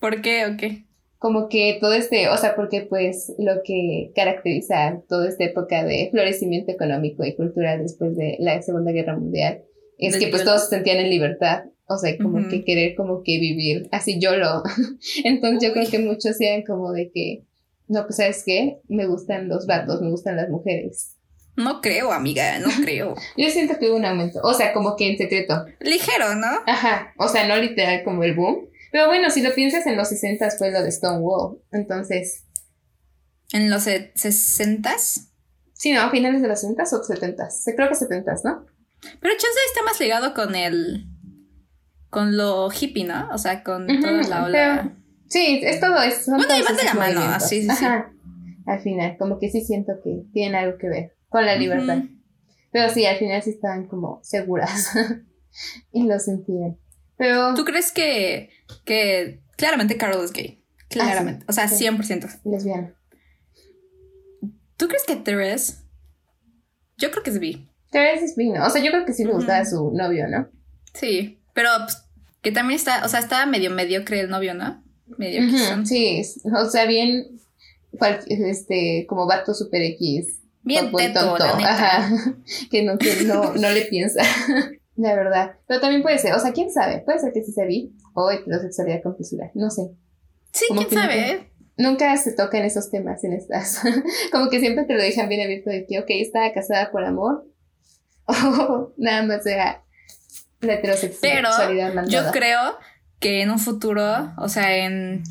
¿Por 0.00 0.20
qué 0.22 0.46
o 0.46 0.56
qué? 0.56 0.86
como 1.18 1.48
que 1.48 1.78
todo 1.80 1.94
este, 1.94 2.28
o 2.28 2.36
sea, 2.36 2.54
porque 2.54 2.82
pues 2.82 3.32
lo 3.38 3.62
que 3.64 4.12
caracteriza 4.14 5.02
toda 5.08 5.28
esta 5.28 5.44
época 5.44 5.84
de 5.84 6.08
florecimiento 6.10 6.70
económico 6.70 7.24
y 7.24 7.34
cultural 7.34 7.82
después 7.82 8.16
de 8.16 8.36
la 8.38 8.60
Segunda 8.62 8.92
Guerra 8.92 9.18
Mundial 9.18 9.62
es 9.98 10.18
que 10.18 10.28
pues 10.28 10.44
todos 10.44 10.64
se 10.64 10.76
sentían 10.76 10.98
en 10.98 11.08
libertad, 11.10 11.64
o 11.86 11.96
sea, 11.96 12.16
como 12.18 12.46
que 12.48 12.64
querer 12.64 12.94
como 12.94 13.22
que 13.24 13.40
vivir 13.40 13.88
así 13.92 14.20
yo 14.20 14.36
lo. 14.36 14.62
Entonces 15.24 15.66
yo 15.66 15.72
creo 15.72 15.88
que 15.88 15.98
muchos 15.98 16.40
eran 16.40 16.62
como 16.64 16.92
de 16.92 17.10
que, 17.12 17.44
no, 17.88 18.02
pues 18.04 18.16
sabes 18.16 18.42
qué, 18.44 18.78
me 18.88 19.06
gustan 19.06 19.48
los 19.48 19.66
vatos, 19.66 20.02
me 20.02 20.10
gustan 20.10 20.36
las 20.36 20.50
mujeres. 20.50 21.15
No 21.56 21.80
creo, 21.80 22.12
amiga, 22.12 22.58
no 22.58 22.68
creo. 22.82 23.14
Yo 23.36 23.48
siento 23.50 23.78
que 23.78 23.88
hubo 23.88 23.96
un 23.96 24.04
aumento, 24.04 24.40
o 24.42 24.52
sea, 24.54 24.72
como 24.72 24.94
que 24.96 25.10
en 25.10 25.18
secreto. 25.18 25.64
Ligero, 25.80 26.34
¿no? 26.34 26.48
Ajá, 26.66 27.12
o 27.18 27.28
sea, 27.28 27.46
no 27.48 27.56
literal 27.56 28.02
como 28.04 28.22
el 28.24 28.34
boom. 28.34 28.68
Pero 28.92 29.06
bueno, 29.08 29.30
si 29.30 29.42
lo 29.42 29.54
piensas 29.54 29.86
en 29.86 29.96
los 29.96 30.08
60 30.08 30.48
fue 30.58 30.70
lo 30.70 30.82
de 30.82 30.90
Stonewall. 30.92 31.58
Entonces, 31.72 32.44
En 33.52 33.70
los 33.70 33.82
se- 33.84 34.12
sesentas. 34.14 35.32
Sí, 35.74 35.92
no, 35.92 36.10
finales 36.10 36.40
de 36.42 36.48
los 36.48 36.60
60 36.60 36.82
o 36.84 36.86
70 37.04 37.48
Creo 37.76 37.88
que 37.88 37.94
70 37.94 38.32
¿no? 38.44 38.64
Pero 39.20 39.34
chance 39.34 39.58
está 39.68 39.82
más 39.84 40.00
ligado 40.00 40.32
con 40.34 40.54
el. 40.54 41.06
con 42.10 42.36
lo 42.36 42.68
hippie, 42.72 43.04
¿no? 43.04 43.28
O 43.32 43.38
sea, 43.38 43.62
con 43.62 43.86
toda 43.86 44.22
la 44.22 44.44
ola. 44.44 44.96
Sí, 45.28 45.60
es 45.62 45.80
todo 45.80 46.00
eso. 46.02 46.32
Bueno, 46.32 46.56
y 46.56 46.62
van 46.62 46.76
de 46.76 46.84
la 46.84 46.94
mano, 46.94 47.20
así, 47.22 47.62
sí, 47.62 47.68
sí. 47.76 47.84
Ajá. 47.84 48.10
Al 48.66 48.80
final, 48.80 49.16
como 49.18 49.38
que 49.38 49.50
sí 49.50 49.60
siento 49.62 49.92
que 50.02 50.22
tienen 50.32 50.54
algo 50.54 50.78
que 50.78 50.88
ver 50.88 51.15
con 51.36 51.44
la 51.46 51.56
libertad. 51.56 51.98
Pero 52.72 52.92
sí, 52.92 53.04
al 53.04 53.18
final 53.18 53.42
sí 53.42 53.50
estaban 53.50 53.86
como 53.88 54.20
seguras 54.22 54.90
y 55.92 56.04
lo 56.04 56.18
sentían. 56.18 56.78
Pero... 57.18 57.54
¿Tú 57.54 57.64
crees 57.64 57.92
que, 57.92 58.48
que 58.84 59.40
claramente 59.56 59.96
Carol 59.98 60.24
es 60.24 60.32
gay? 60.32 60.62
Claramente. 60.88 61.44
Ah, 61.46 61.50
o 61.50 61.52
sea, 61.52 61.68
sí. 61.68 61.84
100%. 61.84 62.40
Lesbiana. 62.44 62.94
¿Tú 64.76 64.88
crees 64.88 65.04
que 65.04 65.16
Therese? 65.16 65.74
Yo 66.98 67.10
creo 67.10 67.22
que 67.22 67.30
es 67.30 67.38
bi. 67.38 67.68
Therese 67.90 68.24
es 68.24 68.36
bi, 68.36 68.48
¿no? 68.50 68.66
O 68.66 68.70
sea, 68.70 68.82
yo 68.82 68.90
creo 68.90 69.04
que 69.04 69.12
sí 69.12 69.24
le 69.24 69.32
gustaba 69.32 69.58
a 69.58 69.62
Ujú. 69.62 69.70
su 69.70 69.90
novio, 69.92 70.28
¿no? 70.28 70.48
Sí, 70.94 71.40
pero 71.54 71.68
pues, 71.84 71.98
que 72.42 72.52
también 72.52 72.78
está, 72.78 73.04
o 73.04 73.08
sea, 73.08 73.20
estaba 73.20 73.44
medio 73.46 73.70
mediocre 73.70 74.20
el 74.20 74.28
novio, 74.30 74.54
¿no? 74.54 74.82
Medio 75.18 75.40
quizón. 75.50 75.86
Sí, 75.86 76.22
o 76.44 76.68
sea, 76.70 76.86
bien, 76.86 77.38
cual- 77.98 78.20
este, 78.28 79.06
como 79.08 79.26
vato 79.26 79.54
super 79.54 79.82
X. 79.82 80.40
Bien 80.66 80.90
tonto, 80.90 80.98
teto, 80.98 81.38
la. 81.38 81.50
Ajá, 81.70 82.10
que 82.70 82.82
no, 82.82 82.98
que 82.98 83.22
no, 83.24 83.54
no 83.54 83.70
le 83.70 83.82
piensa, 83.82 84.22
la 84.96 85.14
verdad. 85.14 85.52
Pero 85.66 85.80
también 85.80 86.02
puede 86.02 86.18
ser, 86.18 86.34
o 86.34 86.38
sea, 86.40 86.52
quién 86.52 86.70
sabe, 86.70 86.98
puede 87.06 87.18
ser 87.20 87.32
que 87.32 87.42
sí 87.42 87.52
sea 87.52 87.64
bi 87.64 87.92
o 88.14 88.30
heterosexualidad 88.30 89.02
con 89.02 89.16
fisura, 89.16 89.50
no 89.54 89.70
sé. 89.70 89.82
Sí, 90.52 90.66
quién 90.76 90.90
sabe, 90.90 91.16
nunca- 91.16 91.32
¿eh? 91.32 91.52
Nunca 91.78 92.16
se 92.16 92.32
tocan 92.32 92.64
esos 92.64 92.90
temas 92.90 93.22
en 93.24 93.34
estas. 93.34 93.80
Como 94.32 94.48
que 94.48 94.60
siempre 94.60 94.84
te 94.84 94.94
lo 94.94 95.00
dejan 95.02 95.28
bien 95.28 95.42
abierto 95.42 95.68
de 95.70 95.84
que, 95.86 95.98
ok, 96.00 96.06
estaba 96.08 96.50
casada 96.52 96.90
por 96.90 97.04
amor. 97.04 97.46
O 98.26 98.92
nada 98.96 99.22
más 99.24 99.44
era 99.46 99.84
la 100.60 100.72
heterosexualidad 100.74 101.88
Yo 101.90 101.94
mandada. 101.94 102.32
creo 102.32 102.78
que 103.20 103.42
en 103.42 103.50
un 103.50 103.58
futuro, 103.58 104.32
o 104.38 104.48
sea, 104.48 104.74
en 104.84 105.22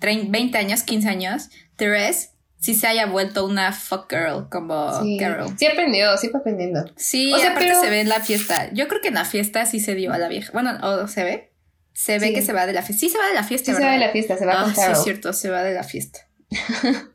trein- 0.00 0.30
20 0.32 0.58
años, 0.58 0.82
15 0.82 1.08
años, 1.08 1.48
Therese 1.76 2.30
sí 2.62 2.74
se 2.74 2.86
haya 2.86 3.06
vuelto 3.06 3.44
una 3.44 3.72
fuck 3.72 4.08
girl 4.10 4.48
como 4.50 5.02
sí. 5.02 5.18
Carol. 5.18 5.48
sí 5.58 5.66
aprendió, 5.66 6.16
sí 6.16 6.28
fue 6.30 6.40
aprendiendo. 6.40 6.84
Sí, 6.96 7.32
O 7.32 7.38
sea, 7.38 7.50
aparte 7.50 7.68
pero- 7.68 7.80
se 7.80 7.90
ve 7.90 8.00
en 8.00 8.08
la 8.08 8.20
fiesta. 8.20 8.72
Yo 8.72 8.88
creo 8.88 9.00
que 9.02 9.08
en 9.08 9.14
la 9.14 9.24
fiesta 9.26 9.66
sí 9.66 9.80
se 9.80 9.94
dio 9.94 10.12
a 10.12 10.18
la 10.18 10.28
vieja. 10.28 10.50
Bueno, 10.52 10.70
¿o 10.82 11.06
se 11.08 11.24
ve? 11.24 11.52
Se 11.92 12.18
ve 12.18 12.28
Sí. 12.28 12.34
que 12.34 12.42
se 12.42 12.52
va 12.54 12.66
de 12.66 12.72
la 12.72 12.80
fiesta. 12.82 13.00
Sí 13.00 13.08
se 13.10 13.18
va 13.18 13.26
de 13.28 13.34
la 13.34 13.44
fiesta, 13.44 13.72
Sí 13.72 13.76
se 13.78 13.84
va 13.84 13.92
de 13.92 13.98
la 13.98 14.08
fiesta, 14.10 14.38
se 14.38 14.46
va 14.46 14.60
ah, 14.60 14.62
con 14.64 14.70
sí, 14.70 14.76
Carol. 14.80 14.92
es 14.96 15.02
cierto, 15.04 15.32
se 15.34 15.50
va 15.50 15.62
de 15.62 15.74
la 15.74 15.82
fiesta. 15.84 16.20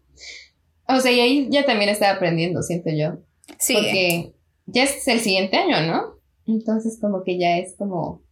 O 0.90 1.00
sea, 1.02 1.12
y 1.12 1.20
ahí 1.20 1.48
ya 1.52 1.66
también 1.66 1.90
estaba 1.90 2.14
aprendiendo, 2.16 2.62
siento 2.62 2.90
yo. 2.92 3.20
Sí, 3.60 3.74
Porque 3.74 4.34
ya 4.68 4.84
es 4.84 5.06
el 5.10 5.20
siguiente 5.20 5.58
año, 5.58 5.82
¿no? 5.86 6.20
Entonces 6.46 6.98
como 7.02 7.24
que 7.24 7.38
ya 7.38 7.58
es 7.58 7.76
como, 7.78 8.24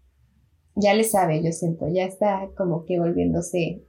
ya 0.75 0.93
le 0.93 1.03
sabe, 1.03 1.43
yo 1.43 1.51
siento, 1.51 1.87
ya 1.93 2.03
está 2.05 2.47
como 2.57 2.85
que 2.85 2.97
volviéndose. 2.97 3.81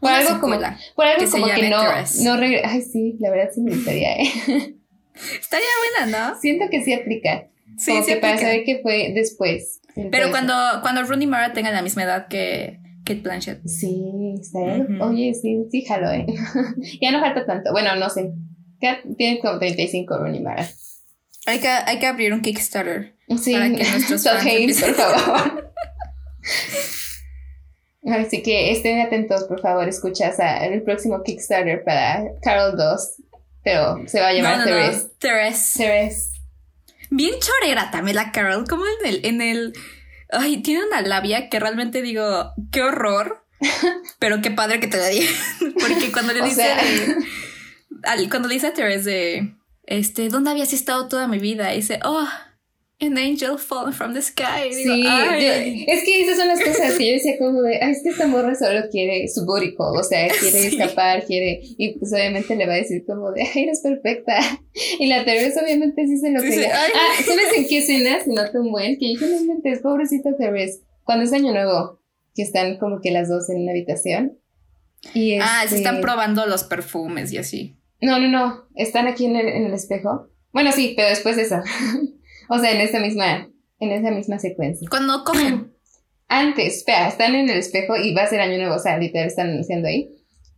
Por 0.00 0.10
una 0.10 0.18
algo 0.18 0.40
como, 0.40 0.56
por 0.94 1.06
algo 1.06 1.24
que 1.24 1.30
como 1.30 1.46
que 1.46 1.68
no, 1.70 1.80
Therese. 1.80 2.24
no 2.24 2.32
Ay, 2.64 2.82
sí, 2.82 3.16
la 3.18 3.30
verdad 3.30 3.50
sí 3.54 3.60
me 3.62 3.74
gustaría, 3.74 4.16
¿eh? 4.16 4.24
Estaría 5.40 5.66
buena, 6.00 6.30
¿no? 6.30 6.40
Siento 6.40 6.66
que 6.70 6.82
sí 6.84 6.92
aplica. 6.92 7.48
Sí, 7.78 7.92
como 7.92 8.04
sí 8.04 8.12
que 8.14 8.16
para 8.20 8.34
aplica. 8.34 8.50
saber 8.50 8.64
qué 8.64 8.80
fue 8.82 9.12
después. 9.14 9.80
Pero 9.94 10.06
Entonces, 10.06 10.30
cuando, 10.30 10.54
cuando 10.82 11.02
Rooney 11.04 11.26
Mara 11.26 11.52
tenga 11.52 11.70
la 11.70 11.82
misma 11.82 12.02
edad 12.02 12.28
que 12.28 12.80
Kate 13.04 13.20
Blanchett. 13.20 13.66
Sí, 13.66 14.34
estaría. 14.40 14.84
Ujú. 14.84 15.04
Oye, 15.04 15.32
sí, 15.34 15.64
sí, 15.70 15.84
jalo, 15.84 16.10
¿eh? 16.10 16.26
ya 17.00 17.12
no 17.12 17.20
falta 17.20 17.46
tanto. 17.46 17.72
Bueno, 17.72 17.96
no 17.96 18.10
sé. 18.10 18.32
Ya 18.82 19.00
tiene 19.16 19.38
como 19.40 19.58
35 19.58 20.18
Rooney 20.18 20.40
Mara. 20.42 20.68
Hay 21.46 21.60
que, 21.60 21.68
hay 21.68 21.98
que 21.98 22.06
abrir 22.06 22.32
un 22.34 22.42
Kickstarter. 22.42 23.16
Sí, 23.40 23.52
Para 23.52 23.70
que 23.70 23.84
nuestros 23.90 24.22
fans 24.24 24.80
por 24.80 24.94
favor. 24.94 25.72
Así 28.06 28.42
que 28.42 28.70
estén 28.72 29.00
atentos, 29.00 29.44
por 29.44 29.60
favor, 29.60 29.88
escuchas 29.88 30.36
el 30.62 30.82
próximo 30.82 31.22
Kickstarter 31.24 31.82
para 31.84 32.24
Carol 32.42 32.76
2. 32.76 33.14
Pero 33.64 34.02
se 34.06 34.20
va 34.20 34.28
a 34.28 34.32
llamar 34.32 34.58
no, 34.58 34.64
no, 34.66 34.70
no. 34.70 34.76
Therese. 35.18 35.76
Therese. 35.76 36.30
Bien 37.10 37.34
chorera 37.40 37.90
también 37.90 38.14
la 38.16 38.30
Carol. 38.32 38.64
Como 38.68 38.84
en 39.00 39.06
el, 39.08 39.26
en 39.26 39.40
el. 39.42 39.72
Ay, 40.30 40.58
tiene 40.62 40.84
una 40.86 41.00
labia 41.02 41.48
que 41.48 41.58
realmente 41.58 42.00
digo, 42.02 42.52
qué 42.70 42.82
horror. 42.82 43.44
Pero 44.20 44.40
qué 44.42 44.50
padre 44.52 44.78
que 44.80 44.86
te 44.86 44.98
la 44.98 45.08
di. 45.08 45.26
Porque 45.80 46.12
cuando 46.12 46.32
le 46.32 46.42
dice 46.42 46.62
sea- 46.62 46.76
de- 46.76 47.16
al- 48.04 48.28
cuando 48.30 48.46
le 48.48 48.54
dice 48.54 48.68
a 48.68 48.72
Therese 48.74 49.10
de 49.10 49.54
este, 49.86 50.28
¿dónde 50.28 50.50
habías 50.50 50.72
estado 50.72 51.08
toda 51.08 51.26
mi 51.26 51.38
vida? 51.38 51.72
Y 51.72 51.78
dice, 51.78 51.98
oh, 52.04 52.26
an 53.00 53.18
angel 53.18 53.58
falling 53.58 53.92
from 53.92 54.14
the 54.14 54.22
sky. 54.22 54.70
Digo, 54.70 54.94
Sí, 54.94 55.04
"Ay". 55.06 55.84
yo- 55.86 55.92
es 55.92 56.04
que 56.04 56.22
esas 56.22 56.36
son 56.38 56.48
las 56.48 56.62
cosas 56.62 56.94
que 56.96 57.06
yo 57.06 57.12
decía 57.12 57.36
como 57.38 57.60
de, 57.62 57.78
ay, 57.82 57.92
es 57.92 58.02
que 58.02 58.08
esta 58.08 58.26
morra 58.26 58.54
solo 58.54 58.88
quiere 58.90 59.28
su 59.28 59.44
booty 59.44 59.74
call, 59.74 59.98
o 59.98 60.02
sea, 60.02 60.28
quiere 60.40 60.58
Sí. 60.70 60.76
escapar, 60.78 61.24
quiere, 61.26 61.60
y 61.62 61.98
pues 61.98 62.12
obviamente 62.12 62.56
le 62.56 62.66
va 62.66 62.72
a 62.72 62.76
decir 62.76 63.04
como 63.06 63.32
de, 63.32 63.42
ay, 63.42 63.64
eres 63.64 63.80
perfecta. 63.82 64.38
Y 64.98 65.06
la 65.08 65.24
Therese 65.24 65.60
obviamente 65.62 66.06
sí 66.06 66.16
se 66.18 66.30
lo 66.30 66.40
Dice, 66.40 66.54
quería. 66.56 66.74
"Ay". 66.82 66.90
Ah, 66.94 67.22
¿sabes 67.24 67.56
en 67.56 67.68
qué 67.68 67.78
escena 67.78 68.18
se 68.24 68.32
nota 68.32 68.58
un 68.60 68.70
buen? 68.72 68.98
Que 68.98 69.14
yo 69.14 69.26
no 69.26 69.36
inventes, 69.40 69.80
pobrecita 69.80 70.30
Therese. 70.38 70.80
Cuando 71.04 71.24
es 71.24 71.32
año 71.32 71.52
nuevo, 71.52 72.00
que 72.34 72.42
están 72.42 72.78
como 72.78 73.00
que 73.02 73.10
las 73.10 73.28
dos 73.28 73.48
en 73.50 73.60
una 73.62 73.72
habitación. 73.72 74.38
Y 75.14 75.34
Ah, 75.40 75.58
se 75.60 75.66
este- 75.66 75.76
están 75.78 76.00
probando 76.00 76.46
los 76.46 76.64
perfumes 76.64 77.30
y 77.32 77.36
así. 77.38 77.76
No, 78.00 78.18
no, 78.18 78.28
no, 78.28 78.64
están 78.74 79.06
aquí 79.06 79.26
en 79.26 79.36
el, 79.36 79.48
en 79.48 79.64
el 79.66 79.74
espejo. 79.74 80.28
Bueno, 80.52 80.72
sí, 80.72 80.94
pero 80.96 81.08
después 81.10 81.36
de 81.36 81.42
eso. 81.42 81.56
o 82.48 82.58
sea, 82.58 82.72
en 82.72 82.80
esta 82.80 83.00
misma, 83.00 83.48
en 83.80 83.90
esa 83.92 84.10
misma 84.10 84.38
secuencia. 84.38 84.88
Cuando 84.90 85.24
cogen. 85.24 85.72
Antes, 86.28 86.78
espera, 86.78 87.06
están 87.08 87.34
en 87.36 87.48
el 87.48 87.58
espejo 87.58 87.94
y 87.96 88.12
va 88.12 88.22
a 88.22 88.26
ser 88.28 88.40
año 88.40 88.58
nuevo, 88.58 88.74
o 88.74 88.78
sea, 88.80 88.98
literal 88.98 89.28
están 89.28 89.50
anunciando 89.50 89.86
ahí. 89.88 90.10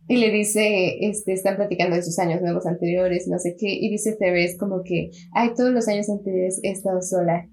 Y 0.07 0.17
le 0.17 0.31
dice, 0.31 0.97
este, 1.01 1.33
están 1.33 1.57
platicando 1.57 1.95
de 1.95 2.01
sus 2.01 2.17
años 2.17 2.41
nuevos 2.41 2.65
anteriores, 2.65 3.27
no 3.27 3.37
sé 3.37 3.55
qué, 3.59 3.67
y 3.71 3.91
dice 3.91 4.15
Therese 4.19 4.57
como 4.57 4.81
que, 4.83 5.11
ay, 5.35 5.51
todos 5.55 5.69
los 5.71 5.87
años 5.87 6.09
anteriores 6.09 6.59
he 6.63 6.71
estado 6.71 6.99
sola, 7.03 7.47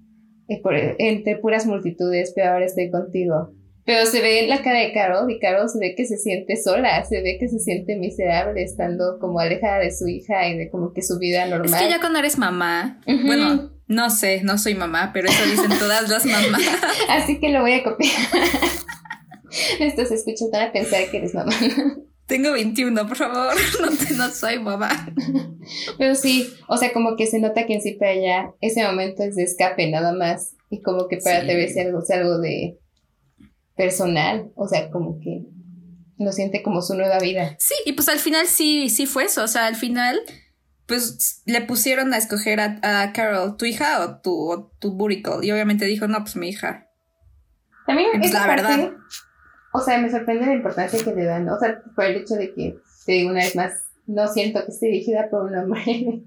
eh, 0.47 0.59
por- 0.63 0.73
entre 0.97 1.37
puras 1.37 1.67
multitudes, 1.67 2.33
pero 2.35 2.49
ahora 2.53 2.65
estoy 2.65 2.89
contigo. 2.89 3.51
Pero 3.85 4.07
se 4.07 4.19
ve 4.21 4.39
en 4.39 4.49
la 4.49 4.63
cara 4.63 4.79
de 4.79 4.91
Carol 4.91 5.29
y 5.29 5.37
Carol 5.39 5.69
se 5.69 5.77
ve 5.77 5.93
que 5.95 6.05
se 6.05 6.17
siente 6.17 6.55
sola, 6.57 7.05
se 7.05 7.21
ve 7.21 7.37
que 7.39 7.47
se 7.47 7.59
siente 7.59 7.95
miserable 7.97 8.63
estando 8.63 9.19
como 9.19 9.39
alejada 9.39 9.77
de 9.77 9.95
su 9.95 10.07
hija 10.07 10.49
y 10.49 10.57
de 10.57 10.71
como 10.71 10.91
que 10.93 11.03
su 11.03 11.19
vida 11.19 11.45
normal. 11.45 11.75
Es 11.79 11.85
que 11.85 11.89
ya 11.91 11.99
cuando 11.99 12.17
eres 12.17 12.39
mamá, 12.39 12.99
Ujú. 13.07 13.27
bueno, 13.27 13.71
no 13.87 14.09
sé, 14.09 14.41
no 14.43 14.57
soy 14.57 14.75
mamá, 14.75 15.11
pero 15.13 15.29
eso 15.29 15.45
dicen 15.45 15.77
todas 15.79 16.09
las 16.09 16.25
mamás. 16.25 16.61
Así 17.09 17.39
que 17.39 17.49
lo 17.49 17.61
voy 17.61 17.73
a 17.73 17.83
copiar. 17.83 18.11
Estos 19.79 20.11
escuchas 20.11 20.49
van 20.51 20.69
a 20.69 20.71
pensar 20.71 21.09
que 21.09 21.17
eres 21.17 21.33
mamá. 21.33 21.53
Tengo 22.25 22.51
21, 22.51 23.07
por 23.07 23.15
favor, 23.15 23.53
no, 23.81 23.89
te- 23.89 24.13
no 24.13 24.29
soy 24.29 24.59
mamá. 24.59 24.89
Pero 25.97 26.15
sí, 26.15 26.49
o 26.67 26.75
sea, 26.77 26.91
como 26.91 27.15
que 27.15 27.25
se 27.27 27.39
nota 27.39 27.65
que 27.65 27.75
en 27.75 27.81
sí 27.81 27.93
para 27.93 28.11
ella 28.11 28.51
ese 28.59 28.83
momento 28.83 29.23
es 29.23 29.35
de 29.35 29.43
escape 29.43 29.89
nada 29.89 30.13
más. 30.13 30.51
Y 30.69 30.81
como 30.81 31.07
que 31.07 31.17
para 31.17 31.41
Sí. 31.41 31.49
Algo, 31.79 32.01
es 32.03 32.09
algo 32.11 32.39
de 32.39 32.77
personal. 33.77 34.51
O 34.55 34.67
sea, 34.67 34.89
como 34.91 35.19
que 35.21 35.43
lo 36.17 36.31
siente 36.33 36.61
como 36.61 36.81
su 36.81 36.95
nueva 36.95 37.19
vida. 37.19 37.55
Sí, 37.59 37.75
y 37.85 37.93
pues 37.93 38.09
al 38.09 38.19
final 38.19 38.47
sí, 38.47 38.89
sí 38.89 39.05
fue 39.05 39.23
eso. 39.25 39.43
O 39.43 39.47
sea, 39.47 39.67
al 39.67 39.75
final, 39.77 40.19
pues 40.87 41.43
le 41.45 41.61
pusieron 41.61 42.13
a 42.13 42.17
escoger 42.17 42.59
a, 42.59 42.79
a 42.81 43.11
Carol, 43.13 43.57
tu 43.57 43.65
hija 43.65 44.03
o 44.03 44.21
tu, 44.21 44.51
o 44.51 44.71
tu 44.79 44.93
booty 44.93 45.21
call. 45.21 45.43
Y 45.43 45.51
obviamente 45.51 45.85
dijo, 45.85 46.07
no, 46.07 46.19
pues 46.19 46.35
mi 46.35 46.49
hija. 46.49 46.87
También 47.85 48.09
Pues 48.19 48.33
la 48.33 48.45
parte, 48.45 48.63
verdad. 48.63 48.93
O 49.73 49.81
sea, 49.81 49.99
me 49.99 50.09
sorprende 50.09 50.45
la 50.45 50.53
importancia 50.53 51.03
que 51.03 51.13
le 51.13 51.25
dan. 51.25 51.47
O 51.49 51.59
sea, 51.59 51.81
por 51.95 52.05
el 52.05 52.17
hecho 52.17 52.35
de 52.35 52.53
que, 52.53 52.77
te 53.05 53.11
digo 53.11 53.31
una 53.31 53.41
vez 53.41 53.55
más, 53.55 53.73
no 54.07 54.27
siento 54.27 54.63
que 54.63 54.71
esté 54.71 54.87
dirigida 54.87 55.29
por 55.29 55.43
un 55.43 55.55
hombre. 55.55 56.23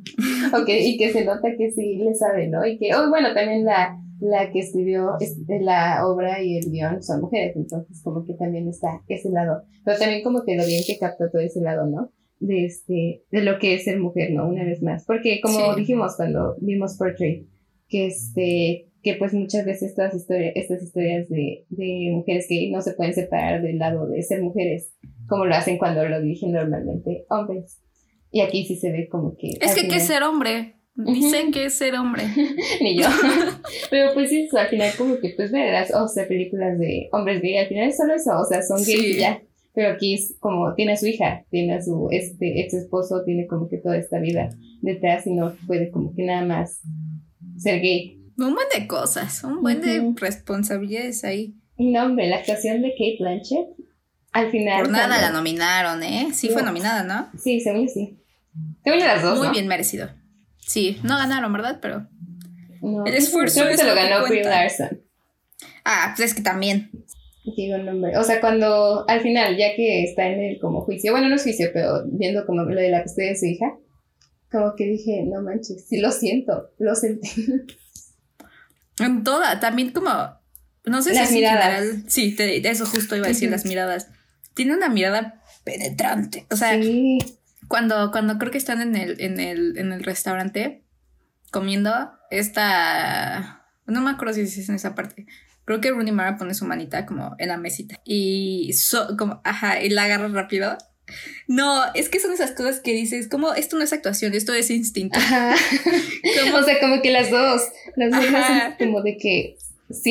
o 0.54 0.64
que, 0.64 0.80
y 0.80 0.98
que 0.98 1.10
se 1.12 1.24
nota 1.24 1.48
que 1.56 1.70
sí 1.72 1.96
le 1.96 2.14
sabe, 2.14 2.48
¿no? 2.48 2.66
Y 2.66 2.78
que, 2.78 2.94
oh, 2.94 3.08
bueno, 3.08 3.32
también 3.32 3.64
la, 3.64 3.98
la 4.20 4.50
que 4.52 4.60
escribió 4.60 5.16
la 5.48 6.06
obra 6.06 6.42
y 6.42 6.58
el 6.58 6.70
guion 6.70 7.02
son 7.02 7.22
mujeres, 7.22 7.56
entonces 7.56 8.02
como 8.04 8.26
que 8.26 8.34
también 8.34 8.68
está 8.68 9.00
ese 9.08 9.30
lado. 9.30 9.62
Pero 9.84 9.98
también 9.98 10.22
como 10.22 10.44
que 10.44 10.56
lo 10.56 10.66
bien 10.66 10.82
que 10.86 10.98
captó 10.98 11.30
todo 11.30 11.40
ese 11.40 11.62
lado, 11.62 11.86
¿no? 11.86 12.12
De 12.40 12.64
este, 12.64 13.22
de 13.30 13.42
lo 13.42 13.58
que 13.58 13.74
es 13.74 13.84
ser 13.84 14.00
mujer, 14.00 14.32
¿no? 14.32 14.48
Una 14.48 14.64
vez 14.64 14.82
más. 14.82 15.04
Porque 15.06 15.40
como 15.42 15.74
Sí. 15.74 15.80
dijimos 15.80 16.16
cuando 16.16 16.56
vimos 16.60 16.96
Portrait, 16.96 17.46
que 17.88 18.06
este, 18.06 18.86
que 19.02 19.14
pues 19.14 19.32
muchas 19.34 19.64
veces 19.66 19.94
todas 19.94 20.14
historias, 20.14 20.52
estas 20.56 20.82
historias 20.82 21.28
de, 21.28 21.64
de 21.68 22.08
mujeres 22.12 22.46
gay 22.48 22.70
no 22.70 22.80
se 22.80 22.94
pueden 22.94 23.12
separar 23.14 23.62
del 23.62 23.78
lado 23.78 24.06
de 24.08 24.22
ser 24.22 24.42
mujeres, 24.42 24.94
como 25.28 25.44
lo 25.44 25.54
hacen 25.54 25.76
cuando 25.78 26.06
lo 26.08 26.20
dirigen 26.20 26.52
normalmente 26.52 27.24
hombres. 27.28 27.78
Y 28.30 28.40
aquí 28.40 28.64
sí 28.64 28.76
se 28.76 28.90
ve 28.90 29.08
como 29.08 29.36
que... 29.36 29.48
Es 29.60 29.74
que, 29.74 29.82
¿qué 29.88 29.96
es 29.96 30.02
final- 30.04 30.06
ser 30.06 30.22
hombre? 30.22 30.76
Dicen 30.94 31.50
que 31.52 31.66
es 31.66 31.74
ser 31.74 31.94
hombre. 31.94 32.22
Ni 32.80 32.98
yo. 32.98 33.06
Pero 33.90 34.12
pues 34.14 34.28
sí, 34.30 34.48
al 34.56 34.68
final 34.68 34.90
como 34.98 35.18
que 35.18 35.30
pues 35.36 35.50
ver 35.52 35.72
las, 35.72 35.94
o 35.94 36.06
sea, 36.08 36.26
películas 36.28 36.78
de 36.78 37.08
hombres 37.12 37.40
gay, 37.42 37.56
al 37.58 37.66
final 37.68 37.88
es 37.88 37.96
solo 37.96 38.14
eso, 38.14 38.30
o 38.40 38.44
sea, 38.44 38.62
son 38.62 38.78
gays 38.78 38.86
Sí. 39.00 39.10
y 39.12 39.18
ya. 39.18 39.42
Pero 39.72 39.92
aquí 39.92 40.14
es 40.14 40.34
como, 40.40 40.74
tiene 40.74 40.92
a 40.92 40.96
su 40.96 41.06
hija, 41.06 41.44
tiene 41.50 41.74
a 41.74 41.82
su 41.82 42.08
este 42.10 42.60
ex 42.60 42.74
esposo, 42.74 43.22
tiene 43.24 43.46
como 43.46 43.68
que 43.68 43.78
toda 43.78 43.96
esta 43.96 44.18
vida 44.18 44.50
detrás 44.82 45.26
y 45.26 45.32
no 45.34 45.54
puede 45.66 45.90
como 45.90 46.14
que 46.14 46.24
nada 46.24 46.44
más 46.44 46.80
ser 47.56 47.80
gay. 47.80 48.16
Un 48.36 48.54
buen 48.54 48.66
de 48.74 48.86
cosas, 48.86 49.44
un 49.44 49.62
buen 49.62 49.80
de 49.80 50.12
responsabilidades 50.16 51.24
ahí. 51.24 51.54
No, 51.78 52.04
hombre, 52.06 52.28
la 52.28 52.36
actuación 52.36 52.82
de 52.82 52.90
Kate 52.90 53.16
Blanchett, 53.20 53.68
al 54.32 54.50
final... 54.50 54.82
Por 54.82 54.90
nada 54.90 55.06
cuando- 55.08 55.26
la 55.26 55.32
nominaron, 55.32 56.02
¿eh? 56.02 56.28
Sí 56.32 56.48
fue 56.48 56.62
No. 56.62 56.68
nominada, 56.68 57.02
¿no? 57.04 57.28
Sí, 57.38 57.60
según 57.60 57.88
sí. 57.88 58.18
Según 58.82 58.98
las 59.00 59.22
dos, 59.22 59.38
Muy 59.38 59.48
¿no? 59.48 59.52
bien 59.52 59.66
merecido. 59.68 60.10
Sí, 60.58 60.98
no 61.04 61.16
ganaron, 61.16 61.52
¿verdad? 61.52 61.78
Pero 61.80 62.06
No, 62.82 63.04
El 63.06 63.14
esfuerzo 63.14 63.60
creo 63.60 63.70
que 63.72 63.76
se 63.76 63.84
lo 63.84 63.94
ganó 63.94 64.26
Brie. 64.26 64.42
Larson. 64.42 65.00
Ah, 65.84 66.12
pues 66.16 66.30
es 66.30 66.34
que 66.34 66.42
también. 66.42 66.90
Digo 67.56 67.76
el 67.76 67.86
nombre. 67.86 68.16
O 68.18 68.22
sea, 68.24 68.40
cuando 68.40 69.04
al 69.08 69.20
final, 69.20 69.56
ya 69.56 69.74
que 69.76 70.04
está 70.04 70.26
en 70.28 70.40
el 70.40 70.58
como 70.60 70.80
juicio, 70.82 71.12
bueno, 71.12 71.28
no 71.28 71.36
es 71.36 71.42
juicio, 71.42 71.68
pero 71.72 72.04
viendo 72.06 72.44
como 72.46 72.62
lo 72.62 72.74
de 72.80 72.90
la 72.90 73.02
custodia 73.02 73.30
de 73.30 73.36
su 73.38 73.46
hija, 73.46 73.66
como 74.50 74.74
que 74.76 74.84
dije, 74.84 75.22
no 75.26 75.42
manches, 75.42 75.86
sí 75.88 75.98
lo 76.00 76.10
siento, 76.10 76.70
lo 76.78 76.94
sentí. 76.94 77.46
En 78.98 79.24
toda, 79.24 79.60
también 79.60 79.92
como. 79.92 80.10
No 80.84 81.02
sé 81.02 81.14
Las 81.14 81.28
si 81.28 81.36
miradas. 81.36 81.80
general- 81.84 82.04
Sí, 82.08 82.34
te- 82.34 82.68
eso 82.68 82.84
justo 82.86 83.16
iba 83.16 83.26
a 83.26 83.28
decir, 83.28 83.50
las 83.50 83.64
miradas. 83.64 84.08
Tiene 84.54 84.74
una 84.74 84.88
mirada 84.88 85.42
penetrante. 85.64 86.46
O 86.50 86.56
sea, 86.56 86.74
sí, 86.80 87.18
cuando, 87.68 88.10
cuando 88.10 88.38
creo 88.38 88.50
que 88.50 88.58
están 88.58 88.80
en 88.82 88.96
el, 88.96 89.20
en 89.20 89.40
el, 89.40 89.78
en 89.78 89.92
el 89.92 90.02
restaurante 90.02 90.84
comiendo, 91.50 91.92
esta. 92.30 93.66
No 93.86 94.00
me 94.02 94.10
acuerdo 94.10 94.34
si 94.34 94.42
es 94.42 94.68
en 94.68 94.74
esa 94.74 94.94
parte. 94.94 95.26
Creo 95.64 95.80
que 95.80 95.90
Rooney 95.90 96.12
Mara 96.12 96.36
pone 96.36 96.54
su 96.54 96.64
manita 96.64 97.06
como 97.06 97.34
en 97.38 97.48
la 97.48 97.56
mesita. 97.56 98.00
Y 98.04 98.72
so- 98.72 99.16
como, 99.16 99.40
ajá, 99.44 99.82
y 99.82 99.88
la 99.90 100.04
agarra 100.04 100.28
rápido. 100.28 100.76
No, 101.48 101.82
es 101.94 102.08
que 102.08 102.20
son 102.20 102.32
esas 102.32 102.52
cosas 102.52 102.80
que 102.80 102.92
dices, 102.92 103.28
como 103.28 103.52
esto 103.54 103.76
no 103.76 103.82
es 103.84 103.92
actuación, 103.92 104.32
esto 104.34 104.54
es 104.54 104.70
instinto. 104.70 105.18
ajá. 105.18 105.54
Como, 106.44 106.56
O 106.58 106.62
sea, 106.62 106.78
como 106.80 107.02
que 107.02 107.10
las 107.10 107.30
dos, 107.30 107.62
las 107.96 108.10
dos 108.12 108.24
hacen 108.34 108.74
como 108.78 109.02
de 109.02 109.16
que 109.16 109.56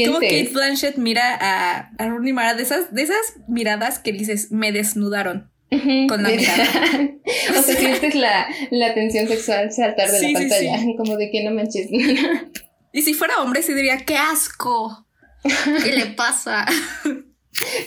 como 0.05 0.15
Kate 0.19 0.29
sientes. 0.29 0.53
Blanchett 0.53 0.97
mira 0.97 1.37
a, 1.39 1.89
a 1.97 2.07
Rooney 2.09 2.33
Mara 2.33 2.53
de 2.53 2.63
esas, 2.63 2.93
de 2.93 3.03
esas 3.03 3.17
miradas 3.47 3.99
que 3.99 4.11
dices, 4.11 4.51
me 4.51 4.71
desnudaron. 4.73 5.49
Ujú, 5.71 6.07
con 6.07 6.23
la 6.23 6.29
mirada. 6.29 6.63
o 7.57 7.61
sea, 7.61 7.75
sientes 7.77 8.15
la, 8.15 8.47
la 8.71 8.93
tensión 8.93 9.27
sexual 9.27 9.71
saltar 9.71 10.09
de 10.11 10.19
Sí, 10.19 10.33
la 10.33 10.39
sí, 10.39 10.45
pantalla, 10.47 10.79
sí. 10.79 10.95
como 10.97 11.15
de 11.15 11.29
que 11.31 11.43
no 11.45 11.51
manches. 11.51 11.87
Y 12.91 13.01
si 13.03 13.13
fuera 13.13 13.37
hombre, 13.41 13.61
sí 13.61 13.73
diría, 13.73 13.99
qué 14.05 14.17
asco. 14.17 15.05
¿Qué 15.83 15.91
le 15.91 16.05
pasa? 16.15 16.65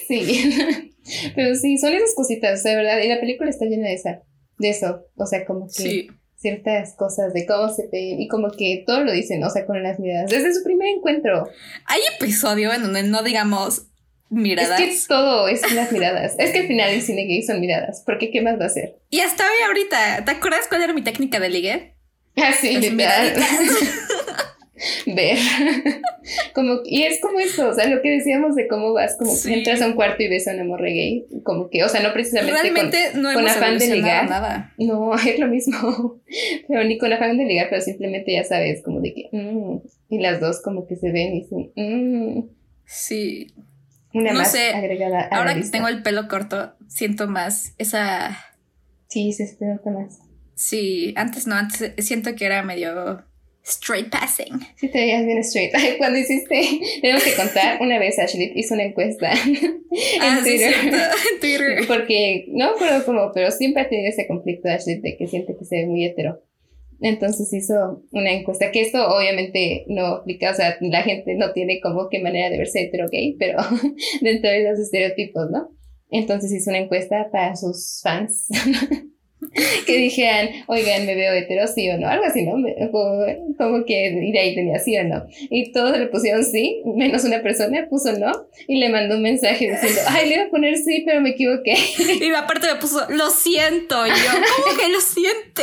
sí. 0.08 0.88
Pero 1.34 1.54
sí, 1.56 1.78
son 1.78 1.92
esas 1.94 2.14
cositas, 2.14 2.62
de 2.62 2.76
verdad. 2.76 2.98
Y 3.02 3.08
la 3.08 3.18
película 3.20 3.50
está 3.50 3.64
llena 3.64 3.88
de 3.88 3.94
esa, 3.94 4.22
de 4.58 4.70
eso. 4.70 5.04
O 5.16 5.26
sea, 5.26 5.44
como 5.44 5.66
que 5.66 5.72
Sí. 5.82 6.08
ciertas 6.36 6.94
cosas 6.96 7.32
de 7.34 7.44
cómo 7.44 7.68
se 7.74 7.88
ven 7.92 8.20
y 8.20 8.28
como 8.28 8.50
que 8.52 8.84
todo 8.86 9.02
lo 9.04 9.12
dicen, 9.12 9.42
o 9.42 9.50
sea, 9.50 9.66
con 9.66 9.82
las 9.82 9.98
miradas. 9.98 10.30
Desde 10.30 10.54
su 10.54 10.62
primer 10.62 10.88
encuentro. 10.88 11.48
Hay 11.86 12.00
episodio 12.16 12.72
en 12.72 12.82
donde 12.84 13.02
no 13.02 13.22
digamos 13.24 13.86
miradas. 14.30 14.80
Es 14.80 15.02
que 15.02 15.08
todo 15.08 15.48
es 15.48 15.60
las 15.74 15.90
miradas. 15.92 16.34
Es 16.38 16.52
que 16.52 16.60
al 16.60 16.66
final 16.68 16.90
el 16.90 17.02
cine 17.02 17.24
gay 17.26 17.42
son 17.42 17.60
miradas. 17.60 18.02
Porque 18.06 18.30
¿qué 18.30 18.40
más 18.40 18.58
va 18.60 18.66
a 18.66 18.70
ser? 18.70 18.96
Y 19.10 19.20
hasta 19.20 19.44
hoy 19.44 19.62
ahorita, 19.66 20.24
¿te 20.24 20.30
acuerdas 20.30 20.66
cuál 20.68 20.82
era 20.84 20.92
mi 20.94 21.02
técnica 21.02 21.40
de 21.40 21.50
ligue? 21.50 21.94
Ah, 22.36 22.52
sí, 22.58 22.78
miraditas. 22.92 23.44
ver. 25.06 25.38
como, 26.54 26.80
y 26.84 27.02
es 27.02 27.20
como 27.20 27.38
esto, 27.38 27.68
o 27.68 27.74
sea, 27.74 27.86
lo 27.88 28.02
que 28.02 28.10
decíamos 28.10 28.54
de 28.54 28.68
cómo 28.68 28.92
vas, 28.92 29.16
como 29.18 29.30
Sí. 29.32 29.52
entras 29.54 29.80
a 29.82 29.86
un 29.86 29.94
cuarto 29.94 30.22
y 30.22 30.28
ves 30.28 30.48
a 30.48 30.54
una 30.54 30.64
morra 30.64 30.86
gay, 30.86 31.26
como 31.44 31.68
que, 31.70 31.82
o 31.84 31.88
sea, 31.88 32.02
no 32.02 32.12
precisamente 32.12 32.60
Realmente 32.60 32.98
no 33.14 33.32
con 33.32 33.46
afán 33.46 33.78
de 33.78 33.86
ligar. 33.88 34.28
nada. 34.28 34.72
con, 34.76 34.86
no, 34.86 35.14
es 35.26 35.38
lo 35.38 35.48
mismo, 35.48 36.20
pero 36.68 36.84
ni 36.84 36.98
con 36.98 37.12
afán 37.12 37.36
de 37.38 37.44
ligar, 37.44 37.68
pero 37.70 37.80
simplemente 37.80 38.32
ya 38.32 38.44
sabes, 38.44 38.82
como 38.82 39.00
de 39.00 39.14
que, 39.14 39.28
mm, 39.32 39.78
y 40.10 40.18
las 40.18 40.40
dos 40.40 40.60
como 40.62 40.86
que 40.86 40.96
se 40.96 41.10
ven 41.12 41.34
y 41.34 41.40
dicen, 41.42 41.72
mm, 41.76 42.48
Sí. 42.84 43.46
una 44.12 44.32
No 44.32 44.38
más 44.40 44.52
sé, 44.52 44.70
agregada 44.74 45.22
a 45.30 45.36
Ahora 45.38 45.54
la 45.54 45.60
que 45.62 45.68
tengo 45.68 45.88
el 45.88 46.02
pelo 46.02 46.28
corto, 46.28 46.74
siento 46.88 47.26
más 47.28 47.74
esa... 47.78 48.36
Sí, 49.08 49.32
se 49.32 49.56
nota 49.60 49.90
más. 49.90 50.18
Sí, 50.54 51.12
antes 51.16 51.46
no, 51.46 51.54
antes 51.54 51.92
siento 51.98 52.34
que 52.34 52.44
era 52.46 52.62
medio 52.62 53.24
straight 53.64 54.10
passing. 54.10 54.60
Sí, 54.76 54.88
te 54.88 54.98
veías 54.98 55.24
bien 55.24 55.38
straight. 55.38 55.72
Cuando 55.98 56.18
hiciste, 56.18 56.60
tenemos 57.00 57.22
que 57.22 57.34
contar, 57.34 57.80
una 57.80 57.98
vez 57.98 58.18
Ashley 58.18 58.52
hizo 58.54 58.74
una 58.74 58.84
encuesta 58.84 59.32
en 59.44 59.82
Ah, 60.20 60.40
sí, 60.42 60.50
Twitter. 60.50 60.74
En 61.32 61.40
Twitter. 61.40 61.86
Porque 61.86 62.46
no 62.48 62.70
acuerdo 62.70 63.04
cómo, 63.04 63.30
pero 63.34 63.50
siempre 63.50 63.82
ha 63.82 63.88
tenido 63.88 64.08
ese 64.10 64.26
conflicto 64.26 64.68
Ashley 64.68 65.00
de 65.00 65.16
que 65.16 65.26
siente 65.28 65.56
que 65.56 65.64
se 65.64 65.76
ve 65.76 65.86
muy 65.86 66.04
hetero. 66.04 66.42
Entonces 67.00 67.52
hizo 67.52 68.04
una 68.12 68.30
encuesta, 68.30 68.70
que 68.70 68.80
esto 68.80 69.04
obviamente 69.08 69.84
no 69.88 70.06
aplica, 70.06 70.52
o 70.52 70.54
sea, 70.54 70.76
la 70.80 71.02
gente 71.02 71.34
no 71.34 71.52
tiene 71.52 71.80
como 71.80 72.08
qué 72.08 72.20
manera 72.20 72.48
de 72.48 72.58
verse 72.58 72.80
hetero 72.80 73.08
gay, 73.10 73.34
pero 73.40 73.58
dentro 74.20 74.48
de 74.48 74.70
los 74.70 74.78
estereotipos, 74.78 75.50
¿no? 75.50 75.68
Entonces 76.10 76.52
hizo 76.52 76.70
una 76.70 76.78
encuesta 76.78 77.28
para 77.32 77.56
sus 77.56 78.00
fans 78.04 78.46
que 79.86 79.96
dijeran, 79.96 80.48
oigan, 80.66 81.06
me 81.06 81.14
veo 81.14 81.32
hetero, 81.32 81.66
sí 81.66 81.88
o 81.90 81.98
no, 81.98 82.08
algo 82.08 82.24
así, 82.24 82.44
¿no? 82.44 82.52
Como, 82.90 83.24
como 83.56 83.84
que, 83.84 84.06
y 84.06 84.32
de 84.32 84.38
ahí 84.38 84.54
tenía 84.54 84.78
sí 84.78 84.96
o 84.96 85.04
no. 85.04 85.26
Y 85.50 85.72
todos 85.72 85.98
le 85.98 86.06
pusieron 86.06 86.44
sí, 86.44 86.82
menos 86.84 87.24
una 87.24 87.42
persona 87.42 87.86
puso 87.88 88.12
no, 88.12 88.46
y 88.66 88.78
le 88.78 88.88
mandó 88.88 89.16
un 89.16 89.22
mensaje 89.22 89.70
diciendo, 89.70 90.00
ay, 90.08 90.28
le 90.28 90.34
iba 90.36 90.44
a 90.44 90.50
poner 90.50 90.76
sí, 90.76 91.02
pero 91.06 91.20
me 91.20 91.30
equivoqué. 91.30 91.74
Y 91.98 92.30
aparte 92.34 92.66
me 92.66 92.76
puso, 92.76 93.06
lo 93.10 93.30
siento. 93.30 94.06
Y 94.06 94.10
yo, 94.10 94.14
¿cómo 94.64 94.76
que 94.78 94.88
lo 94.88 95.00
siente? 95.00 95.62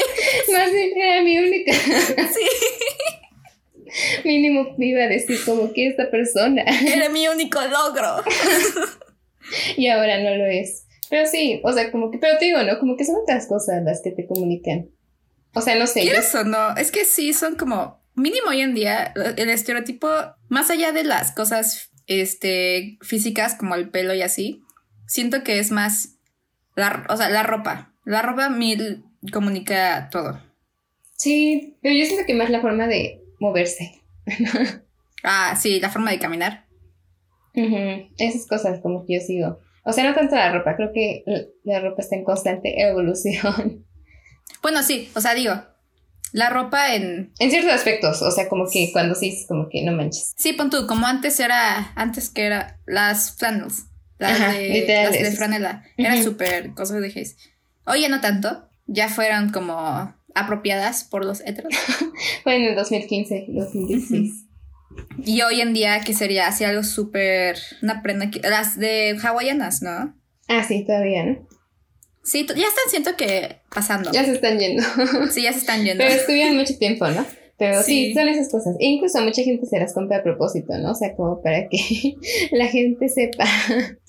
Más 0.52 0.72
bien 0.72 0.92
era 0.96 1.22
mi 1.22 1.38
única. 1.38 1.74
Sí, 1.74 2.46
Mínimo 4.24 4.76
iba 4.78 5.04
a 5.04 5.08
decir 5.08 5.38
como 5.46 5.74
que 5.74 5.88
esta 5.88 6.10
persona. 6.10 6.64
era 6.64 7.10
mi 7.10 7.28
único 7.28 7.60
logro. 7.62 8.24
Y 9.78 9.88
ahora 9.88 10.20
no 10.20 10.36
lo 10.36 10.46
es. 10.46 10.86
Pero 11.10 11.26
sí, 11.28 11.60
o 11.64 11.72
sea, 11.74 11.92
como 11.92 12.12
que, 12.12 12.18
pero 12.20 12.38
te 12.38 12.46
digo, 12.46 12.62
¿no? 12.64 12.78
Como 12.80 12.96
que 12.98 13.06
son 13.06 13.16
otras 13.22 13.48
cosas 13.48 13.84
las 13.84 14.02
que 14.02 14.12
te 14.12 14.28
comunican. 14.28 14.90
O 15.56 15.62
sea, 15.62 15.76
no 15.78 15.88
sé. 15.88 16.02
yo- 16.02 16.12
¿Quieres 16.12 16.34
o 16.36 16.44
no? 16.44 16.76
Es 16.76 16.92
que 16.92 17.06
sí, 17.06 17.34
son 17.34 17.56
como, 17.56 18.00
mínimo 18.16 18.50
hoy 18.50 18.62
en 18.62 18.76
día, 18.76 19.14
el 19.38 19.50
estereotipo, 19.50 20.08
más 20.48 20.70
allá 20.70 20.92
de 20.92 21.04
las 21.04 21.32
cosas 21.32 21.90
este, 22.08 22.98
físicas 23.02 23.56
como 23.56 23.76
el 23.76 23.90
pelo 23.90 24.14
y 24.14 24.22
así, 24.22 24.62
siento 25.08 25.44
que 25.44 25.58
es 25.60 25.72
más, 25.72 26.18
la, 26.76 27.06
o 27.10 27.18
sea, 27.18 27.30
la 27.30 27.44
ropa. 27.44 27.94
La 28.06 28.22
ropa 28.22 28.50
mil 28.50 29.04
comunica 29.34 30.10
todo. 30.12 30.42
Sí, 31.18 31.76
pero 31.82 31.96
yo 31.96 32.06
siento 32.06 32.26
que 32.26 32.34
más 32.34 32.50
la 32.50 32.62
forma 32.62 32.88
de 32.88 33.22
moverse. 33.40 34.02
Ah, 35.22 35.58
sí, 35.62 35.82
la 35.82 35.90
forma 35.90 36.12
de 36.12 36.20
caminar. 36.20 36.66
Ujú, 37.54 38.08
Esas 38.18 38.48
cosas 38.48 38.80
como 38.80 39.06
que 39.06 39.16
yo 39.16 39.20
sigo. 39.20 39.60
O 39.90 39.94
sea, 39.94 40.04
no 40.04 40.14
tanto 40.14 40.36
la 40.36 40.52
ropa, 40.52 40.76
creo 40.76 40.92
que 40.94 41.24
la 41.64 41.80
ropa 41.80 42.02
está 42.02 42.16
en 42.16 42.24
constante 42.24 42.82
evolución. 42.88 43.86
Bueno, 44.62 44.84
sí, 44.84 45.10
o 45.16 45.22
sea, 45.22 45.34
digo, 45.34 45.54
la 46.32 46.50
ropa 46.50 46.94
en... 46.94 47.32
En 47.40 47.50
ciertos 47.50 47.74
aspectos, 47.74 48.22
o 48.22 48.32
sea, 48.32 48.48
como 48.50 48.66
que 48.70 48.90
cuando 48.92 49.16
sí, 49.16 49.46
como 49.48 49.68
que 49.70 49.84
no 49.84 49.94
manches. 49.94 50.34
Sí, 50.38 50.54
pon 50.54 50.70
tú, 50.70 50.86
como 50.86 51.08
antes 51.08 51.40
era, 51.40 51.92
antes 51.96 52.30
que 52.30 52.46
era 52.46 52.80
las 52.86 53.36
flannels, 53.38 53.86
las, 54.18 54.40
Ajá, 54.40 54.54
de, 54.54 54.70
literal, 54.70 55.06
las 55.06 55.14
de 55.14 55.32
franela, 55.32 55.84
era 55.98 56.16
Ujú. 56.16 56.24
súper 56.24 56.74
cosas 56.74 57.02
de 57.02 57.08
Haze. 57.08 57.36
Oye, 57.86 58.10
no 58.10 58.22
tanto, 58.22 58.70
ya 58.86 59.10
fueron 59.10 59.50
como 59.50 60.14
apropiadas 60.36 61.04
por 61.06 61.26
los 61.26 61.42
heteros. 61.42 61.74
Fue 62.44 62.56
en 62.58 62.64
el 62.64 62.76
2015, 62.76 63.46
2016. 63.50 64.46
Y 65.24 65.42
hoy 65.42 65.62
en 65.62 65.74
día, 65.74 66.02
que 66.02 66.14
sería 66.14 66.48
así 66.48 66.64
algo 66.64 66.84
súper, 66.84 67.58
una 67.82 68.02
prenda, 68.02 68.32
que- 68.32 68.40
las 68.42 68.78
de 68.78 69.18
hawaianas, 69.22 69.82
¿no? 69.82 70.16
Ah, 70.48 70.64
sí, 70.68 70.84
todavía, 70.86 71.26
¿no? 71.26 71.48
Sí, 72.24 72.46
ya 72.48 72.54
están, 72.54 72.90
siento 72.90 73.16
que 73.16 73.58
pasando. 73.74 74.12
Ya 74.12 74.24
se 74.26 74.34
están 74.34 74.60
yendo. 74.60 74.84
Sí, 75.32 75.44
ya 75.44 75.52
se 75.54 75.60
están 75.60 75.84
yendo. 75.84 76.04
Pero 76.04 76.16
estuvieron 76.20 76.58
mucho 76.58 76.78
tiempo, 76.78 77.08
¿no? 77.08 77.26
Pero 77.58 77.82
sí. 77.84 78.08
Sí. 78.08 78.14
son 78.14 78.28
esas 78.30 78.50
cosas. 78.50 78.76
E 78.80 78.86
incluso 78.88 79.22
mucha 79.22 79.42
gente 79.44 79.66
se 79.66 79.80
las 79.80 79.94
compra 79.94 80.18
a 80.18 80.24
propósito, 80.24 80.78
¿no? 80.78 80.92
O 80.92 80.96
sea, 80.96 81.16
como 81.16 81.42
para 81.42 81.68
que 81.70 82.16
la 82.52 82.68
gente 82.68 83.10
sepa. 83.10 83.46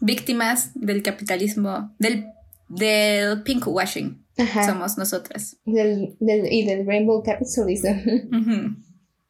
Víctimas 0.01 0.71
del 0.75 1.03
capitalismo, 1.03 1.95
del, 1.99 2.27
del 2.69 3.43
pink 3.43 3.67
washing, 3.67 4.25
Ajá. 4.39 4.67
somos 4.67 4.97
nosotras. 4.99 5.57
Del, 5.65 6.17
del, 6.21 6.53
y 6.53 6.65
del 6.65 6.87
Rainbow 6.87 7.23
Capitalism. 7.23 7.89
Ujú. 8.33 8.77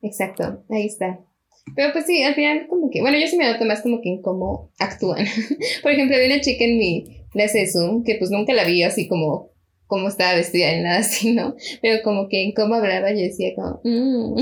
Exacto, 0.02 0.64
ahí 0.70 0.86
está. 0.86 1.20
Pero 1.74 1.92
pues 1.92 2.06
sí, 2.06 2.22
al 2.22 2.34
final 2.34 2.66
como 2.68 2.90
que, 2.90 3.00
bueno, 3.00 3.18
yo 3.18 3.26
sí 3.26 3.36
me 3.36 3.50
noto 3.50 3.64
más 3.64 3.82
como 3.82 4.00
que 4.00 4.10
en 4.10 4.22
cómo 4.22 4.70
actúan. 4.78 5.26
Por 5.82 5.92
ejemplo, 5.92 6.16
había 6.16 6.34
una 6.34 6.40
chica 6.40 6.64
en 6.64 6.78
mi 6.78 7.26
clase 7.32 7.58
de 7.60 7.70
Zoom 7.70 8.04
que 8.04 8.16
pues 8.16 8.30
nunca 8.30 8.52
la 8.52 8.64
vi 8.64 8.82
así 8.82 9.08
como 9.08 9.50
cómo 9.86 10.08
estaba 10.08 10.34
vestida 10.34 10.72
ni 10.72 10.82
nada 10.82 10.98
así, 10.98 11.32
¿no? 11.32 11.56
Pero 11.82 12.02
como 12.02 12.28
que 12.28 12.44
en 12.44 12.52
cómo 12.52 12.74
hablaba 12.76 13.10
yo 13.10 13.20
decía 13.20 13.50
como, 13.54 13.80
mm. 13.84 14.40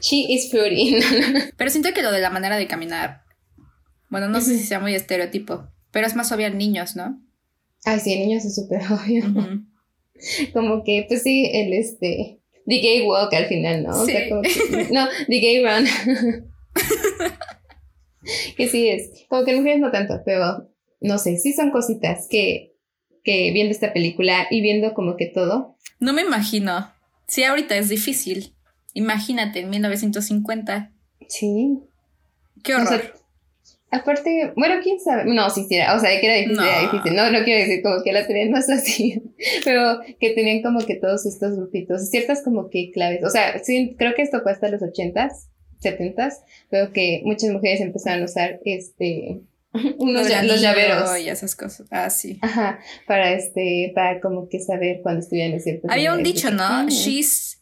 she 0.00 0.26
is 0.28 0.50
fruity. 0.50 0.96
Pero 1.56 1.70
siento 1.70 1.92
que 1.94 2.02
lo 2.02 2.12
de 2.12 2.20
la 2.20 2.30
manera 2.30 2.56
de 2.56 2.66
caminar, 2.66 3.22
bueno, 4.10 4.28
no 4.28 4.40
sé 4.40 4.58
si 4.58 4.64
sea 4.64 4.80
muy 4.80 4.94
estereotipo, 4.94 5.68
pero 5.90 6.06
es 6.06 6.14
más 6.14 6.30
obvio 6.30 6.46
en 6.46 6.58
niños, 6.58 6.94
¿no? 6.94 7.20
Ay, 7.84 8.00
sí, 8.00 8.12
en 8.12 8.20
niños 8.20 8.44
es 8.44 8.54
súper 8.54 8.82
obvio. 8.92 9.24
Como 10.52 10.84
que, 10.84 11.06
pues 11.08 11.22
sí, 11.22 11.50
el 11.52 11.72
este, 11.72 12.40
the 12.66 12.78
gay 12.78 13.02
walk 13.06 13.32
al 13.34 13.46
final, 13.46 13.82
¿no? 13.84 13.90
O 13.90 14.04
sea, 14.06 14.22
Sí. 14.24 14.28
como 14.28 14.42
que- 14.42 14.88
no, 14.92 15.06
the 15.28 15.38
gay 15.40 15.62
run. 15.64 15.86
que 18.56 18.68
sí 18.68 18.88
es, 18.88 19.10
como 19.28 19.44
que 19.44 19.52
en 19.52 19.58
mujeres 19.58 19.80
no 19.80 19.90
tanto, 19.90 20.20
pero 20.24 20.68
no 21.00 21.18
sé, 21.18 21.36
sí 21.38 21.52
son 21.52 21.70
cositas 21.70 22.26
que, 22.28 22.74
que 23.22 23.52
viendo 23.52 23.72
esta 23.72 23.92
película 23.92 24.46
y 24.50 24.60
viendo 24.60 24.94
como 24.94 25.16
que 25.16 25.26
todo, 25.26 25.76
No 26.00 26.12
me 26.12 26.22
imagino. 26.22 26.92
Sí, 27.28 27.42
ahorita 27.44 27.76
es 27.76 27.88
difícil 27.88 28.52
Imagínate, 28.94 29.60
en 29.60 29.68
1950. 29.70 30.90
Sí. 31.28 31.80
Qué 32.64 32.74
O 32.74 32.78
horror. 32.78 32.88
sea, 32.88 33.12
aparte, 33.90 34.52
bueno, 34.56 34.76
quién 34.82 34.98
sabe. 35.00 35.24
No, 35.26 35.48
sí, 35.50 35.64
sí, 35.68 35.76
era- 35.76 35.94
o 35.96 36.00
sea, 36.00 36.18
que 36.20 36.26
era 36.26 36.36
difícil, 36.36 36.64
era 36.64 36.80
difícil. 36.82 37.14
No, 37.16 37.30
no 37.30 37.44
quiero 37.44 37.60
decir 37.66 37.82
como 37.82 38.02
que 38.02 38.12
la 38.12 38.26
tenían 38.26 38.50
más 38.50 38.68
así, 38.68 39.22
pero 39.64 40.00
que 40.20 40.30
tenían 40.30 40.62
como 40.62 40.80
que 40.84 40.96
todos 40.96 41.26
estos 41.26 41.56
grupitos, 41.56 42.08
ciertas 42.10 42.42
como 42.42 42.68
que 42.70 42.90
claves. 42.92 43.22
O 43.24 43.30
sea, 43.30 43.58
sí, 43.62 43.94
creo 43.98 44.14
que 44.14 44.22
esto 44.22 44.40
fue 44.42 44.52
hasta 44.52 44.68
los 44.68 44.82
ochentas, 44.82 45.48
setentas, 45.80 46.42
pero 46.70 46.92
que 46.92 47.20
muchas 47.24 47.50
mujeres 47.50 47.80
empezaron 47.80 48.22
a 48.22 48.24
usar 48.26 48.60
este, 48.64 49.40
unos 49.98 50.28
Los 50.44 50.60
llaveros. 50.60 51.18
y 51.20 51.28
esas 51.28 51.54
cosas. 51.54 51.86
Ah, 51.90 52.08
sí. 52.10 52.38
Ajá, 52.42 52.78
para 53.06 53.32
este, 53.32 53.92
para 53.94 54.20
como 54.20 54.48
que 54.48 54.58
saber 54.60 55.00
cuando 55.02 55.20
estuvieran 55.20 55.52
en 55.52 55.60
ciertos 55.60 55.90
Había 55.90 56.12
un 56.14 56.22
dicho, 56.22 56.50
¿no? 56.50 56.62
ah, 56.64 56.86
She's, 56.88 57.55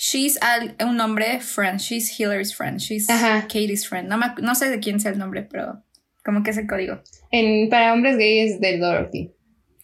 she's 0.00 0.38
al- 0.40 0.74
un 0.84 0.96
nombre 0.96 1.40
friend. 1.40 1.78
She's 1.78 2.18
Hillary's 2.18 2.54
friend. 2.54 2.78
She's 2.80 3.08
Ajá. 3.10 3.42
Katie's 3.42 3.86
friend. 3.86 4.08
No, 4.08 4.16
me 4.16 4.26
no 4.40 4.54
sé 4.54 4.70
de 4.70 4.80
quién 4.80 4.98
sea 4.98 5.10
el 5.12 5.18
nombre, 5.18 5.42
pero 5.42 5.82
como 6.24 6.42
que 6.42 6.50
es 6.50 6.56
el 6.56 6.66
código. 6.66 7.00
En, 7.30 7.68
para 7.68 7.92
hombres 7.92 8.16
gays 8.16 8.52
es 8.54 8.60
de 8.60 8.78
Dorothy, 8.78 9.32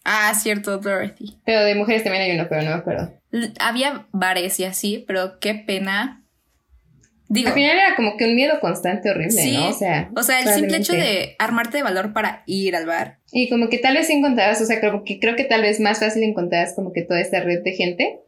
Ah, 0.03 0.33
cierto, 0.35 0.77
Dorothy. 0.79 1.37
pero 1.45 1.63
de 1.63 1.75
mujeres 1.75 2.03
también 2.03 2.23
hay 2.23 2.31
uno, 2.37 2.47
pero 2.49 2.61
no 2.63 2.69
me 2.69 2.75
acuerdo. 2.77 3.13
Había 3.59 4.07
bares 4.11 4.59
y 4.59 4.63
así, 4.63 5.03
pero 5.07 5.37
qué 5.39 5.53
pena. 5.53 6.23
Digo, 7.29 7.49
Al 7.49 7.55
final 7.55 7.77
era 7.77 7.95
como 7.97 8.15
que 8.15 8.23
un 8.23 8.35
miedo 8.35 8.57
constante 8.61 9.09
horrible, 9.09 9.31
Sí, 9.31 9.53
¿no? 9.57 9.67
O 9.69 9.73
sea, 9.73 10.09
o 10.15 10.23
sea, 10.23 10.39
el 10.39 10.47
simple 10.47 10.77
hecho 10.77 10.93
de 10.93 11.35
armarte 11.39 11.75
de 11.77 11.83
valor 11.83 12.13
para 12.13 12.43
ir 12.45 12.73
al 12.73 12.85
bar. 12.85 13.19
Y 13.33 13.49
como 13.49 13.67
que 13.67 13.79
tal 13.79 13.95
vez 13.95 14.09
encontrabas, 14.09 14.61
o 14.61 14.65
sea, 14.65 14.79
como 14.79 15.03
que 15.03 15.19
creo 15.19 15.35
que 15.35 15.43
tal 15.43 15.61
vez 15.61 15.81
más 15.81 15.99
fácil 15.99 16.23
encontrabas 16.23 16.73
como 16.73 16.93
que 16.93 17.01
toda 17.01 17.19
esta 17.19 17.41
red 17.41 17.63
de 17.63 17.73
gente, 17.73 18.19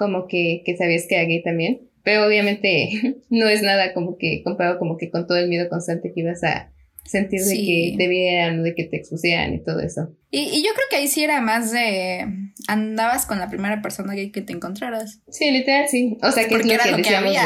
como 0.00 0.26
que, 0.26 0.62
que 0.64 0.76
sabías 0.76 1.04
que 1.08 1.14
era 1.14 1.24
gay 1.28 1.42
también, 1.44 1.82
pero 2.02 2.26
obviamente 2.26 2.88
no 3.30 3.46
es 3.48 3.62
nada 3.62 3.94
como 3.94 4.16
que 4.18 4.42
comparado 4.42 4.80
como 4.80 4.96
que 4.96 5.10
con 5.10 5.28
todo 5.28 5.38
el 5.38 5.48
miedo 5.48 5.68
constante 5.68 6.10
que 6.12 6.20
ibas 6.22 6.42
a 6.42 6.72
sentir 7.04 7.40
de 7.40 7.46
Sí. 7.46 7.66
que 7.92 7.96
te 7.98 8.08
vieran 8.08 8.62
de 8.62 8.74
que 8.74 8.84
te 8.84 8.96
expusieran 8.96 9.54
y 9.54 9.62
todo 9.64 9.80
eso. 9.80 10.16
Y, 10.30 10.40
y 10.42 10.62
yo 10.62 10.70
creo 10.74 10.86
que 10.90 10.96
ahí 10.96 11.08
sí 11.08 11.22
era 11.24 11.40
más 11.40 11.72
de 11.72 12.24
andabas 12.68 13.26
con 13.26 13.38
la 13.38 13.48
primera 13.48 13.82
persona 13.82 14.14
gay 14.14 14.30
que 14.30 14.42
te 14.42 14.52
encontraras. 14.52 15.20
Sí, 15.28 15.50
literal, 15.50 15.88
sí. 15.88 16.16
O 16.22 16.30
sea, 16.30 16.46
que 16.46 16.54
es 16.54 16.60
Porque 16.62 16.76
lo 16.76 16.82
que 16.82 16.90
lo 16.90 16.96
que 16.98 17.02
decíamos 17.02 17.36
había. 17.36 17.42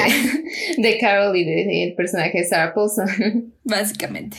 de, 0.77 0.83
de 0.89 0.99
Carol 0.99 1.37
y 1.37 1.45
del 1.45 1.67
de, 1.67 1.85
el 1.85 1.95
personaje 1.95 2.39
de 2.39 2.45
Sarah 2.47 2.75
Paulson, 2.75 3.55
Básicamente. 3.65 4.37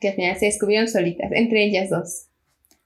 que 0.00 0.08
al 0.08 0.14
final 0.14 0.36
se 0.38 0.46
descubrieron 0.46 0.88
solitas, 0.88 1.30
entre 1.32 1.64
ellas 1.64 1.90
dos. 1.90 2.28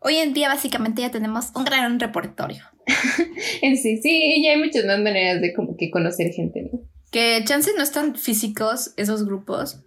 Hoy 0.00 0.16
en 0.16 0.32
día 0.32 0.48
básicamente 0.48 1.02
ya 1.02 1.10
tenemos 1.10 1.52
un 1.54 1.64
gran 1.64 2.00
repertorio. 2.00 2.64
En 3.62 3.76
sí, 3.76 3.98
sí, 4.02 4.34
y 4.36 4.46
hay 4.46 4.58
muchas 4.58 4.84
más 4.84 4.98
maneras 5.00 5.40
de 5.40 5.52
como 5.54 5.76
que 5.76 5.90
conocer 5.90 6.30
gente, 6.32 6.68
¿no? 6.72 6.80
Que 7.10 7.42
chances 7.44 7.74
no 7.76 7.82
están 7.82 8.14
físicos 8.16 8.92
esos 8.96 9.24
grupos, 9.24 9.80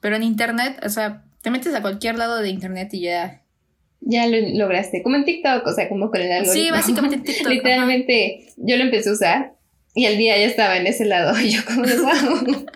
pero 0.00 0.16
en 0.16 0.22
internet, 0.22 0.78
o 0.84 0.88
sea, 0.88 1.24
te 1.42 1.50
metes 1.50 1.74
a 1.74 1.82
cualquier 1.82 2.16
lado 2.18 2.38
de 2.38 2.48
internet 2.48 2.88
y 2.92 3.02
ya. 3.02 3.42
Ya 4.00 4.26
lo 4.26 4.36
lograste, 4.58 5.02
como 5.02 5.16
en 5.16 5.24
TikTok, 5.24 5.66
o 5.66 5.72
sea, 5.72 5.88
como 5.88 6.10
con 6.10 6.20
el 6.20 6.30
algoritmo. 6.32 6.52
Sí, 6.54 6.70
básicamente 6.70 7.16
en 7.16 7.22
TikTok. 7.24 7.46
ajá. 7.46 7.54
Literalmente, 7.54 8.46
yo 8.56 8.76
lo 8.76 8.84
empecé 8.84 9.10
a 9.10 9.12
usar 9.12 9.54
y 9.94 10.06
al 10.06 10.16
día 10.18 10.36
ya 10.36 10.44
estaba 10.46 10.76
en 10.76 10.86
ese 10.86 11.04
lado 11.04 11.38
y 11.40 11.50
yo 11.50 11.64
como 11.64 11.82
wow. 11.82 12.66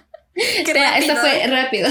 Qué 0.64 0.70
O 0.70 0.74
sea, 0.74 0.98
esto 0.98 1.16
fue 1.16 1.46
rápido. 1.48 1.88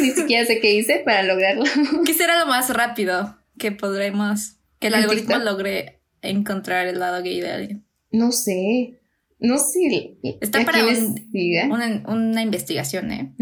Ni 0.00 0.10
siquiera 0.12 0.46
sé 0.46 0.60
qué 0.60 0.72
hice 0.72 1.02
para 1.04 1.24
lograrlo. 1.24 1.64
¿Qué 2.06 2.14
será 2.14 2.38
lo 2.38 2.46
más 2.46 2.70
rápido 2.70 3.36
que 3.58 3.72
podremos, 3.72 4.58
que 4.78 4.86
el 4.86 4.94
¿En 4.94 5.00
algoritmo 5.00 5.34
TikTok? 5.34 5.44
logre 5.44 6.01
encontrar 6.22 6.86
el 6.86 6.98
lado 6.98 7.22
gay 7.22 7.40
de 7.40 7.50
alguien? 7.50 7.84
No 8.10 8.32
sé. 8.32 8.98
No 9.38 9.58
sé. 9.58 10.14
Está 10.40 10.60
¿A 10.60 10.64
para 10.64 10.84
un-? 10.86 11.28
Una, 11.70 12.02
una 12.08 12.42
investigación, 12.42 13.10
¿eh? 13.10 13.32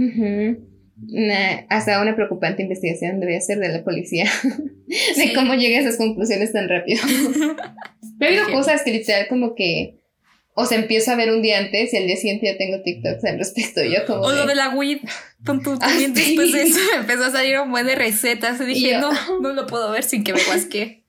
Una- 1.09 1.67
hasta 1.69 2.01
una 2.03 2.15
preocupante 2.15 2.63
investigación 2.63 3.21
debería 3.21 3.41
ser 3.41 3.59
de 3.59 3.69
la 3.69 3.85
policía. 3.85 4.25
de 4.87 4.95
Sí. 5.15 5.33
cómo 5.35 5.55
llega 5.55 5.79
a 5.79 5.83
esas 5.83 5.97
conclusiones 5.97 6.53
tan 6.53 6.69
rápido. 6.69 7.01
Pero 8.19 8.33
Ejemplo. 8.33 8.55
cosas 8.57 8.83
que 8.83 8.93
literal 8.93 9.27
como 9.29 9.55
que. 9.55 9.97
O 10.55 10.67
sea, 10.67 10.79
empiezo 10.79 11.11
a 11.13 11.17
ver 11.17 11.31
un 11.33 11.41
día 11.43 11.59
antes 11.59 11.95
y 11.95 11.97
al 11.97 12.07
día 12.07 12.17
siguiente 12.17 12.47
ya 12.47 12.59
tengo 12.59 12.83
TikToks 12.83 13.25
al 13.25 13.39
respecto. 13.39 13.83
Yo 13.85 14.05
como. 14.07 14.21
O 14.23 14.33
lo 14.33 14.47
de- 14.47 14.55
la 14.55 14.71
weed. 14.75 14.99
Pon 15.45 15.63
tu- 15.63 15.73
Ah, 15.75 15.79
también 15.89 16.15
sí. 16.15 16.37
después 16.37 16.53
de 16.53 16.63
eso 16.63 16.79
me 16.95 17.01
empezó 17.01 17.25
a 17.27 17.31
salir 17.31 17.59
un 17.61 17.71
buen 17.71 17.87
de 17.87 17.95
recetas. 17.95 18.61
Y 18.61 18.65
dije, 18.65 18.89
Y 18.89 18.91
yo- 18.93 19.01
no, 19.01 19.11
no 19.41 19.53
lo 19.53 19.67
puedo 19.67 19.91
ver 19.91 20.03
sin 20.03 20.23
que 20.25 20.33
me 20.35 20.43
guasque. 20.45 21.05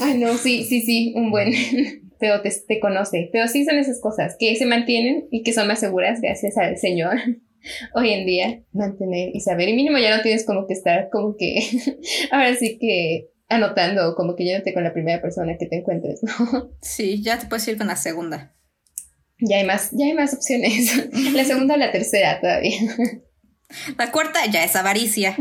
Ay, 0.00 0.18
no, 0.18 0.36
sí, 0.36 0.64
sí, 0.64 0.82
sí, 0.82 1.12
un 1.16 1.30
buen. 1.30 1.52
Pero 2.18 2.42
te, 2.42 2.52
te 2.66 2.80
conoce. 2.80 3.30
Pero 3.32 3.48
sí 3.48 3.64
son 3.64 3.78
esas 3.78 4.00
cosas 4.00 4.36
que 4.38 4.54
se 4.56 4.66
mantienen 4.66 5.26
y 5.30 5.42
que 5.42 5.52
son 5.52 5.68
más 5.68 5.80
seguras 5.80 6.20
gracias 6.20 6.56
al 6.56 6.76
Señor. 6.76 7.16
Hoy 7.94 8.12
en 8.12 8.26
día, 8.26 8.62
mantener 8.72 9.30
y 9.34 9.40
saber. 9.40 9.68
Y 9.68 9.74
mínimo 9.74 9.98
ya 9.98 10.16
no 10.16 10.22
tienes 10.22 10.44
como 10.44 10.66
que 10.66 10.74
estar 10.74 11.08
como 11.10 11.36
que. 11.36 11.60
Ahora 12.30 12.54
sí 12.56 12.78
que 12.78 13.30
anotando, 13.48 14.14
como 14.14 14.36
que 14.36 14.44
yéndote 14.44 14.72
con 14.72 14.84
la 14.84 14.92
primera 14.92 15.20
persona 15.20 15.56
que 15.58 15.66
te 15.66 15.78
encuentres, 15.78 16.22
¿no? 16.22 16.70
Sí, 16.82 17.22
ya 17.22 17.38
te 17.38 17.46
puedes 17.46 17.66
ir 17.66 17.78
con 17.78 17.88
la 17.88 17.96
segunda. 17.96 18.54
Ya 19.40 19.56
hay 19.56 19.64
más, 19.64 19.90
ya 19.92 20.06
hay 20.06 20.14
más 20.14 20.34
opciones. 20.34 21.08
La 21.32 21.44
segunda 21.44 21.74
o 21.74 21.76
la 21.78 21.90
tercera 21.90 22.40
todavía. 22.40 22.78
La 23.96 24.12
cuarta 24.12 24.40
ya 24.50 24.64
es 24.64 24.76
avaricia. 24.76 25.36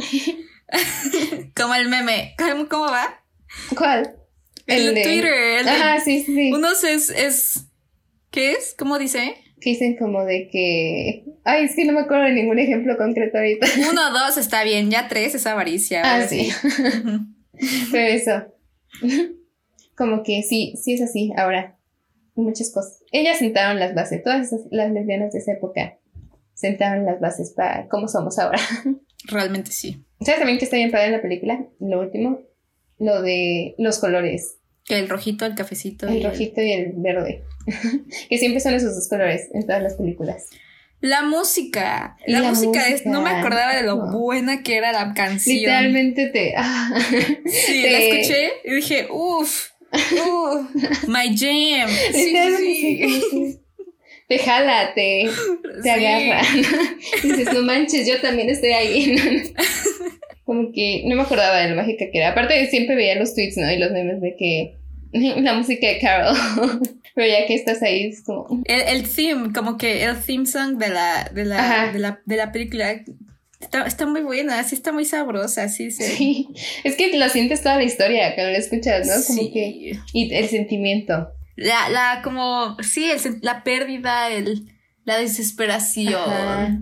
Como 1.56 1.76
el 1.76 1.90
meme. 1.90 2.36
¿Cómo, 2.38 2.70
cómo 2.70 2.86
va? 2.86 3.24
¿Cuál? 3.76 4.16
El, 4.74 4.96
de- 4.96 5.04
Twitter. 5.04 5.34
el 5.60 5.66
de- 5.66 5.72
Ajá, 5.72 6.00
sí, 6.00 6.24
sí. 6.24 6.52
Unos 6.54 6.84
es, 6.84 7.10
es. 7.10 7.66
¿Qué 8.32 8.52
es? 8.52 8.76
¿Cómo 8.78 8.98
dice? 9.00 9.36
Que 9.62 9.72
dicen 9.72 9.98
como 9.98 10.24
de 10.26 10.48
que. 10.50 11.26
Ay, 11.44 11.66
es 11.66 11.76
que 11.76 11.86
no 11.86 11.94
me 11.94 12.02
acuerdo 12.02 12.24
de 12.26 12.34
ningún 12.34 12.60
ejemplo 12.60 12.96
concreto 12.98 13.38
ahorita. 13.38 13.68
Uno, 13.92 14.12
dos 14.12 14.38
está 14.38 14.64
bien, 14.64 14.90
ya 14.92 15.08
tres 15.08 15.36
es 15.36 15.46
avaricia. 15.48 16.02
Ah, 16.06 16.26
sí. 16.28 16.50
Pero 17.92 18.08
eso. 18.14 18.44
Como 19.96 20.24
que 20.24 20.44
sí, 20.44 20.74
sí 20.82 20.94
es 20.94 21.02
así 21.02 21.32
ahora. 21.36 21.78
Muchas 22.36 22.72
cosas. 22.72 23.04
Ellas 23.12 23.38
sentaron 23.40 23.80
las 23.80 23.94
bases, 23.94 24.24
todas 24.24 24.48
esas- 24.48 24.68
las 24.72 24.92
lesbianas 24.92 25.34
de 25.34 25.40
esa 25.40 25.54
época 25.54 25.98
sentaron 26.54 27.06
las 27.06 27.20
bases 27.20 27.52
para 27.56 27.88
cómo 27.90 28.08
somos 28.08 28.40
ahora. 28.40 28.60
Realmente 29.26 29.72
sí. 29.72 30.06
¿Sabes 30.22 30.40
también 30.40 30.58
que 30.58 30.66
está 30.66 30.78
bien 30.78 30.92
padre 30.92 31.08
en 31.08 31.12
la 31.14 31.22
película? 31.22 31.66
Lo 31.82 32.00
último, 32.00 32.40
lo 32.98 33.22
de 33.22 33.76
los 33.78 34.00
colores, 34.00 34.58
el 34.98 35.10
rojito, 35.10 35.46
el 35.46 35.56
cafecito. 35.56 36.12
y 36.12 36.18
el 36.18 36.24
rojito 36.24 36.62
y 36.62 36.72
el 36.72 36.94
verde. 36.96 37.44
que 38.30 38.38
siempre 38.38 38.60
son 38.62 38.74
esos 38.74 38.96
dos 38.96 39.08
colores 39.08 39.50
en 39.54 39.62
todas 39.68 39.84
las 39.84 39.94
películas. 39.96 40.48
La 41.02 41.22
música. 41.22 42.18
La, 42.28 42.40
la 42.42 42.50
música, 42.50 42.90
es. 42.90 43.06
No 43.06 43.22
me 43.22 43.30
acordaba 43.30 43.76
de 43.76 43.84
lo 43.84 43.96
No. 43.96 44.12
buena 44.20 44.64
que 44.64 44.76
era 44.76 44.92
la 44.92 45.14
canción. 45.14 45.56
Literalmente 45.58 46.28
te. 46.28 46.54
ah. 46.58 46.90
Sí, 47.46 47.82
te- 47.84 47.92
la 47.92 48.00
escuché 48.00 48.50
y 48.66 48.72
dije, 48.76 49.08
uff, 49.10 49.70
uff, 49.94 51.08
my 51.08 51.38
jam. 51.38 51.90
Sí, 52.12 52.36
sí. 52.58 53.60
Te 54.28 54.38
jala, 54.40 54.94
te, 54.94 55.30
te 55.82 55.90
agarra. 55.90 56.42
Dices, 57.24 57.52
no 57.54 57.64
manches, 57.64 58.06
yo 58.08 58.20
también 58.22 58.50
estoy 58.50 58.72
ahí. 58.72 59.16
Como 60.44 60.72
que 60.74 61.04
no 61.06 61.16
me 61.16 61.22
acordaba 61.22 61.60
de 61.62 61.70
lo 61.70 61.76
mágica 61.78 62.06
que 62.12 62.18
era. 62.20 62.30
Aparte, 62.30 62.68
siempre 62.68 62.96
veía 62.96 63.16
los 63.16 63.34
tweets, 63.36 63.58
¿no? 63.58 63.72
Y 63.72 63.78
los 63.80 63.92
memes 63.92 64.22
de 64.22 64.36
que 64.36 64.76
la 65.42 65.54
música 65.54 65.88
de 65.88 66.00
Carol. 66.00 66.36
Pero 67.16 67.28
ya 67.28 67.46
que 67.48 67.56
estás 67.56 67.82
ahí, 67.82 68.06
es 68.06 68.24
como. 68.24 68.62
El, 68.66 68.82
el 68.82 69.10
theme, 69.10 69.52
como 69.54 69.78
que 69.78 70.04
el 70.04 70.18
theme 70.22 70.46
song 70.46 70.78
de 70.78 70.90
la, 70.90 71.30
de 71.34 71.46
la, 71.46 71.92
de 71.92 72.00
la, 72.00 72.22
de 72.26 72.36
la 72.38 72.52
película 72.52 72.92
está, 73.60 73.86
está 73.86 74.06
muy 74.06 74.22
buena, 74.22 74.64
sí 74.64 74.76
está 74.76 74.92
muy 74.94 75.06
sabrosa, 75.06 75.68
sí, 75.68 75.92
sí. 75.92 76.04
Sí. 76.04 76.48
Es 76.84 76.96
que 76.96 77.18
lo 77.18 77.28
sientes 77.30 77.62
toda 77.62 77.76
la 77.76 77.84
historia 77.84 78.36
cuando 78.36 78.52
la 78.54 78.58
escuchas, 78.60 79.06
¿no? 79.08 79.14
Como 79.26 79.40
Sí. 79.42 79.52
que. 79.52 80.00
Y 80.14 80.34
el 80.34 80.48
sentimiento. 80.48 81.30
La, 81.56 81.90
la, 81.90 82.22
como, 82.24 82.78
sí, 82.82 83.10
el 83.12 83.20
la 83.42 83.64
pérdida, 83.64 84.30
el, 84.30 84.72
la 85.04 85.18
desesperación, 85.18 86.14
Ajá. 86.14 86.78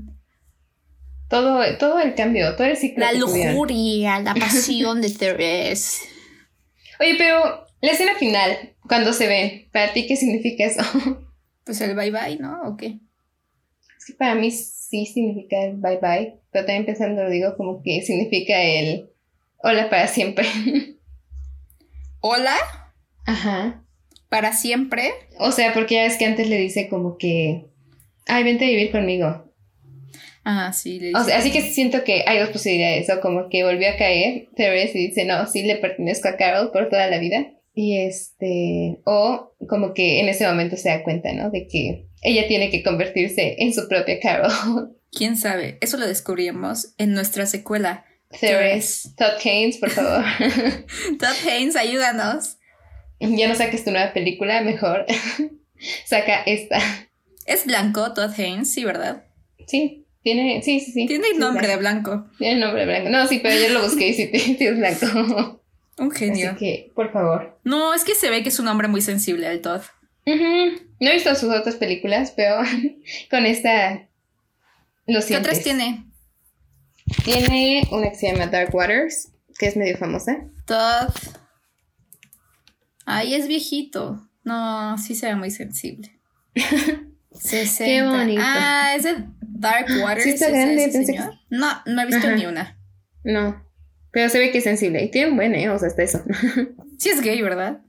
Todo, 1.29 1.61
todo 1.77 1.99
el 1.99 2.15
cambio, 2.15 2.55
todo 2.55 2.67
el 2.67 2.77
ciclo. 2.77 3.03
la 3.03 3.11
lujuria, 3.11 4.19
la 4.21 4.33
pasión 4.35 5.01
de 5.01 5.09
Therese. 5.09 6.03
Oye, 7.01 7.15
pero 7.17 7.66
la 7.81 7.91
escena 7.91 8.15
final, 8.15 8.75
cuando 8.87 9.13
se 9.13 9.27
ven, 9.27 9.69
¿para 9.71 9.93
ti 9.93 10.07
qué 10.07 10.15
significa 10.15 10.65
eso? 10.65 10.81
Pues 11.63 11.81
el 11.81 11.95
bye 11.97 12.11
bye, 12.11 12.37
¿no? 12.39 12.61
¿O 12.63 12.77
qué? 12.77 12.99
Es 13.97 14.05
que 14.05 14.13
para 14.13 14.35
mí 14.35 14.51
sí 14.51 15.05
significa 15.05 15.61
el 15.65 15.75
bye 15.75 15.97
bye, 16.01 16.35
pero 16.49 16.65
también 16.65 16.85
pensando 16.85 17.23
lo 17.23 17.29
digo 17.29 17.57
como 17.57 17.83
que 17.83 18.01
significa 18.03 18.61
el 18.61 19.09
hola 19.57 19.89
para 19.89 20.07
siempre. 20.07 20.47
Hola, 22.21 22.55
Ajá. 23.25 23.83
para 24.29 24.53
siempre. 24.53 25.11
O 25.39 25.51
sea, 25.51 25.73
porque 25.73 25.95
ya 25.95 26.03
ves 26.03 26.17
que 26.17 26.25
antes 26.25 26.47
le 26.49 26.57
dice 26.57 26.87
como 26.89 27.17
que, 27.17 27.65
ay, 28.27 28.43
vente 28.43 28.65
a 28.65 28.69
vivir 28.69 28.91
conmigo. 28.91 29.51
Ah, 30.43 30.71
sí. 30.73 30.99
le 30.99 31.09
O 31.13 31.23
sea, 31.23 31.37
dice- 31.37 31.49
así 31.49 31.51
que 31.51 31.73
siento 31.73 32.03
que 32.05 32.23
hay 32.25 32.39
dos 32.39 32.49
posibilidades, 32.49 33.09
o 33.09 33.19
como 33.19 33.49
que 33.49 33.63
volvió 33.65 33.89
a 33.89 33.97
caer 33.97 34.47
Therese 34.55 34.97
y 34.97 35.07
dice, 35.07 35.25
no, 35.25 35.45
sí 35.47 35.63
le 35.63 35.75
pertenezco 35.75 36.29
a 36.29 36.37
Carol 36.37 36.71
por 36.71 36.89
toda 36.89 37.07
la 37.07 37.17
vida. 37.19 37.51
Y 37.79 37.99
este, 37.99 39.01
o 39.05 39.53
como 39.69 39.93
que 39.93 40.19
en 40.19 40.29
ese 40.29 40.47
momento 40.47 40.77
se 40.77 40.89
da 40.89 41.03
cuenta, 41.03 41.31
¿no? 41.33 41.51
De 41.51 41.67
que 41.67 42.07
ella 42.23 42.47
tiene 42.47 42.71
que 42.71 42.81
convertirse 42.81 43.57
en 43.59 43.71
su 43.71 43.87
propia 43.87 44.19
Carol. 44.19 44.97
¿Quién 45.11 45.37
sabe? 45.37 45.77
Eso 45.79 45.97
lo 45.97 46.07
descubrimos 46.07 46.95
en 46.97 47.13
nuestra 47.13 47.45
secuela. 47.45 48.03
Ceres, 48.31 49.13
Todd 49.15 49.37
Haynes, 49.45 49.77
por 49.77 49.91
favor. 49.91 50.25
Todd 51.19 51.47
Haynes, 51.47 51.75
ayúdanos. 51.75 52.57
Ya 53.19 53.47
no 53.47 53.53
saques 53.53 53.85
tu 53.85 53.91
nueva 53.91 54.11
película, 54.11 54.61
mejor. 54.61 55.05
Saca 56.07 56.41
esta. 56.47 56.79
Es 57.45 57.65
blanco, 57.67 58.11
Todd 58.15 58.31
Haynes, 58.39 58.73
sí, 58.73 58.85
¿verdad? 58.85 59.25
Sí, 59.67 60.07
tiene, 60.23 60.63
sí, 60.63 60.79
sí, 60.79 60.91
sí. 60.93 61.05
Tiene 61.05 61.27
Sí, 61.33 61.37
nombre 61.37 61.67
de 61.67 61.77
blanco. 61.77 62.25
Tiene 62.39 62.59
nombre 62.59 62.87
blanco. 62.87 63.09
No, 63.09 63.27
sí, 63.27 63.39
pero 63.43 63.55
yo 63.55 63.71
lo 63.71 63.83
busqué 63.83 64.07
y 64.07 64.13
sí, 64.15 64.31
sí 64.33 64.57
es 64.59 64.75
blanco. 64.77 65.61
Un 65.97 66.11
genio. 66.11 66.51
Así 66.51 66.59
que, 66.59 66.91
por 66.95 67.11
favor. 67.11 67.59
No, 67.63 67.93
es 67.93 68.03
que 68.03 68.15
se 68.15 68.29
ve 68.29 68.43
que 68.43 68.49
es 68.49 68.59
un 68.59 68.67
hombre 68.67 68.87
muy 68.87 69.01
sensible, 69.01 69.47
el 69.51 69.61
Todd. 69.61 69.81
Ujú. 70.25 70.81
No 70.99 71.09
he 71.09 71.13
visto 71.13 71.33
sus 71.35 71.53
otras 71.53 71.75
películas, 71.75 72.33
pero 72.35 72.57
con 73.31 73.45
esta 73.45 74.07
lo 75.07 75.25
¿Qué 75.25 75.37
otras 75.37 75.63
tiene? 75.63 76.05
Tiene 77.23 77.87
una 77.91 78.09
que 78.09 78.15
se 78.15 78.31
llama 78.31 78.47
Dark 78.47 78.75
Waters, 78.75 79.31
que 79.57 79.67
es 79.67 79.77
medio 79.77 79.97
famosa. 79.97 80.37
Todd. 80.65 81.13
Ay, 83.05 83.35
es 83.35 83.47
viejito. 83.47 84.27
No, 84.43 84.97
sí 84.97 85.15
se 85.15 85.27
ve 85.27 85.35
muy 85.35 85.49
sensible. 85.51 86.19
60. 87.33 87.85
Qué 87.85 88.03
bonito. 88.03 88.41
Ah, 88.43 88.93
es 88.95 89.03
de 89.03 89.15
Dark 89.41 89.87
Waters. 90.03 90.23
Sí 90.23 90.29
está 90.31 90.47
¿es 90.47 90.53
grande, 90.53 90.85
ese 90.85 90.97
pensé 90.97 91.13
que-? 91.13 91.29
No, 91.49 91.67
no 91.85 92.01
he 92.01 92.05
visto 92.05 92.27
Ajá. 92.27 92.35
ni 92.35 92.45
una. 92.45 92.77
No, 93.23 93.65
pero 94.17 94.31
se 94.31 94.39
ve 94.39 94.49
que 94.49 94.57
es 94.57 94.63
sensible. 94.63 95.03
Y 95.03 95.11
tiene 95.11 95.29
un 95.29 95.35
buen, 95.35 95.53
¿eh? 95.53 95.69
O 95.69 95.77
sea, 95.77 95.89
hasta 95.89 96.01
eso. 96.01 96.23
Sí 96.97 97.09
es 97.09 97.21
gay, 97.21 97.39
¿verdad? 97.43 97.81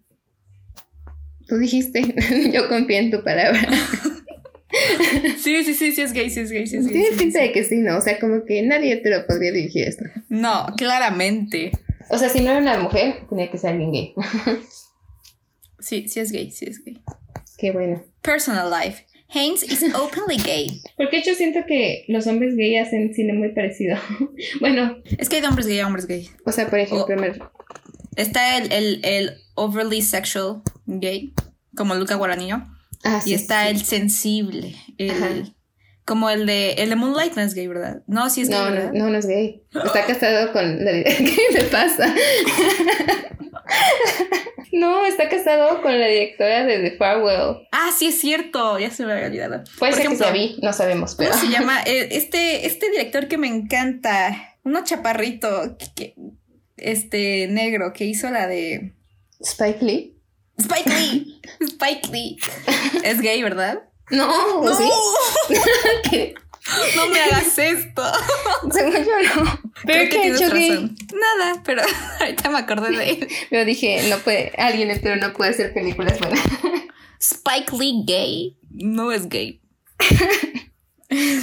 Tú 1.47 1.57
dijiste, 1.57 2.03
yo 2.53 2.69
confío 2.69 2.99
en 2.99 3.11
tu 3.11 3.25
palabra. 3.25 3.59
Sí, 5.39 5.65
sí, 5.65 5.73
sí, 5.73 5.93
sí 5.93 6.03
es 6.03 6.13
gay, 6.13 6.29
sí 6.29 6.41
es 6.41 6.53
gay, 6.53 6.67
sí 6.67 6.77
es 6.77 6.85
gay. 6.85 6.93
Tiene 6.93 7.09
sí, 7.13 7.19
pinta 7.19 7.39
sí. 7.39 7.47
de 7.47 7.53
que 7.53 7.65
sí, 7.65 7.77
¿no? 7.79 7.97
O 7.97 8.01
sea, 8.03 8.19
como 8.19 8.45
que 8.45 8.61
nadie 8.61 8.99
te 8.99 9.09
lo 9.09 9.27
podría 9.27 9.51
dirigir 9.51 9.89
esto. 9.89 10.05
No, 10.29 10.67
claramente. 10.77 11.73
O 12.11 12.19
sea, 12.19 12.29
si 12.29 12.43
no 12.43 12.51
era 12.51 12.61
una 12.61 12.79
mujer, 12.79 13.27
tenía 13.31 13.51
que 13.51 13.57
ser 13.57 13.71
alguien 13.71 13.93
gay. 13.93 14.15
Sí, 15.79 16.07
sí 16.09 16.21
es 16.21 16.31
gay, 16.31 16.51
sí 16.51 16.67
es 16.67 16.85
gay. 16.85 17.01
Qué 17.57 17.73
bueno. 17.73 18.05
Personal 18.21 18.71
life. 18.71 19.07
Haynes 19.35 19.63
is 19.63 19.83
openly 19.95 20.39
gay. 20.39 20.81
Porque 20.97 21.23
yo 21.23 21.35
siento 21.35 21.61
que 21.67 22.05
los 22.09 22.27
hombres 22.27 22.57
gay 22.57 22.77
hacen 22.77 23.13
cine 23.15 23.35
muy 23.35 23.51
parecido. 23.53 23.97
bueno, 24.61 24.97
Es 25.19 25.29
que 25.29 25.37
hay 25.37 25.43
de 25.43 25.49
hombres 25.49 25.67
gay 25.67 25.79
a 25.81 25.87
hombres 25.87 26.07
gay. 26.07 26.31
o 26.47 26.53
sea, 26.53 26.69
por 26.71 26.79
ejemplo, 26.79 27.15
me- 27.17 27.39
Está 28.17 28.57
el, 28.57 28.73
el, 28.73 29.01
el 29.05 29.31
overly 29.55 30.03
sexual 30.03 30.63
gay, 30.87 31.35
como 31.77 31.95
Luca 31.95 32.15
Guaranío. 32.17 32.67
ah, 33.05 33.21
Y 33.25 33.29
sí, 33.29 33.35
está 33.35 33.65
sí. 33.65 33.71
el 33.71 33.85
sensible, 33.85 34.75
el, 34.97 35.55
como 36.05 36.29
el 36.31 36.47
de, 36.47 36.73
el 36.79 36.89
de 36.89 36.97
Moonlight 36.97 37.35
no 37.37 37.43
es 37.43 37.55
gay, 37.55 37.67
¿verdad? 37.69 38.03
No, 38.09 38.29
sí 38.31 38.41
es 38.41 38.49
gay, 38.49 38.59
No, 38.59 38.65
¿verdad? 38.73 38.93
no, 38.93 39.05
no, 39.05 39.11
no 39.11 39.19
es 39.19 39.27
gay. 39.27 39.63
Está 39.85 40.05
casado 40.07 40.53
con 40.53 40.85
la... 40.85 40.91
¿Qué 41.05 41.39
me 41.53 41.61
pasa? 41.65 42.13
no, 44.73 45.05
está 45.07 45.29
casado 45.29 45.81
con 45.83 45.99
la 45.99 46.07
directora 46.07 46.65
de 46.65 46.79
The 46.91 46.97
Farewell. 46.97 47.67
Ah, 47.73 47.91
sí 47.97 48.09
es 48.09 48.21
cierto, 48.21 48.79
ya 48.79 48.91
se 48.91 49.05
me 49.05 49.13
había 49.13 49.27
olvidado. 49.27 49.63
Puede 49.79 49.93
Por 49.93 49.93
ser 49.93 50.01
ejemplo, 50.07 50.19
que 50.19 50.25
sea 50.25 50.33
vi, 50.33 50.57
no 50.63 50.73
sabemos, 50.73 51.15
pero... 51.15 51.31
¿Cómo 51.31 51.43
se 51.43 51.49
llama? 51.51 51.81
Eh, 51.87 52.09
Este, 52.13 52.67
este 52.67 52.91
director 52.91 53.29
que 53.29 53.39
me 53.39 53.49
encanta, 53.49 54.57
uno 54.65 54.85
chaparrito, 54.85 55.77
que- 55.97 56.15
este 56.77 57.49
negro, 57.49 57.93
que 57.93 58.05
hizo 58.05 58.31
la 58.31 58.47
de 58.47 58.95
Spike 59.41 59.85
Lee. 59.85 60.15
Spike 60.59 60.91
Lee. 60.91 61.41
Spike 61.61 62.09
Lee. 62.13 62.37
Es 63.05 63.21
gay, 63.21 63.43
¿verdad? 63.43 63.83
No, 64.11 64.61
¿o 64.61 64.65
No, 64.65 64.75
sí? 64.75 64.89
¿Qué? 66.11 66.35
No 66.97 67.09
me 67.09 67.21
hagas 67.25 67.59
esto. 67.59 68.03
Según 68.73 68.93
yo 69.05 69.35
no. 69.45 69.61
Pero 69.85 70.09
Creo 70.09 70.09
¿qué 70.09 70.09
que 70.09 70.29
hecho 70.29 70.51
gay? 70.55 70.71
razón. 70.71 70.97
Nada, 71.39 71.63
pero 71.65 71.83
ahorita 72.21 72.51
me 72.51 72.59
acordé 72.59 72.97
de 72.97 73.11
él. 73.11 73.29
Yo 73.51 73.65
dije, 73.65 74.09
no 74.11 74.19
puede, 74.19 74.53
alguien 74.59 74.91
entero 74.91 75.17
no 75.17 75.33
puede 75.33 75.51
hacer 75.51 75.73
películas 75.73 76.19
buenas. 76.19 76.41
Spike 77.21 77.77
Lee 77.79 78.03
gay. 78.07 78.59
No 78.71 79.11
es 79.13 79.29
gay. 79.29 79.61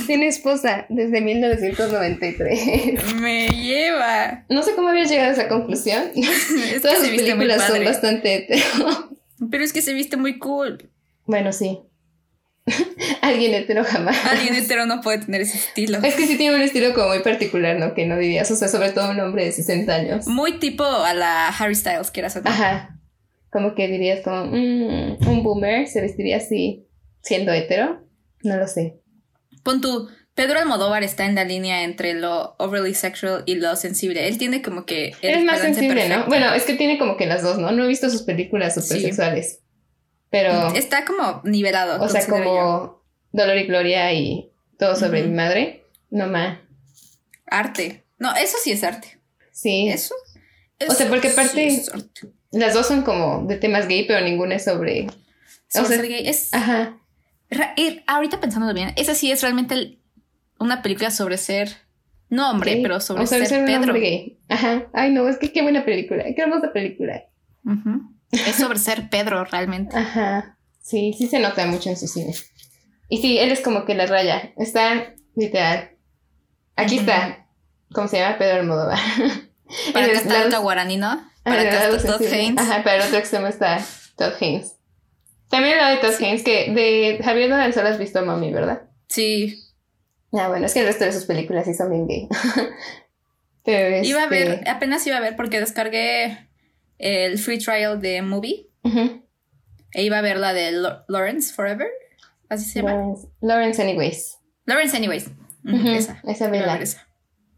Tiene 0.06 0.28
esposa 0.28 0.86
desde 0.90 1.22
1993. 1.22 3.16
Me 3.16 3.48
lleva. 3.50 4.46
No 4.50 4.62
sé 4.62 4.76
cómo 4.76 4.90
habías 4.90 5.10
llegado 5.10 5.30
a 5.30 5.34
esa 5.34 5.48
conclusión. 5.48 6.12
Es 6.16 6.82
Todas 6.82 7.00
que 7.00 7.08
sus 7.08 7.16
películas 7.18 7.66
son 7.66 7.84
bastante 7.84 8.36
hetero. 8.36 9.10
Pero 9.50 9.64
es 9.64 9.74
que 9.74 9.82
se 9.82 9.94
viste 9.94 10.18
muy 10.18 10.38
cool. 10.38 10.90
Bueno, 11.26 11.52
sí. 11.52 11.80
Alguien 13.22 13.54
hetero 13.54 13.84
jamás. 13.84 14.18
Alguien 14.26 14.56
hetero 14.56 14.86
no 14.86 15.02
puede 15.02 15.20
tener 15.20 15.42
ese 15.42 15.58
estilo. 15.58 16.00
Es 16.04 16.16
que 16.16 16.26
sí 16.28 16.38
tiene 16.38 16.56
un 16.56 16.62
estilo 16.62 16.94
como 16.94 17.10
muy 17.10 17.20
particular, 17.20 17.78
¿no? 17.78 17.94
Que 17.94 18.06
no 18.06 18.18
dirías, 18.18 18.50
o 18.52 18.56
sea, 18.56 18.68
sobre 18.68 18.92
todo 18.92 19.12
un 19.12 19.20
hombre 19.20 19.46
de 19.46 19.52
60 19.52 19.94
años. 19.94 20.28
Muy 20.28 20.60
tipo 20.60 20.84
a 20.84 21.14
la 21.14 21.48
Harry 21.50 21.76
Styles, 21.76 22.12
quieras 22.12 22.36
o 22.38 22.42
no. 22.42 22.50
Ajá. 22.50 22.98
Como 23.52 23.74
que 23.76 23.88
dirías 23.88 24.22
como, 24.22 24.46
"Mm, 24.48 25.28
un 25.28 25.44
boomer 25.44 25.88
se 25.88 26.02
vestiría 26.02 26.38
así 26.38 26.88
siendo 27.22 27.52
hetero. 27.54 28.06
No 28.44 28.58
lo 28.58 28.68
sé. 28.68 29.00
Pon 29.64 29.82
tú, 29.82 30.10
Pedro 30.36 30.60
Almodóvar 30.60 31.04
está 31.04 31.26
en 31.26 31.36
la 31.36 31.46
línea 31.46 31.84
entre 31.84 32.14
lo 32.14 32.56
overly 32.60 32.94
sexual 32.94 33.44
y 33.46 33.56
lo 33.56 33.76
sensible. 33.78 34.28
Él 34.28 34.38
tiene 34.38 34.62
como 34.62 34.86
que 34.86 35.14
el 35.22 35.36
es 35.36 35.44
más 35.44 35.62
sensible, 35.62 36.10
¿no? 36.10 36.26
Bueno, 36.28 36.54
es 36.54 36.64
que 36.64 36.74
tiene 36.74 36.98
como 37.00 37.16
que 37.16 37.26
las 37.26 37.42
dos, 37.42 37.58
¿no? 37.58 37.72
No 37.72 37.86
he 37.86 37.88
visto 37.88 38.10
sus 38.10 38.24
películas 38.24 38.76
super 38.76 38.98
Sí. 38.98 39.04
sexuales. 39.06 39.60
Pero, 40.38 40.74
Está 40.76 41.06
como 41.06 41.42
nivelado. 41.46 42.04
o 42.04 42.10
sea, 42.10 42.22
yo. 42.28 42.34
como 42.34 43.02
Dolor 43.32 43.58
y 43.58 43.64
Gloria 43.68 44.12
y 44.12 44.52
todo 44.78 44.96
sobre 44.98 45.24
mi 45.24 45.34
madre. 45.34 45.86
No 46.10 46.28
más. 46.28 46.58
Arte. 47.48 48.04
No, 48.20 48.36
eso 48.36 48.58
sí 48.62 48.72
es 48.74 48.84
arte. 48.84 49.18
Sí. 49.52 49.88
Eso. 49.88 50.14
O 50.90 50.94
sea, 50.94 51.08
porque 51.08 51.30
sí 51.30 51.34
aparte- 51.40 51.68
es 51.68 51.90
arte. 51.94 52.34
Las 52.52 52.74
dos 52.74 52.86
son 52.88 53.04
como 53.04 53.46
de 53.48 53.56
temas 53.56 53.88
gay, 53.88 54.06
pero 54.06 54.20
ninguna 54.26 54.56
es 54.56 54.66
sobre. 54.66 55.08
O 55.08 55.12
sea, 55.70 55.86
ser 55.86 56.06
gay. 56.08 56.28
Es, 56.28 56.54
Ajá. 56.54 56.98
y 57.78 58.02
ahorita 58.08 58.40
pensándolo 58.42 58.74
bien, 58.74 58.92
esa 58.98 59.16
sí 59.16 59.32
es 59.32 59.42
realmente 59.42 59.74
el- 59.76 60.00
una 60.60 60.82
película 60.82 61.12
sobre 61.12 61.38
ser. 61.38 61.78
No 62.30 62.50
hombre, 62.52 62.74
gay. 62.74 62.82
pero 62.82 63.00
sobre 63.00 63.24
o 63.24 63.28
sea, 63.28 63.46
ser, 63.46 63.60
un 63.62 63.66
Pedro. 63.68 63.80
hombre 63.84 64.00
gay. 64.00 64.40
Ajá. 64.50 64.88
Ay, 64.94 65.12
no, 65.14 65.30
es 65.30 65.38
que 65.38 65.54
qué 65.54 65.62
buena 65.62 65.86
película. 65.86 66.24
Qué 66.36 66.42
hermosa 66.42 66.74
película. 66.74 67.24
Ujú. 67.66 68.15
Es 68.32 68.56
sobre 68.56 68.80
ser 68.80 69.10
Pedro 69.10 69.44
realmente. 69.46 69.96
Ajá. 69.98 70.58
Sí, 70.82 71.14
sí 71.18 71.28
se 71.28 71.40
nota 71.40 71.66
mucho 71.66 71.90
en 71.90 71.98
su 71.98 72.08
cine. 72.08 72.34
Y 73.10 73.22
sí, 73.22 73.38
él 73.38 73.52
es 73.52 73.62
como 73.62 73.86
que 73.86 73.96
la 73.96 74.06
raya. 74.06 74.54
Está 74.58 75.14
literal. 75.36 75.92
Aquí 76.76 77.00
está. 77.00 77.48
¿Cómo 77.94 78.08
se 78.08 78.20
llama? 78.20 78.38
Pedro 78.38 78.62
Almodóvar. 78.62 79.00
Para 79.94 80.06
acá 80.08 80.18
está 80.18 80.46
Luca 80.46 80.58
Guarani, 80.60 80.98
¿no? 80.98 81.30
Para 81.44 81.62
acá 81.62 81.90
está 81.90 82.18
Todd. 82.18 82.34
Haynes. 82.34 82.58
Ajá, 82.58 82.84
para 82.84 82.98
el 82.98 83.02
otro 83.04 83.18
extremo 83.18 83.48
está 83.48 83.84
Todd 84.18 84.34
Haynes. 84.40 84.76
También 85.50 85.78
lado 85.78 85.96
de 85.96 86.02
Todd 86.02 86.22
Haynes, 86.22 86.44
que 86.44 86.72
de 86.72 87.24
Javier 87.24 87.50
Nolan 87.50 87.74
solo 87.74 87.90
has 87.90 88.00
visto 88.00 88.20
a 88.20 88.24
Mami, 88.24 88.52
¿verdad? 88.52 88.84
Sí. 89.08 89.62
Ah, 90.34 90.50
bueno, 90.50 90.66
es 90.66 90.74
que 90.74 90.82
el 90.82 90.88
resto 90.88 91.06
de 91.06 91.14
sus 91.14 91.26
películas 91.26 91.66
sí 91.66 91.74
son 91.74 91.92
bien 91.92 92.08
gay. 92.08 92.28
Pero 93.64 94.06
Iba 94.06 94.22
a 94.22 94.24
este, 94.26 94.36
ver, 94.36 94.70
apenas 94.70 95.06
iba 95.08 95.18
a 95.18 95.22
ver 95.22 95.36
porque 95.36 95.60
descargué 95.60 96.50
el 96.98 97.38
free 97.38 97.58
trial 97.60 98.00
de 98.02 98.22
Movie 98.22 98.70
e 99.94 100.04
iba 100.04 100.18
a 100.18 100.22
ver 100.22 100.38
la 100.38 100.54
de 100.54 100.72
Lo- 100.72 101.04
Lawrence 101.08 101.54
Forever. 101.54 101.88
Así 102.50 102.66
se 102.70 102.82
llama. 102.82 103.16
Lawrence, 103.42 103.82
Anyways. 103.82 104.38
Lawrence 104.66 104.96
Anyways. 104.96 105.28
Ujú, 105.66 105.76
Ujú, 105.78 105.88
Esa. 105.90 106.22
Esa 106.28 106.50
vela. 106.50 106.80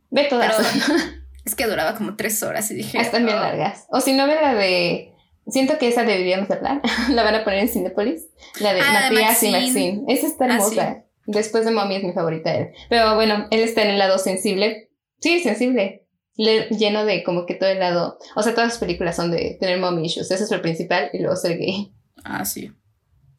Ve 0.10 0.24
todas. 0.26 0.56
Pero- 0.56 1.00
Es 1.46 1.56
que 1.56 1.66
duraba 1.66 1.96
como 1.96 2.18
tres 2.18 2.44
horas 2.44 2.70
y 2.72 2.76
dije. 2.76 3.00
Están 3.00 3.26
bien 3.26 3.38
"Oh". 3.38 3.42
largas. 3.42 3.86
O 3.90 4.02
si 4.02 4.12
no, 4.14 4.28
ve 4.28 4.36
la 4.36 4.54
de. 4.54 5.14
Siento 5.48 5.78
que 5.78 5.88
esa 5.88 6.04
deberíamos 6.04 6.52
hablar. 6.52 6.82
la 7.10 7.24
van 7.24 7.36
a 7.36 7.44
poner 7.46 7.60
en 7.60 7.70
Cinepolis. 7.70 8.28
La 8.60 8.74
de 8.74 8.82
Ah, 8.82 8.92
la 8.94 9.02
de 9.10 9.12
Matías 9.16 9.44
y 9.44 9.52
Maxine. 9.52 10.04
Esa 10.10 10.28
está 10.28 10.44
Ah, 10.46 10.48
hermosa. 10.56 11.04
Después 11.26 11.64
de 11.66 11.72
Mommy 11.72 11.96
es 11.96 12.04
mi 12.04 12.12
favorita 12.14 12.52
de 12.52 12.58
él. 12.60 12.68
Pero 12.90 13.16
bueno, 13.16 13.48
él 13.52 13.62
está 13.62 13.82
en 13.84 13.90
el 13.92 13.98
lado 13.98 14.18
sensible. 14.18 14.90
Sí, 15.22 15.40
sensible. 15.40 16.07
Le- 16.38 16.68
lleno 16.70 17.04
de 17.06 17.24
como 17.24 17.46
que 17.46 17.56
todo 17.56 17.70
el 17.70 17.80
lado. 17.80 18.18
O 18.36 18.44
sea, 18.44 18.54
todas 18.56 18.72
sus 18.74 18.80
películas 18.80 19.16
son 19.16 19.32
de 19.32 19.58
tener 19.60 19.80
mommy 19.80 20.06
issues. 20.06 20.30
Ese 20.32 20.44
es 20.44 20.52
lo 20.52 20.62
principal. 20.62 21.10
Y 21.14 21.20
luego 21.20 21.36
ser 21.36 21.58
gay. 21.58 21.92
Ah, 22.24 22.46
sí. 22.46 22.72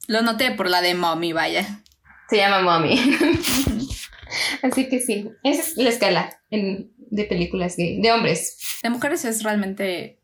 Lo 0.09 0.23
noté 0.23 0.51
por 0.53 0.69
la 0.69 0.81
de 0.81 0.95
Mommy, 0.95 1.33
vaya. 1.33 1.83
Se 2.31 2.37
llama 2.39 2.61
Mommy. 2.63 2.99
Así 4.63 4.89
que 4.89 5.01
sí. 5.01 5.31
Esa 5.45 5.63
es 5.63 5.77
la 5.77 5.89
escala 5.91 6.41
en- 6.51 6.93
de 6.97 7.25
películas 7.25 7.77
gay. 7.77 8.01
De 8.01 8.13
hombres. 8.13 8.59
De 8.83 8.91
mujeres 8.91 9.25
es 9.25 9.43
realmente 9.43 10.21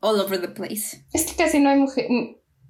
all 0.00 0.20
over 0.20 0.40
the 0.40 0.48
place. 0.48 1.04
Es 1.12 1.24
que 1.26 1.34
casi 1.36 1.58
no 1.60 1.70
hay 1.70 1.78
mujer- 1.78 2.06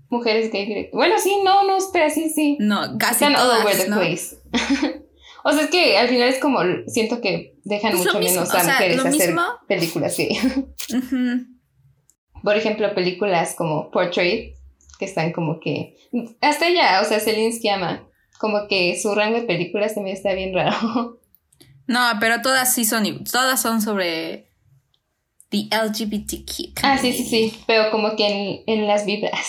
mujeres 0.09 0.51
gay. 0.53 0.89
Bueno, 0.93 1.16
sí, 1.18 1.41
no, 1.45 1.64
no, 1.64 1.76
espera, 1.76 2.09
sí, 2.11 2.30
sí. 2.30 2.57
No, 2.61 2.97
casi 2.99 3.24
Están 3.24 3.37
all 3.37 3.51
over 3.61 3.72
todas, 3.72 3.85
the 3.85 3.89
¿no? 3.91 3.97
place. 3.99 4.37
o 5.45 5.53
sea, 5.53 5.63
es 5.65 5.71
que 5.71 5.97
al 5.99 6.09
final 6.09 6.29
es 6.29 6.39
como, 6.41 6.61
siento 6.89 7.21
que 7.21 7.55
dejan 7.65 7.93
Pues 7.93 8.07
mucho 8.07 8.19
mismo, 8.19 8.41
menos 8.41 8.51
a 8.55 8.59
o 8.59 8.65
sea, 8.65 8.73
mujeres 8.73 8.99
hacer 8.99 9.13
mismo. 9.29 9.43
películas. 9.69 10.17
Ujú. 10.19 11.47
Por 12.43 12.57
ejemplo, 12.57 12.95
películas 12.95 13.55
como 13.57 13.91
Portrait, 13.91 14.55
que 14.99 15.05
están 15.05 15.33
como 15.33 15.61
que... 15.61 15.97
Hasta 16.41 16.67
ella, 16.69 17.01
o 17.01 17.05
sea, 17.05 17.21
Celine 17.21 17.53
Sciamma, 17.53 18.07
como 18.39 18.67
que 18.69 18.99
su 19.01 19.15
rango 19.15 19.37
de 19.41 19.47
películas 19.47 19.95
también 19.95 20.17
está 20.17 20.33
bien 20.35 20.53
raro. 20.55 21.21
No, 21.87 22.01
pero 22.19 22.41
todas 22.43 22.75
sí 22.75 22.85
son, 22.85 23.25
todas 23.25 23.61
son 23.61 23.83
sobre 23.83 24.51
the 25.51 25.69
LGBTQ. 25.71 26.79
Ah, 26.83 26.97
sí, 26.99 27.13
sí, 27.13 27.25
sí, 27.25 27.59
pero 27.67 27.91
como 27.91 28.17
que 28.17 28.27
en, 28.27 28.63
en 28.67 28.87
las 28.87 29.05
vibras. 29.05 29.47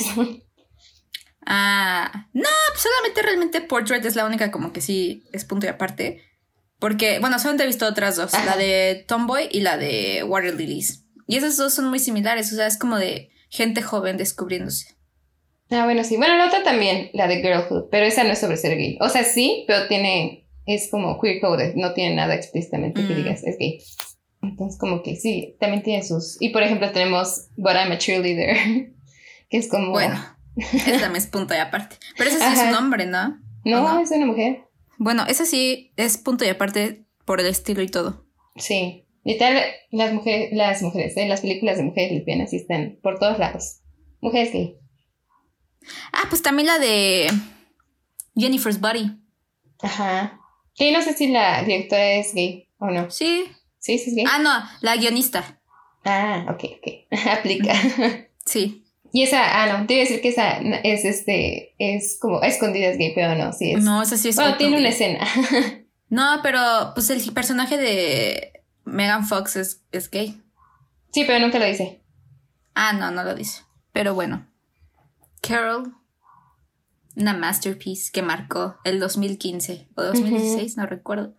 Ah, 1.46 2.28
no, 2.34 2.50
pues 2.72 2.82
solamente 2.82 3.22
realmente 3.22 3.62
Portrait 3.62 4.04
es 4.06 4.16
la 4.16 4.26
única 4.26 4.52
como 4.52 4.74
que 4.74 4.82
sí 4.82 5.24
es 5.32 5.46
punto 5.46 5.66
y 5.66 5.70
aparte. 5.70 6.22
Porque, 6.80 7.20
bueno, 7.20 7.39
solamente 7.39 7.64
he 7.64 7.68
visto 7.68 7.88
otras 7.88 8.16
dos, 8.18 8.34
la 8.34 8.58
de 8.58 9.06
Tomboy 9.08 9.48
y 9.52 9.62
la 9.62 9.78
de 9.78 10.24
Water 10.24 10.56
Lilies. 10.56 11.06
Y 11.28 11.38
esas 11.38 11.58
dos 11.58 11.74
son 11.74 11.89
muy 11.89 12.00
similares, 12.00 12.52
o 12.52 12.56
sea, 12.56 12.68
es 12.68 12.78
como 12.78 12.98
de 12.98 13.30
gente 13.50 13.82
joven 13.82 14.18
descubriéndose. 14.18 14.96
Ah, 15.72 15.86
bueno, 15.86 16.04
sí. 16.04 16.18
Bueno, 16.18 16.36
la 16.38 16.48
otra 16.48 16.64
también, 16.64 17.10
la 17.14 17.28
de 17.28 17.38
Girlhood, 17.41 17.86
pero 17.89 18.06
esa 18.06 18.24
no 18.24 18.32
es 18.34 18.39
sobre 18.39 18.58
ser 18.58 18.78
gay. 18.78 18.98
O 19.02 19.10
sea, 19.10 19.24
sí, 19.24 19.64
pero 19.68 19.88
tiene, 19.88 20.48
es 20.68 20.89
como 20.91 21.20
queer 21.20 21.39
coded, 21.41 21.74
no 21.76 21.93
tiene 21.93 22.16
nada 22.16 22.36
explícitamente 22.36 23.02
que 23.08 23.14
Mm. 23.14 23.18
digas, 23.18 23.43
es 23.43 23.58
gay. 23.58 23.80
Entonces, 24.43 24.78
como 24.80 25.02
que 25.02 25.16
sí, 25.16 25.56
también 25.60 25.82
tiene 25.82 26.04
sus... 26.04 26.38
Y 26.39 26.50
por 26.50 26.62
ejemplo, 26.62 26.91
tenemos 26.91 27.48
But 27.56 27.74
I'm 27.74 27.91
a 27.93 27.98
Cheerleader, 27.98 28.58
que 29.50 29.58
es 29.58 29.68
como... 29.70 29.91
Bueno, 29.91 30.24
esa 30.58 30.99
también 30.99 31.16
es 31.16 31.28
punto 31.28 31.53
y 31.53 31.58
aparte. 31.58 31.97
Pero 32.18 32.30
ese 32.30 32.39
sí 32.39 32.45
es 32.45 32.70
un 32.70 32.76
hombre, 32.76 33.06
¿no? 33.06 33.39
No, 33.64 33.84
¿o 33.84 33.93
no? 33.93 33.99
es 33.99 34.12
una 34.12 34.26
mujer. 34.26 34.66
Bueno, 34.97 35.26
ese 35.28 35.45
sí 35.45 35.91
es 35.97 36.18
punto 36.18 36.45
y 36.45 36.49
aparte 36.49 37.06
por 37.26 37.39
el 37.39 37.47
estilo 37.47 37.82
y 37.82 37.88
todo. 37.88 38.26
Sí. 38.56 39.06
Y 39.24 39.38
tal, 39.38 39.60
las 39.91 40.14
mujeres, 40.14 40.49
las 40.53 40.82
mujeres, 40.82 41.18
¿eh? 41.18 41.28
las 41.28 41.41
películas 41.41 41.78
de 41.78 41.84
mujeres 41.84 42.12
lesbianas 42.12 42.51
sí 42.51 42.58
están 42.58 42.99
por 43.01 43.20
todos 43.20 43.39
lados. 43.39 43.82
Mujeres 44.22 44.53
gay. 44.53 44.78
Ah, 46.14 46.26
pues 46.30 46.41
también 46.41 46.68
la 46.68 46.78
de 46.80 47.32
Jennifer's 48.36 48.80
Body. 48.80 49.20
Ajá. 49.82 50.39
Que 50.76 50.91
no 50.91 51.01
sé 51.01 51.14
si 51.14 51.28
la 51.28 51.64
directora 51.64 52.14
es 52.14 52.34
gay 52.34 52.70
o 52.78 52.91
no. 52.91 53.10
Sí. 53.10 53.45
Sí, 53.80 53.97
sí 53.97 54.12
es 54.12 54.16
gay. 54.16 54.26
Ah, 54.28 54.39
no, 54.39 54.51
la 54.82 54.95
guionista. 54.95 55.60
Ah, 56.03 56.45
ok, 56.49 56.64
ok. 56.78 57.18
Aplica. 57.28 57.74
Sí. 58.45 58.84
Y 59.16 59.24
esa, 59.24 59.63
ah, 59.63 59.68
no, 59.80 59.88
te 59.88 59.93
iba 59.93 60.01
a 60.01 60.05
decir 60.05 60.22
que 60.22 60.28
esa 60.28 60.57
es 60.84 61.05
este, 61.05 61.74
es 61.80 62.18
como 62.20 62.41
a 62.41 62.47
escondidas 62.47 62.97
gay, 62.97 63.13
pero 63.16 63.34
no, 63.34 63.53
sí 63.53 63.72
es. 63.72 63.82
No, 63.82 64.01
esa 64.01 64.18
sí 64.18 64.28
es. 64.28 64.36
bueno, 64.36 64.57
tiene 64.57 64.78
una 64.78 64.89
escena. 64.89 65.26
No, 66.07 66.39
pero 66.43 66.59
pues 66.93 67.09
el 67.09 67.34
personaje 67.34 67.78
de 67.78 68.61
Megan 68.84 69.26
Fox 69.26 69.55
es, 69.55 69.82
es 69.91 70.11
gay. 70.11 70.39
sí, 71.11 71.24
pero 71.26 71.39
nunca 71.39 71.59
lo 71.59 71.66
dice. 71.66 72.01
Ah, 72.76 72.93
no, 72.93 73.09
no 73.09 73.24
lo 73.24 73.34
dice. 73.34 73.63
Pero 73.91 74.13
bueno. 74.13 74.45
Carol. 75.41 75.95
Una 77.16 77.34
masterpiece 77.34 78.11
que 78.11 78.22
marcó 78.22 78.76
el 78.84 78.99
2015 78.99 79.88
o 79.95 80.03
2016, 80.03 80.76
no 80.78 80.86
recuerdo. 80.86 81.34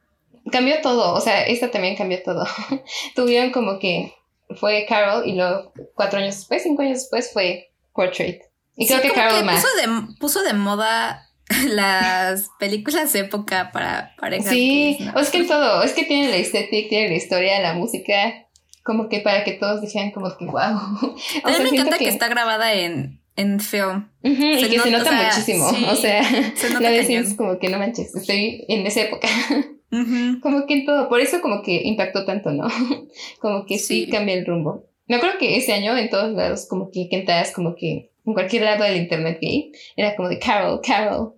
Cambió 0.51 0.81
todo, 0.83 1.14
o 1.14 1.20
sea, 1.20 1.45
esta 1.45 1.70
también 1.70 1.97
cambió 1.97 2.22
todo. 2.22 2.47
Tuvieron 3.14 3.53
como 3.53 3.79
que 3.79 4.14
fue 4.59 4.86
Carol 4.88 5.26
y 5.26 5.34
luego 5.34 5.72
cuatro 5.94 6.18
años 6.18 6.36
después, 6.36 6.62
cinco 6.62 6.82
años 6.82 6.99
después 7.01 7.30
fue 7.32 7.70
Portrait. 7.92 8.42
Y 8.76 8.86
creo 8.86 8.99
Sí, 9.01 9.03
que 9.09 9.14
como 9.14 9.20
Carol 9.28 9.44
más. 9.44 9.62
Puso 9.62 9.76
de, 9.76 10.14
puso 10.20 10.42
de 10.42 10.53
moda 10.53 11.28
las 11.68 12.51
películas 12.59 13.12
de 13.12 13.20
época 13.20 13.70
para 13.72 14.14
parejas. 14.18 14.49
Sí, 14.49 14.97
gays, 14.99 15.07
¿no? 15.12 15.18
o 15.18 15.20
es 15.22 15.30
que 15.30 15.44
todo, 15.44 15.82
es 15.82 15.92
que 15.92 16.05
tiene 16.05 16.28
la 16.28 16.36
estética, 16.36 16.88
tiene 16.88 17.09
la 17.09 17.14
historia, 17.16 17.61
la 17.61 17.74
música, 17.74 18.47
como 18.82 19.09
que 19.09 19.20
para 19.20 19.44
que 19.44 19.53
todos 19.53 19.80
dijeran 19.80 20.11
como 20.12 20.36
que 20.36 20.44
wow. 20.44 20.61
A 20.61 21.51
mí 21.51 21.57
me 21.62 21.68
encanta 21.70 21.99
que... 21.99 22.09
está 22.09 22.28
grabada 22.28 22.72
en, 22.74 23.20
en 23.36 23.61
film. 23.61 24.09
Ujú, 24.22 24.42
y 24.44 24.61
se 24.61 24.70
que 24.70 24.78
se 24.80 24.90
nota, 24.90 25.05
o 25.11 25.12
sea, 25.12 25.28
muchísimo, 25.30 25.70
sí, 25.70 25.86
o 25.88 25.97
sea, 25.97 26.22
se 26.55 26.68
la 26.70 26.74
nota 26.80 26.94
y 26.94 27.07
cañón. 27.07 27.24
es 27.24 27.34
como 27.34 27.59
que 27.59 27.68
no 27.68 27.78
manches, 27.78 28.14
estoy 28.14 28.64
en 28.68 28.86
esa 28.86 29.03
época, 29.03 29.28
Ujú. 30.03 30.40
como 30.40 30.66
que 30.66 30.74
en 30.74 30.84
todo, 30.86 31.09
por 31.09 31.20
eso 31.20 31.40
como 31.40 31.62
que 31.62 31.82
impactó 31.84 32.24
tanto, 32.24 32.51
¿no? 32.51 32.68
Como 33.40 33.64
que 33.66 33.78
sí, 33.78 34.05
Sí. 34.07 34.11
cambia 34.11 34.34
el 34.34 34.44
rumbo. 34.47 34.84
Me 35.07 35.16
acuerdo 35.16 35.38
que 35.38 35.57
ese 35.57 35.72
año 35.72 35.97
en 35.97 36.11
todos 36.11 36.32
lados 36.34 36.66
como 36.68 36.90
que 36.90 37.09
cantabas 37.11 37.53
como 37.53 37.74
que 37.76 38.11
en 38.24 38.32
cualquier 38.34 38.62
lado 38.64 38.82
del 38.84 38.97
internet 38.97 39.38
gay, 39.40 39.70
era 39.97 40.16
como 40.16 40.28
de 40.28 40.38
Carol, 40.40 40.80
Carol. 40.84 41.34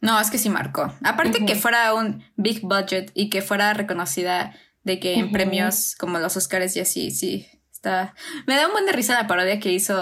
No, 0.00 0.18
es 0.20 0.30
que 0.30 0.38
sí 0.38 0.48
marcó. 0.50 0.92
Aparte 1.04 1.38
Ujú. 1.38 1.46
que 1.46 1.54
fuera 1.54 1.94
un 1.94 2.22
big 2.36 2.62
budget 2.62 3.10
y 3.14 3.28
que 3.30 3.42
fuera 3.42 3.72
reconocida 3.74 4.56
de 4.82 4.98
que 4.98 5.14
en 5.14 5.24
Ujú. 5.26 5.32
premios 5.32 5.94
como 5.96 6.18
los 6.18 6.36
Oscars 6.36 6.74
y 6.76 6.80
así, 6.80 7.10
sí, 7.12 7.46
está... 7.70 8.14
Me 8.46 8.56
da 8.56 8.66
un 8.66 8.72
buen 8.72 8.86
de 8.86 8.92
risa 8.92 9.14
la 9.14 9.26
parodia 9.28 9.60
que 9.60 9.70
hizo... 9.72 9.94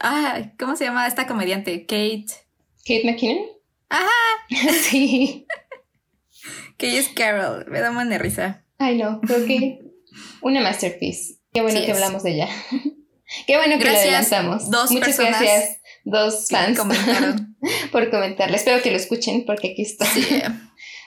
Ah, 0.00 0.52
¿cómo 0.58 0.76
se 0.76 0.84
llama 0.84 1.06
esta 1.06 1.26
comediante? 1.26 1.86
Kate... 1.86 2.26
Kate 2.84 3.02
McKinnon. 3.04 3.44
Ajá, 3.88 4.10
sí. 4.82 5.46
Que 6.78 6.88
ella 6.88 7.00
es 7.00 7.08
Carol. 7.08 7.66
Me 7.68 7.80
da 7.80 7.90
un 7.90 7.96
buen 7.96 8.08
de 8.08 8.16
risa. 8.18 8.64
Ay, 8.78 8.96
no, 8.96 9.20
creo 9.20 9.44
que 9.44 9.80
una 10.40 10.60
masterpiece. 10.62 11.34
Qué 11.52 11.60
bueno 11.60 11.78
Sí 11.78 11.84
que 11.84 11.90
es. 11.92 11.96
hablamos 11.96 12.22
de 12.22 12.30
ella. 12.32 12.48
Qué 13.46 13.56
bueno 13.58 13.76
que 13.76 13.84
Gracias, 13.84 14.32
adelantamos. 14.32 14.70
dos 14.70 14.90
Muchas 14.90 15.08
personas 15.16 15.40
gracias, 15.42 15.80
dos 16.04 16.48
fans, 16.48 16.78
Comentaron. 16.78 17.56
por 17.92 18.10
comentarle. 18.10 18.56
Espero 18.56 18.80
que 18.82 18.90
lo 18.90 18.96
escuchen 18.96 19.44
porque 19.44 19.72
aquí 19.72 19.82
está. 19.82 20.06
Sí. 20.06 20.26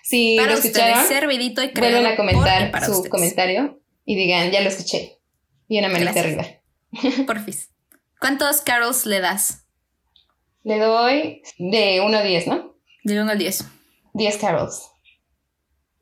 Si 0.04 0.36
para 0.36 0.52
lo 0.52 0.58
escucharon, 0.58 1.06
servidito 1.08 1.64
y 1.64 1.72
vuelvan 1.74 2.06
a 2.06 2.16
comentar 2.18 2.70
para 2.72 2.86
su 2.88 2.92
ustedes. 2.94 3.10
comentario 3.12 3.80
y 4.04 4.16
digan, 4.16 4.52
ya 4.52 4.60
lo 4.60 4.68
escuché. 4.68 5.20
Y 5.70 5.80
una 5.80 5.88
manita 5.88 6.20
arriba. 6.20 6.46
Porfis. 7.26 7.70
¿Cuántos 8.20 8.60
carols 8.62 9.06
le 9.06 9.22
das? 9.22 9.64
Le 10.64 10.80
doy 10.80 11.44
de 11.60 12.02
1 12.02 12.18
a 12.18 12.24
10, 12.24 12.48
¿no? 12.48 12.76
Del 13.06 13.20
1 13.22 13.32
al 13.32 13.38
10. 13.38 13.64
10 14.16 14.38
carols. 14.38 14.91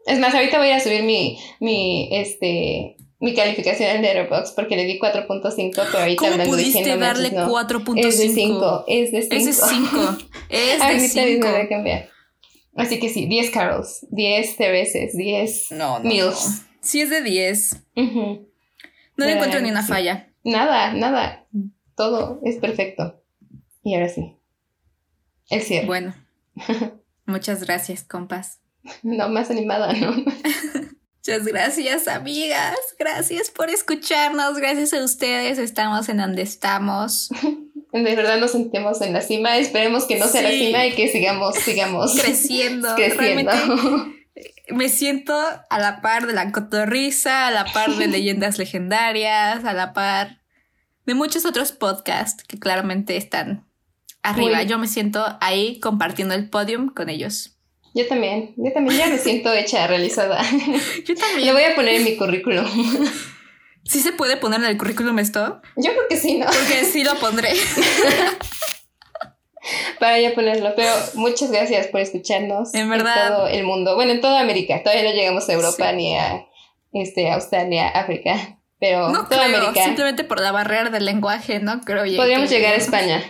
Es 0.06 0.20
más, 0.20 0.34
ahorita 0.34 0.58
voy 0.58 0.70
a 0.72 0.80
subir 0.80 1.04
mi, 1.04 1.40
mi, 1.60 2.10
este, 2.12 2.96
mi 3.20 3.34
calificación 3.36 3.90
en 3.90 4.02
Letterboxd 4.02 4.56
porque 4.56 4.76
le 4.76 4.86
di 4.86 5.00
4.5, 5.00 5.72
pero 5.74 6.00
ahorita 6.00 6.20
¿Cómo 6.20 6.32
hablando 6.32 6.54
pudiste 6.54 6.82
no 6.82 6.98
manches, 6.98 7.00
darle 7.00 7.32
no. 7.32 7.50
4.5? 7.50 8.00
Es 8.08 8.18
de 8.18 8.30
5, 8.30 8.86
es 8.88 9.12
de 9.12 9.22
5. 9.24 9.36
Es 9.36 9.46
de 9.46 9.54
5. 9.54 10.18
Es 10.50 10.78
de 10.80 10.84
Ahorita 10.84 10.96
mismo 10.96 11.22
5. 11.22 11.48
voy 11.52 11.62
a 11.62 11.68
cambiar. 11.70 12.10
Así 12.76 13.00
que 13.00 13.10
sí, 13.10 13.26
10 13.26 13.50
carols, 13.52 14.06
10 14.10 14.56
Tereses, 14.56 15.18
10 15.18 15.72
No, 15.72 16.00
no. 16.00 16.06
Mills. 16.10 16.46
no. 16.62 16.70
Sí 16.82 17.02
es 17.02 17.10
de 17.10 17.22
10. 17.22 17.76
Ujú. 17.98 18.48
No 19.18 19.26
le 19.26 19.34
encuentro 19.34 19.60
ni 19.60 19.70
una 19.70 19.82
sí. 19.82 19.90
falla. 19.90 20.32
Nada, 20.46 20.94
nada. 20.94 21.46
Todo 21.98 22.40
es 22.46 22.56
perfecto. 22.56 23.22
Y 23.84 23.96
ahora 23.96 24.08
sí. 24.08 24.38
El 25.50 25.62
cierre. 25.62 25.88
Bueno. 25.88 26.16
Muchas 27.26 27.64
gracias, 27.66 28.04
compas. 28.04 28.59
No, 29.04 29.30
más 29.30 29.50
animada, 29.52 29.94
¿no? 29.94 30.12
Muchas 31.22 31.46
gracias, 31.46 32.08
amigas. 32.08 32.76
Gracias 32.98 33.52
por 33.52 33.70
escucharnos. 33.70 34.58
Gracias 34.58 34.94
a 34.94 35.04
ustedes. 35.04 35.58
Estamos 35.60 36.08
en 36.10 36.18
donde 36.18 36.42
estamos. 36.42 37.30
De 37.92 38.16
verdad 38.16 38.40
nos 38.40 38.52
sentimos 38.52 39.02
en 39.02 39.14
la 39.14 39.22
cima. 39.22 39.58
Esperemos 39.58 40.06
que 40.06 40.18
no 40.18 40.28
sea 40.28 40.44
la 40.44 40.52
cima 40.52 40.86
y 40.86 40.94
que 40.94 41.08
sigamos, 41.12 41.56
sigamos 41.56 42.14
Creciendo. 42.22 42.94
creciendo. 42.96 43.52
Realmente 43.52 44.16
me 44.70 44.88
siento 44.90 45.36
a 45.70 45.80
la 45.80 46.00
par 46.02 46.28
de 46.28 46.34
la 46.34 46.52
cotorriza, 46.52 47.48
a 47.48 47.52
la 47.52 47.66
par 47.66 47.96
de 47.96 48.08
leyendas 48.08 48.60
legendarias, 48.60 49.66
a 49.66 49.74
la 49.74 49.94
par 49.94 50.42
de 51.08 51.16
muchos 51.16 51.46
otros 51.46 51.72
podcasts 51.72 52.44
que 52.44 52.60
claramente 52.60 53.18
están 53.18 53.66
arriba. 54.22 54.58
Muy- 54.58 54.68
Yo 54.68 54.78
me 54.78 54.88
siento 54.88 55.26
ahí 55.42 55.80
compartiendo 55.80 56.36
el 56.36 56.48
podium 56.50 56.90
con 56.94 57.10
ellos. 57.10 57.58
Yo 57.96 58.08
también, 58.08 58.54
yo 58.58 58.72
también 58.72 59.00
ya 59.00 59.08
me 59.08 59.18
siento 59.18 59.52
hecha, 59.54 59.88
realizada. 59.88 60.44
Yo 61.06 61.14
Lo 61.16 61.20
también. 61.20 61.54
voy 61.54 61.64
a 61.64 61.76
poner 61.76 61.96
en 61.96 62.04
mi 62.04 62.16
currículum. 62.18 62.66
¿Sí 63.84 64.00
se 64.02 64.12
puede 64.12 64.38
poner 64.38 64.60
en 64.60 64.68
el 64.68 64.78
currículum 64.78 65.18
esto? 65.20 65.62
Yo 65.76 65.92
creo 65.92 66.08
que 66.08 66.18
sí, 66.18 66.38
¿no? 66.38 66.46
Porque 66.46 66.86
sí 66.86 67.04
lo 67.04 67.16
pondré. 67.16 67.54
Para 70.00 70.20
ya 70.20 70.34
ponerlo. 70.34 70.74
Pero 70.76 70.92
muchas 71.16 71.52
gracias 71.52 71.88
por 71.88 72.00
escucharnos. 72.02 72.74
En 72.74 72.90
verdad. 72.90 73.30
todo 73.30 73.48
el 73.48 73.64
mundo. 73.64 73.96
Bueno, 73.96 74.12
en 74.14 74.22
toda 74.22 74.40
América. 74.40 74.82
Todavía 74.84 75.04
no 75.04 75.12
llegamos 75.16 75.48
a 75.50 75.54
Europa 75.54 75.90
Sí. 75.90 75.96
ni 75.96 76.16
a 76.16 76.46
este, 76.94 77.24
No 77.28 77.34
Australia, 77.34 77.90
África. 77.90 78.60
Pero 78.80 79.08
toda 79.12 79.28
creo, 79.28 79.42
América. 79.42 79.84
simplemente 79.84 80.24
por 80.24 80.40
la 80.40 80.52
barrera 80.54 80.90
del 80.90 81.04
lenguaje, 81.06 81.60
no 81.60 81.82
creo. 81.82 82.04
Podríamos 82.16 82.50
que- 82.50 82.56
llegar 82.56 82.74
a 82.74 82.78
España. 82.78 83.22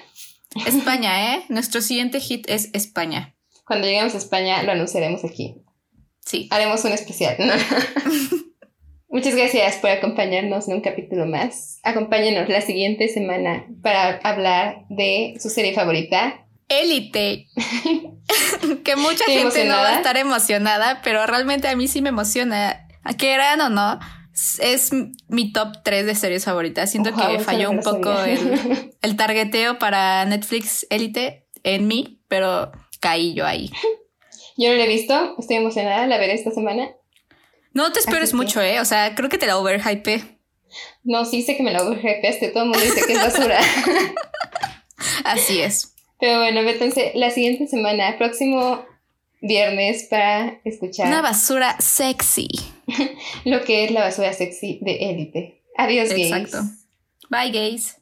España, 0.67 1.35
¿eh? 1.35 1.45
Nuestro 1.49 1.81
siguiente 1.81 2.19
hit 2.19 2.47
es 2.49 2.69
España. 2.73 3.35
Cuando 3.69 3.85
lleguemos 3.85 4.15
a 4.15 4.17
España 4.17 4.63
lo 4.63 4.71
anunciaremos 4.71 5.23
aquí. 5.23 5.61
Sí. 6.25 6.47
Haremos 6.49 6.83
un 6.85 6.91
especial. 6.91 7.35
¿no? 7.37 7.53
Muchas 9.09 9.35
gracias 9.35 9.75
por 9.75 9.91
acompañarnos 9.91 10.67
en 10.67 10.77
un 10.77 10.81
capítulo 10.81 11.27
más. 11.27 11.79
Acompáñenos 11.83 12.49
la 12.49 12.61
siguiente 12.61 13.07
semana 13.09 13.67
para 13.83 14.17
hablar 14.23 14.87
de 14.89 15.35
su 15.39 15.51
serie 15.51 15.75
favorita. 15.75 16.47
Élite. 16.67 17.45
que 18.83 18.95
mucha 18.95 19.25
gente 19.25 19.35
no 19.35 19.41
emocionada. 19.41 19.83
va 19.83 19.89
a 19.89 19.97
estar 19.97 20.17
emocionada, 20.17 21.01
pero 21.03 21.27
realmente 21.27 21.67
a 21.67 21.75
mí 21.75 21.87
sí 21.87 22.01
me 22.01 22.09
emociona. 22.09 22.87
A 23.03 23.13
que 23.17 23.31
eran 23.35 23.61
o 23.61 23.69
no, 23.69 23.99
es 24.63 24.89
mi 25.27 25.53
top 25.53 25.83
3 25.83 26.07
de 26.07 26.15
series 26.15 26.43
favoritas. 26.43 26.89
Siento 26.89 27.11
Ojalá, 27.11 27.37
que 27.37 27.43
falló 27.43 27.71
no 27.71 27.77
un 27.77 27.79
poco 27.81 28.19
el, 28.23 28.95
el 28.99 29.15
targeteo 29.15 29.77
para 29.77 30.25
Netflix 30.25 30.87
Élite 30.89 31.47
en 31.61 31.87
mí, 31.87 32.23
pero 32.27 32.71
caí 32.99 33.33
yo 33.33 33.45
ahí. 33.45 33.71
Yo 34.57 34.69
no 34.69 34.75
la 34.75 34.83
he 34.83 34.87
visto, 34.87 35.35
estoy 35.37 35.57
emocionada, 35.57 36.05
la 36.07 36.17
veré 36.17 36.33
esta 36.33 36.51
semana. 36.51 36.89
No 37.73 37.91
te 37.91 37.99
esperes 37.99 38.33
mucho, 38.33 38.61
¿eh? 38.61 38.79
O 38.79 38.85
sea, 38.85 39.15
creo 39.15 39.29
que 39.29 39.37
te 39.37 39.45
la 39.45 39.57
overhype. 39.57 40.21
No, 41.03 41.25
sí 41.25 41.41
sé 41.41 41.55
que 41.55 41.63
me 41.63 41.71
la 41.71 41.83
overhypeaste, 41.83 42.49
todo 42.49 42.63
el 42.63 42.69
mundo 42.69 42.83
dice 42.83 43.05
que 43.05 43.13
es 43.13 43.19
basura. 43.19 43.59
Así 45.23 45.61
es. 45.61 45.93
Pero 46.19 46.39
bueno, 46.39 46.61
entonces 46.61 47.11
la 47.15 47.31
siguiente 47.31 47.67
semana, 47.67 48.17
próximo 48.17 48.85
viernes, 49.41 50.07
para 50.09 50.59
escuchar. 50.65 51.07
Una 51.07 51.21
basura 51.21 51.79
sexy. 51.79 52.49
lo 53.45 53.63
que 53.63 53.85
es 53.85 53.91
la 53.91 54.01
basura 54.01 54.33
sexy 54.33 54.79
de 54.81 55.09
élite. 55.09 55.61
Adiós, 55.77 56.09
gays. 56.09 56.31
Exacto. 56.31 56.69
Bye, 57.29 57.51
gays. 57.51 57.98